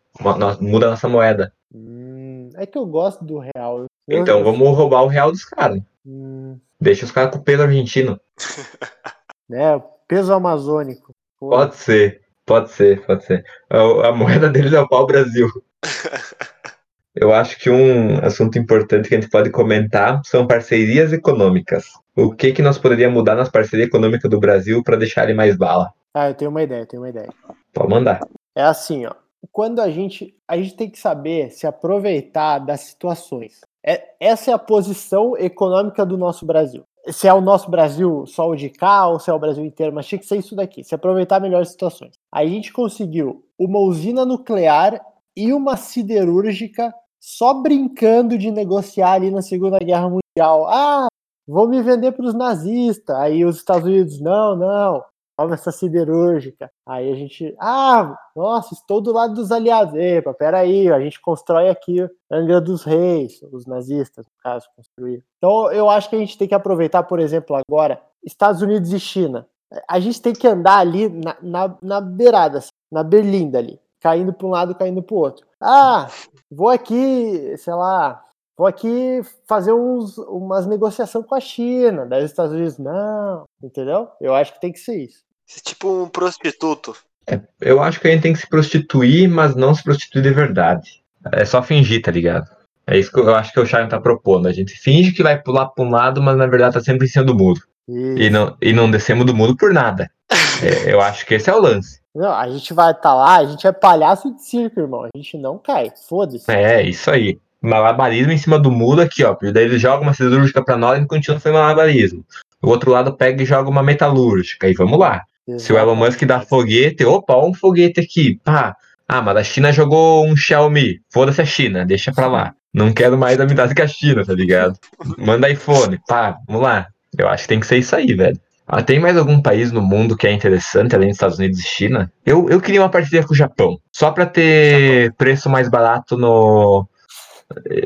Muda 0.59 0.87
a 0.87 0.89
nossa 0.89 1.07
moeda. 1.07 1.53
Hum, 1.73 2.49
é 2.55 2.65
que 2.65 2.77
eu 2.77 2.85
gosto 2.85 3.23
do 3.23 3.37
real. 3.37 3.85
Eu... 4.07 4.19
Então 4.19 4.43
vamos 4.43 4.75
roubar 4.75 5.03
o 5.03 5.07
real 5.07 5.31
dos 5.31 5.45
caras. 5.45 5.81
Hum. 6.05 6.59
Deixa 6.79 7.05
os 7.05 7.11
caras 7.11 7.31
com 7.31 7.37
o 7.39 7.43
peso 7.43 7.63
argentino. 7.63 8.19
É, 9.53 9.77
peso 10.07 10.31
amazônico. 10.31 11.13
Pô. 11.37 11.49
Pode 11.49 11.75
ser, 11.75 12.21
pode 12.45 12.71
ser, 12.71 13.05
pode 13.05 13.25
ser. 13.25 13.43
A, 13.69 14.07
a 14.07 14.11
moeda 14.13 14.49
deles 14.49 14.71
é 14.71 14.79
o 14.79 14.87
pau 14.87 15.05
Brasil. 15.05 15.49
Eu 17.13 17.33
acho 17.33 17.59
que 17.59 17.69
um 17.69 18.17
assunto 18.25 18.57
importante 18.57 19.09
que 19.09 19.15
a 19.15 19.19
gente 19.19 19.29
pode 19.29 19.49
comentar 19.49 20.21
são 20.23 20.47
parcerias 20.47 21.11
econômicas. 21.11 21.83
O 22.15 22.33
que 22.33 22.53
que 22.53 22.61
nós 22.61 22.77
poderíamos 22.77 23.17
mudar 23.17 23.35
nas 23.35 23.49
parcerias 23.49 23.89
econômicas 23.89 24.31
do 24.31 24.39
Brasil 24.39 24.81
para 24.81 24.95
deixar 24.95 25.25
ele 25.25 25.33
mais 25.33 25.57
bala? 25.57 25.93
Ah, 26.13 26.29
eu 26.29 26.33
tenho 26.33 26.49
uma 26.49 26.63
ideia, 26.63 26.81
eu 26.81 26.85
tenho 26.85 27.01
uma 27.01 27.09
ideia. 27.09 27.29
Pode 27.73 27.89
mandar. 27.89 28.21
É 28.55 28.63
assim, 28.63 29.05
ó. 29.05 29.13
Quando 29.51 29.81
a 29.81 29.89
gente 29.89 30.33
a 30.47 30.55
gente 30.55 30.75
tem 30.77 30.89
que 30.89 30.99
saber 30.99 31.49
se 31.51 31.67
aproveitar 31.67 32.59
das 32.59 32.81
situações. 32.81 33.59
É, 33.85 34.13
essa 34.19 34.51
é 34.51 34.53
a 34.53 34.59
posição 34.59 35.35
econômica 35.37 36.05
do 36.05 36.17
nosso 36.17 36.45
Brasil. 36.45 36.83
Se 37.07 37.27
é 37.27 37.33
o 37.33 37.41
nosso 37.41 37.69
Brasil 37.69 38.25
só 38.27 38.47
o 38.47 38.55
de 38.55 38.69
cá 38.69 39.07
ou 39.07 39.19
se 39.19 39.29
é 39.29 39.33
o 39.33 39.39
Brasil 39.39 39.65
inteiro, 39.65 39.93
mas 39.93 40.05
tinha 40.05 40.19
que 40.19 40.25
ser 40.25 40.37
isso 40.37 40.55
daqui, 40.55 40.83
se 40.83 40.93
aproveitar 40.93 41.39
melhor 41.39 41.61
as 41.61 41.69
situações. 41.69 42.11
A 42.31 42.45
gente 42.45 42.71
conseguiu 42.71 43.43
uma 43.57 43.79
usina 43.79 44.23
nuclear 44.23 45.01
e 45.35 45.51
uma 45.51 45.75
siderúrgica 45.75 46.93
só 47.19 47.53
brincando 47.53 48.37
de 48.37 48.51
negociar 48.51 49.13
ali 49.13 49.31
na 49.31 49.41
Segunda 49.41 49.79
Guerra 49.79 50.09
Mundial. 50.09 50.67
Ah, 50.67 51.07
vou 51.47 51.67
me 51.67 51.81
vender 51.81 52.11
para 52.11 52.25
os 52.25 52.33
nazistas. 52.33 53.15
Aí 53.15 53.43
os 53.43 53.57
Estados 53.57 53.87
Unidos, 53.87 54.19
não, 54.19 54.55
não, 54.55 55.03
toma 55.41 55.55
essa 55.55 55.71
siderúrgica. 55.71 56.71
Aí 56.85 57.11
a 57.11 57.15
gente, 57.15 57.55
ah, 57.59 58.15
nossa, 58.35 58.73
estou 58.73 59.01
do 59.01 59.11
lado 59.11 59.33
dos 59.33 59.51
aliados. 59.51 59.95
Epa, 59.95 60.33
peraí, 60.33 60.91
a 60.91 60.99
gente 60.99 61.19
constrói 61.19 61.69
aqui 61.69 62.07
Angra 62.31 62.61
dos 62.61 62.83
Reis, 62.83 63.41
os 63.51 63.65
nazistas, 63.65 64.25
no 64.25 64.31
caso, 64.41 64.67
construíram. 64.75 65.23
Então 65.37 65.71
eu 65.71 65.89
acho 65.89 66.09
que 66.09 66.15
a 66.15 66.19
gente 66.19 66.37
tem 66.37 66.47
que 66.47 66.55
aproveitar, 66.55 67.03
por 67.03 67.19
exemplo, 67.19 67.55
agora, 67.55 68.01
Estados 68.23 68.61
Unidos 68.61 68.93
e 68.93 68.99
China. 68.99 69.47
A 69.89 69.99
gente 69.99 70.21
tem 70.21 70.33
que 70.33 70.47
andar 70.47 70.79
ali 70.79 71.09
na, 71.09 71.37
na, 71.41 71.77
na 71.81 72.01
beirada, 72.01 72.59
assim, 72.59 72.69
na 72.91 73.03
berlinda 73.03 73.57
ali 73.57 73.79
caindo 74.01 74.33
para 74.33 74.47
um 74.47 74.49
lado, 74.49 74.75
caindo 74.75 75.01
para 75.01 75.15
o 75.15 75.19
outro. 75.19 75.45
Ah, 75.61 76.07
vou 76.49 76.69
aqui, 76.69 77.55
sei 77.57 77.73
lá, 77.73 78.21
vou 78.57 78.65
aqui 78.65 79.21
fazer 79.47 79.73
uns, 79.73 80.17
umas 80.17 80.65
negociações 80.65 81.25
com 81.25 81.35
a 81.35 81.39
China, 81.39 82.05
daí 82.05 82.23
os 82.23 82.31
Estados 82.31 82.53
Unidos, 82.53 82.79
não, 82.79 83.45
entendeu? 83.63 84.09
Eu 84.19 84.33
acho 84.33 84.53
que 84.53 84.59
tem 84.59 84.71
que 84.71 84.79
ser 84.79 84.97
isso. 84.97 85.23
Tipo 85.63 86.03
um 86.03 86.09
prostituto. 86.09 86.95
É, 87.27 87.39
eu 87.59 87.81
acho 87.81 87.99
que 87.99 88.07
a 88.07 88.11
gente 88.11 88.23
tem 88.23 88.33
que 88.33 88.39
se 88.39 88.47
prostituir, 88.47 89.29
mas 89.29 89.55
não 89.55 89.73
se 89.73 89.83
prostituir 89.83 90.23
de 90.23 90.31
verdade. 90.31 91.01
É 91.31 91.45
só 91.45 91.61
fingir, 91.61 92.01
tá 92.01 92.11
ligado? 92.11 92.49
É 92.87 92.97
isso 92.97 93.11
que 93.11 93.19
eu 93.19 93.35
acho 93.35 93.53
que 93.53 93.59
o 93.59 93.65
Sharon 93.65 93.87
tá 93.87 93.99
propondo. 93.99 94.47
A 94.47 94.51
gente 94.51 94.73
finge 94.73 95.11
que 95.11 95.23
vai 95.23 95.41
pular 95.41 95.67
para 95.67 95.85
um 95.85 95.89
lado, 95.89 96.21
mas 96.21 96.35
na 96.35 96.47
verdade 96.47 96.73
tá 96.73 96.81
sempre 96.81 97.05
em 97.05 97.09
cima 97.09 97.25
do 97.25 97.35
muro. 97.35 97.61
E 97.87 98.29
não, 98.29 98.55
e 98.61 98.73
não 98.73 98.89
descemos 98.89 99.25
do 99.25 99.35
muro 99.35 99.55
por 99.55 99.73
nada. 99.73 100.09
é, 100.63 100.93
eu 100.93 101.01
acho 101.01 101.25
que 101.25 101.35
esse 101.35 101.49
é 101.49 101.53
o 101.53 101.61
lance. 101.61 101.99
Não, 102.13 102.33
a 102.33 102.49
gente 102.49 102.73
vai 102.73 102.91
estar 102.91 103.01
tá 103.01 103.13
lá, 103.13 103.37
a 103.37 103.45
gente 103.45 103.65
é 103.65 103.71
palhaço 103.71 104.33
de 104.33 104.43
circo, 104.43 104.79
irmão. 104.79 105.03
A 105.03 105.09
gente 105.15 105.37
não 105.37 105.57
cai, 105.57 105.91
foda-se. 106.07 106.51
É, 106.51 106.81
isso 106.83 107.09
aí. 107.09 107.39
Malabarismo 107.61 108.31
em 108.31 108.37
cima 108.37 108.57
do 108.57 108.71
muro 108.71 109.01
aqui, 109.01 109.23
ó. 109.23 109.35
Daí 109.53 109.63
ele 109.63 109.77
joga 109.77 110.01
uma 110.01 110.13
cirúrgica 110.13 110.63
pra 110.63 110.77
nós 110.77 111.01
e 111.01 111.05
continua 111.05 111.39
fazendo 111.39 111.59
malabarismo. 111.59 112.25
O 112.61 112.69
outro 112.69 112.91
lado 112.91 113.15
pega 113.15 113.43
e 113.43 113.45
joga 113.45 113.69
uma 113.69 113.83
metalúrgica. 113.83 114.67
E 114.67 114.73
vamos 114.73 114.99
lá. 114.99 115.23
Exatamente. 115.55 115.63
Se 115.63 115.73
o 115.73 115.77
Elon 115.77 115.95
Musk 115.95 116.23
dá 116.23 116.41
foguete, 116.41 117.05
opa, 117.05 117.33
ó 117.33 117.47
um 117.47 117.53
foguete 117.53 117.99
aqui. 117.99 118.39
Pá. 118.43 118.75
Ah, 119.07 119.21
mas 119.21 119.37
a 119.37 119.43
China 119.43 119.71
jogou 119.71 120.25
um 120.25 120.35
Xiaomi. 120.35 121.01
Foda-se 121.09 121.41
a 121.41 121.45
China, 121.45 121.85
deixa 121.85 122.13
pra 122.13 122.27
lá. 122.27 122.53
Não 122.73 122.93
quero 122.93 123.17
mais 123.17 123.39
amizade 123.39 123.75
com 123.75 123.81
a 123.81 123.87
China, 123.87 124.25
tá 124.25 124.33
ligado? 124.33 124.79
Manda 125.17 125.49
iPhone, 125.49 125.99
pá, 126.07 126.37
vamos 126.47 126.61
lá. 126.61 126.87
Eu 127.17 127.27
acho 127.27 127.43
que 127.43 127.49
tem 127.49 127.59
que 127.59 127.67
ser 127.67 127.77
isso 127.77 127.95
aí, 127.95 128.13
velho. 128.13 128.39
Ah, 128.65 128.81
tem 128.81 128.99
mais 128.99 129.17
algum 129.17 129.41
país 129.41 129.69
no 129.69 129.81
mundo 129.81 130.15
que 130.15 130.25
é 130.25 130.31
interessante, 130.31 130.95
além 130.95 131.09
dos 131.09 131.17
Estados 131.17 131.37
Unidos 131.37 131.59
e 131.59 131.63
China? 131.63 132.09
Eu, 132.25 132.49
eu 132.49 132.61
queria 132.61 132.81
uma 132.81 132.89
parceria 132.89 133.25
com 133.25 133.33
o 133.33 133.35
Japão, 133.35 133.77
só 133.91 134.11
para 134.11 134.25
ter 134.25 135.03
Japão. 135.03 135.15
preço 135.17 135.49
mais 135.49 135.67
barato 135.67 136.15
no, 136.15 136.87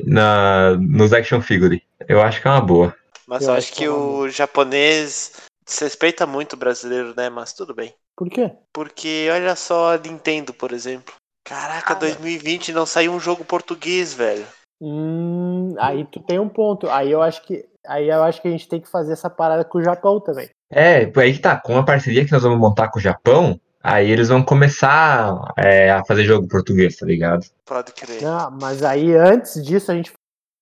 na, 0.05 0.77
nos 0.79 1.11
action 1.11 1.41
figure. 1.41 1.81
Eu 2.07 2.21
acho 2.21 2.39
que 2.39 2.47
é 2.47 2.51
uma 2.51 2.61
boa. 2.61 2.93
Mas 3.27 3.41
eu, 3.41 3.49
eu 3.49 3.55
acho 3.55 3.73
que, 3.73 3.85
é 3.85 3.89
o 3.89 4.29
japonês 4.29 5.31
respeita 5.67 6.25
muito 6.25 6.53
o 6.53 6.57
brasileiro, 6.57 7.13
né? 7.15 7.29
Mas 7.29 7.53
tudo 7.53 7.73
bem. 7.73 7.93
Por 8.15 8.29
quê? 8.29 8.51
Porque 8.73 9.27
olha 9.31 9.55
só 9.55 9.93
a 9.93 9.97
Nintendo, 9.97 10.53
por 10.53 10.71
exemplo. 10.71 11.13
Caraca, 11.45 11.93
ah, 11.93 11.99
2020 11.99 12.71
não 12.71 12.85
saiu 12.85 13.11
um 13.11 13.19
jogo 13.19 13.43
português, 13.43 14.13
velho. 14.13 14.45
Hum, 14.81 15.75
aí 15.79 16.05
tu 16.05 16.19
tem 16.19 16.39
um 16.39 16.49
ponto. 16.49 16.89
Aí 16.89 17.11
eu 17.11 17.21
acho 17.21 17.43
que 17.43 17.65
aí 17.85 18.09
eu 18.09 18.23
acho 18.23 18.41
que 18.41 18.47
a 18.47 18.51
gente 18.51 18.67
tem 18.67 18.81
que 18.81 18.89
fazer 18.89 19.13
essa 19.13 19.29
parada 19.29 19.63
com 19.63 19.77
o 19.77 19.83
Japão 19.83 20.19
também. 20.19 20.49
É, 20.71 21.11
aí 21.15 21.33
que 21.33 21.39
tá, 21.39 21.59
com 21.59 21.77
a 21.77 21.83
parceria 21.83 22.25
que 22.25 22.31
nós 22.31 22.43
vamos 22.43 22.59
montar 22.59 22.89
com 22.89 22.97
o 22.97 23.01
Japão, 23.01 23.59
aí 23.83 24.09
eles 24.09 24.29
vão 24.29 24.43
começar 24.43 25.53
é, 25.57 25.91
a 25.91 26.03
fazer 26.03 26.23
jogo 26.23 26.47
português, 26.47 26.95
tá 26.97 27.05
ligado? 27.05 27.45
Pode 27.65 27.93
crer. 27.93 28.21
Não, 28.21 28.51
mas 28.51 28.83
aí 28.83 29.15
antes 29.15 29.63
disso 29.63 29.91
a 29.91 29.95
gente. 29.95 30.11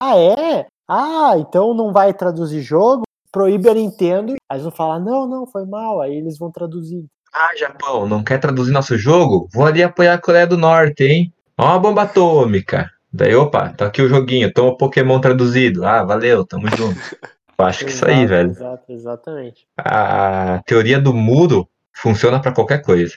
Ah, 0.02 0.18
é? 0.18 0.68
Ah, 0.88 1.36
então 1.38 1.74
não 1.74 1.94
vai 1.94 2.14
traduzir 2.14 2.62
jogo? 2.62 3.04
Proíbe 3.34 3.68
a 3.68 3.74
Nintendo. 3.74 4.34
Aí 4.48 4.58
eles 4.58 4.64
vão 4.64 4.72
falar: 4.72 5.00
não, 5.00 5.28
não, 5.28 5.48
foi 5.48 5.66
mal. 5.66 6.00
Aí 6.00 6.16
eles 6.16 6.38
vão 6.38 6.52
traduzir. 6.52 7.04
Ah, 7.34 7.56
Japão, 7.58 8.08
não 8.08 8.24
quer 8.24 8.40
traduzir 8.40 8.72
nosso 8.72 8.96
jogo? 8.96 9.50
Vou 9.52 9.66
ali 9.66 9.82
apoiar 9.82 10.14
a 10.14 10.22
Coreia 10.22 10.46
do 10.46 10.56
Norte, 10.56 11.04
hein? 11.04 11.34
Ó, 11.58 11.66
uma 11.66 11.80
bomba 11.80 12.04
atômica. 12.04 12.92
Daí, 13.12 13.34
opa, 13.34 13.70
tá 13.74 13.88
aqui 13.88 14.04
o 14.04 14.08
joguinho, 14.08 14.54
toma 14.54 14.78
Pokémon 14.78 15.20
traduzido. 15.20 15.84
Ah, 15.84 16.04
valeu, 16.04 16.46
tamo 16.46 16.68
junto. 16.78 17.00
Eu 17.58 17.66
acho 17.66 17.86
que 17.86 17.92
isso 17.92 18.06
aí, 18.06 18.26
velho. 18.26 18.52
Exato, 18.52 18.92
exatamente. 18.92 19.68
A 19.78 20.62
teoria 20.66 21.00
do 21.00 21.14
muro 21.14 21.68
funciona 21.92 22.40
para 22.40 22.52
qualquer 22.52 22.82
coisa. 22.82 23.16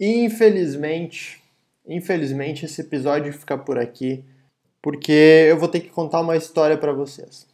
Infelizmente, 0.00 1.42
infelizmente 1.86 2.64
esse 2.64 2.80
episódio 2.80 3.32
fica 3.32 3.56
por 3.56 3.78
aqui, 3.78 4.24
porque 4.82 5.46
eu 5.48 5.58
vou 5.58 5.68
ter 5.68 5.80
que 5.80 5.90
contar 5.90 6.20
uma 6.20 6.36
história 6.36 6.76
para 6.76 6.92
vocês. 6.92 7.46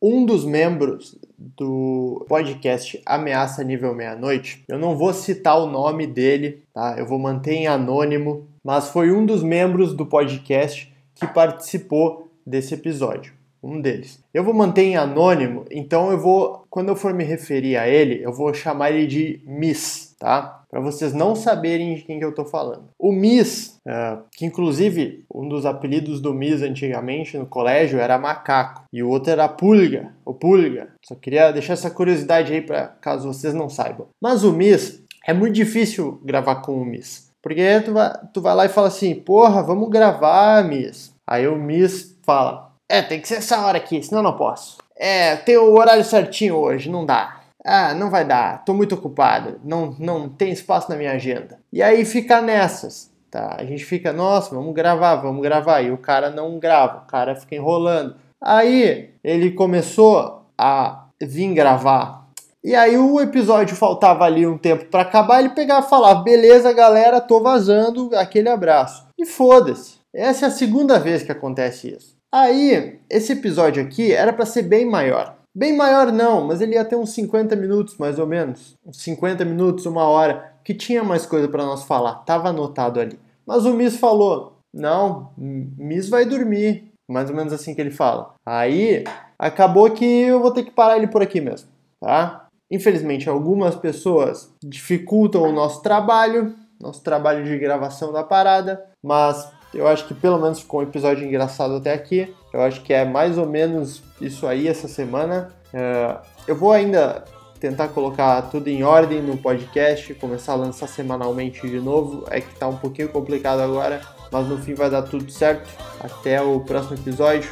Um 0.00 0.24
dos 0.24 0.44
membros 0.44 1.18
do 1.36 2.24
podcast 2.28 3.00
Ameaça 3.04 3.64
Nível 3.64 3.94
Meia-Noite, 3.94 4.64
eu 4.68 4.78
não 4.78 4.96
vou 4.96 5.12
citar 5.12 5.58
o 5.58 5.66
nome 5.66 6.06
dele, 6.06 6.62
tá? 6.72 6.96
Eu 6.96 7.06
vou 7.06 7.18
manter 7.18 7.54
em 7.54 7.66
anônimo, 7.66 8.46
mas 8.62 8.90
foi 8.90 9.10
um 9.10 9.26
dos 9.26 9.42
membros 9.42 9.94
do 9.94 10.06
podcast 10.06 10.92
que 11.14 11.26
participou 11.26 12.30
desse 12.46 12.74
episódio 12.74 13.37
um 13.62 13.80
deles. 13.80 14.22
Eu 14.32 14.44
vou 14.44 14.54
manter 14.54 14.82
em 14.82 14.96
anônimo, 14.96 15.64
então 15.70 16.10
eu 16.10 16.18
vou, 16.18 16.64
quando 16.70 16.88
eu 16.88 16.96
for 16.96 17.12
me 17.12 17.24
referir 17.24 17.76
a 17.76 17.88
ele, 17.88 18.22
eu 18.22 18.32
vou 18.32 18.52
chamar 18.54 18.90
ele 18.90 19.06
de 19.06 19.40
Miss, 19.46 20.14
tá? 20.18 20.64
Para 20.70 20.80
vocês 20.80 21.14
não 21.14 21.34
saberem 21.34 21.94
de 21.94 22.02
quem 22.02 22.18
que 22.18 22.24
eu 22.24 22.34
tô 22.34 22.44
falando. 22.44 22.88
O 22.98 23.10
Miss, 23.10 23.80
uh, 23.86 24.22
que 24.32 24.44
inclusive 24.44 25.24
um 25.34 25.48
dos 25.48 25.64
apelidos 25.64 26.20
do 26.20 26.34
Miss 26.34 26.60
antigamente 26.60 27.38
no 27.38 27.46
colégio 27.46 27.98
era 27.98 28.18
macaco 28.18 28.84
e 28.92 29.02
o 29.02 29.08
outro 29.08 29.32
era 29.32 29.48
pulga, 29.48 30.12
o 30.24 30.34
pulga. 30.34 30.88
Só 31.04 31.14
queria 31.14 31.50
deixar 31.52 31.72
essa 31.72 31.90
curiosidade 31.90 32.52
aí 32.52 32.60
para 32.60 32.88
caso 33.00 33.32
vocês 33.32 33.54
não 33.54 33.70
saibam. 33.70 34.08
Mas 34.20 34.44
o 34.44 34.52
Miss 34.52 35.02
é 35.26 35.32
muito 35.32 35.54
difícil 35.54 36.20
gravar 36.22 36.56
com 36.56 36.74
o 36.74 36.84
Miss. 36.84 37.28
Porque 37.40 37.80
tu 37.80 37.92
vai, 37.92 38.12
tu 38.34 38.40
vai 38.40 38.54
lá 38.54 38.66
e 38.66 38.68
fala 38.68 38.88
assim, 38.88 39.14
porra, 39.14 39.62
vamos 39.62 39.88
gravar, 39.88 40.62
Miss. 40.64 41.14
Aí 41.26 41.46
o 41.46 41.56
Miss 41.56 42.18
fala, 42.22 42.67
é, 42.88 43.02
tem 43.02 43.20
que 43.20 43.28
ser 43.28 43.36
essa 43.36 43.60
hora 43.64 43.76
aqui, 43.76 44.02
senão 44.02 44.22
não 44.22 44.36
posso. 44.36 44.78
É, 44.96 45.36
tem 45.36 45.56
o 45.56 45.74
horário 45.74 46.02
certinho 46.02 46.56
hoje, 46.56 46.90
não 46.90 47.04
dá. 47.04 47.40
Ah, 47.64 47.92
não 47.92 48.08
vai 48.08 48.24
dar, 48.24 48.64
tô 48.64 48.72
muito 48.72 48.94
ocupado, 48.94 49.60
não, 49.62 49.94
não 49.98 50.28
tem 50.28 50.50
espaço 50.50 50.88
na 50.90 50.96
minha 50.96 51.12
agenda. 51.12 51.58
E 51.72 51.82
aí 51.82 52.04
fica 52.04 52.40
nessas, 52.40 53.10
tá? 53.30 53.56
A 53.58 53.64
gente 53.64 53.84
fica, 53.84 54.12
nossa, 54.12 54.54
vamos 54.54 54.72
gravar, 54.74 55.16
vamos 55.16 55.42
gravar. 55.42 55.82
E 55.82 55.90
o 55.90 55.98
cara 55.98 56.30
não 56.30 56.58
grava, 56.58 57.02
o 57.02 57.06
cara 57.06 57.36
fica 57.36 57.56
enrolando. 57.56 58.14
Aí 58.40 59.10
ele 59.22 59.50
começou 59.50 60.46
a 60.56 61.08
vir 61.20 61.52
gravar. 61.52 62.26
E 62.64 62.74
aí 62.74 62.96
o 62.96 63.20
episódio 63.20 63.76
faltava 63.76 64.24
ali 64.24 64.46
um 64.46 64.56
tempo 64.56 64.86
para 64.86 65.02
acabar, 65.02 65.40
ele 65.40 65.50
pegava 65.50 65.86
e 65.86 65.90
falava: 65.90 66.22
"Beleza, 66.22 66.72
galera, 66.72 67.20
tô 67.20 67.42
vazando, 67.42 68.10
aquele 68.14 68.48
abraço". 68.48 69.06
E 69.18 69.26
foda-se. 69.26 69.98
Essa 70.14 70.46
é 70.46 70.48
a 70.48 70.52
segunda 70.52 70.98
vez 70.98 71.22
que 71.22 71.32
acontece 71.32 71.94
isso. 71.94 72.17
Aí, 72.32 73.00
esse 73.08 73.32
episódio 73.32 73.82
aqui 73.82 74.12
era 74.12 74.32
para 74.32 74.44
ser 74.44 74.62
bem 74.62 74.84
maior. 74.84 75.36
Bem 75.56 75.76
maior 75.76 76.12
não, 76.12 76.46
mas 76.46 76.60
ele 76.60 76.74
ia 76.74 76.84
ter 76.84 76.94
uns 76.94 77.10
50 77.14 77.56
minutos 77.56 77.96
mais 77.96 78.18
ou 78.18 78.26
menos, 78.26 78.76
uns 78.86 79.02
50 79.02 79.44
minutos, 79.44 79.86
uma 79.86 80.04
hora, 80.04 80.52
que 80.62 80.74
tinha 80.74 81.02
mais 81.02 81.24
coisa 81.24 81.48
para 81.48 81.64
nós 81.64 81.84
falar, 81.84 82.16
tava 82.24 82.50
anotado 82.50 83.00
ali. 83.00 83.18
Mas 83.46 83.64
o 83.64 83.72
Miss 83.72 83.96
falou: 83.96 84.58
"Não, 84.72 85.32
Miss 85.36 86.08
vai 86.08 86.26
dormir". 86.26 86.92
Mais 87.10 87.30
ou 87.30 87.34
menos 87.34 87.52
assim 87.54 87.74
que 87.74 87.80
ele 87.80 87.90
fala. 87.90 88.34
Aí, 88.46 89.04
acabou 89.38 89.90
que 89.90 90.04
eu 90.04 90.40
vou 90.40 90.52
ter 90.52 90.62
que 90.64 90.70
parar 90.70 90.98
ele 90.98 91.06
por 91.06 91.22
aqui 91.22 91.40
mesmo, 91.40 91.70
tá? 91.98 92.46
Infelizmente, 92.70 93.28
algumas 93.30 93.74
pessoas 93.74 94.52
dificultam 94.62 95.42
o 95.42 95.52
nosso 95.52 95.82
trabalho, 95.82 96.54
nosso 96.78 97.02
trabalho 97.02 97.42
de 97.44 97.58
gravação 97.58 98.12
da 98.12 98.22
parada, 98.22 98.84
mas 99.02 99.50
eu 99.72 99.86
acho 99.86 100.06
que 100.06 100.14
pelo 100.14 100.38
menos 100.38 100.60
ficou 100.60 100.80
um 100.80 100.82
episódio 100.82 101.26
engraçado 101.26 101.76
até 101.76 101.92
aqui. 101.92 102.34
Eu 102.52 102.62
acho 102.62 102.82
que 102.82 102.92
é 102.92 103.04
mais 103.04 103.36
ou 103.36 103.46
menos 103.46 104.02
isso 104.20 104.46
aí 104.46 104.68
essa 104.68 104.88
semana. 104.88 105.50
É, 105.72 106.16
eu 106.46 106.56
vou 106.56 106.72
ainda 106.72 107.24
tentar 107.60 107.88
colocar 107.88 108.42
tudo 108.42 108.68
em 108.68 108.82
ordem 108.82 109.20
no 109.20 109.36
podcast, 109.36 110.14
começar 110.14 110.52
a 110.52 110.56
lançar 110.56 110.86
semanalmente 110.86 111.68
de 111.68 111.80
novo. 111.80 112.24
É 112.30 112.40
que 112.40 112.54
tá 112.56 112.66
um 112.66 112.76
pouquinho 112.76 113.08
complicado 113.08 113.60
agora, 113.60 114.00
mas 114.30 114.46
no 114.48 114.58
fim 114.58 114.74
vai 114.74 114.90
dar 114.90 115.02
tudo 115.02 115.30
certo. 115.30 115.68
Até 116.00 116.40
o 116.40 116.60
próximo 116.60 116.96
episódio. 116.96 117.50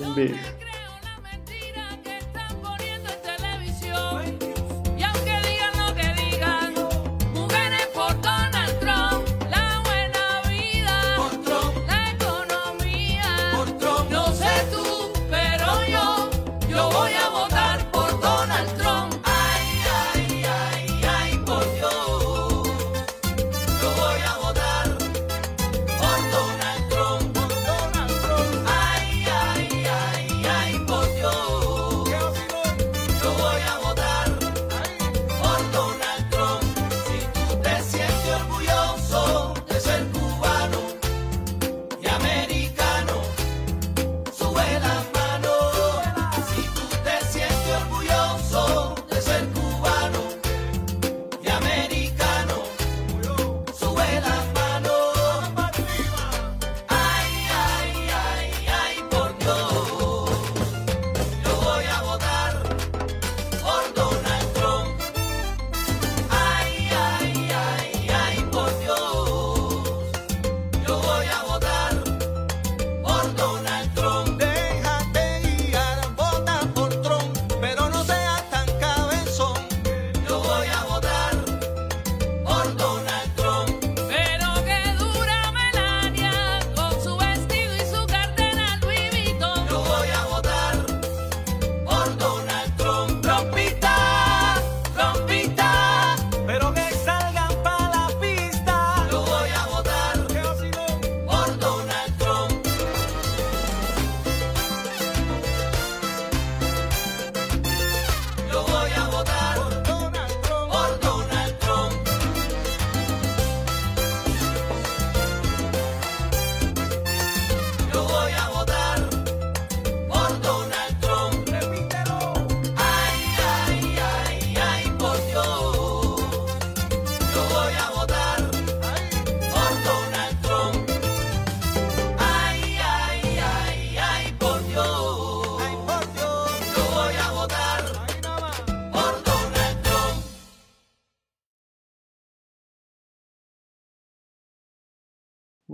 Um 0.00 0.14
beijo. 0.14 0.67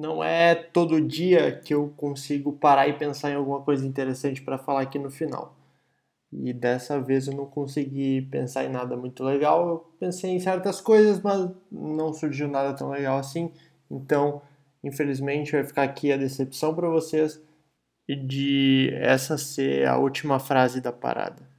Não 0.04 0.22
é 0.22 0.54
todo 0.54 1.00
dia 1.00 1.50
que 1.50 1.72
eu 1.72 1.88
consigo 1.96 2.52
parar 2.52 2.86
e 2.86 2.92
pensar 2.92 3.30
em 3.30 3.36
alguma 3.36 3.62
coisa 3.62 3.86
interessante 3.86 4.42
para 4.42 4.58
falar 4.58 4.82
aqui 4.82 4.98
no 4.98 5.10
final. 5.10 5.56
E 6.30 6.52
dessa 6.52 7.00
vez 7.00 7.26
eu 7.26 7.34
não 7.34 7.46
consegui 7.46 8.20
pensar 8.20 8.64
em 8.64 8.68
nada 8.68 8.98
muito 8.98 9.24
legal. 9.24 9.66
Eu 9.66 9.78
pensei 9.98 10.32
em 10.32 10.38
certas 10.38 10.78
coisas, 10.78 11.22
mas 11.22 11.50
não 11.72 12.12
surgiu 12.12 12.46
nada 12.46 12.76
tão 12.76 12.90
legal 12.90 13.16
assim. 13.18 13.50
Então, 13.90 14.42
infelizmente, 14.82 15.52
vai 15.52 15.64
ficar 15.64 15.84
aqui 15.84 16.12
a 16.12 16.18
decepção 16.18 16.74
para 16.74 16.90
vocês 16.90 17.40
de 18.06 18.90
essa 18.92 19.38
ser 19.38 19.88
a 19.88 19.96
última 19.96 20.38
frase 20.38 20.82
da 20.82 20.92
parada. 20.92 21.53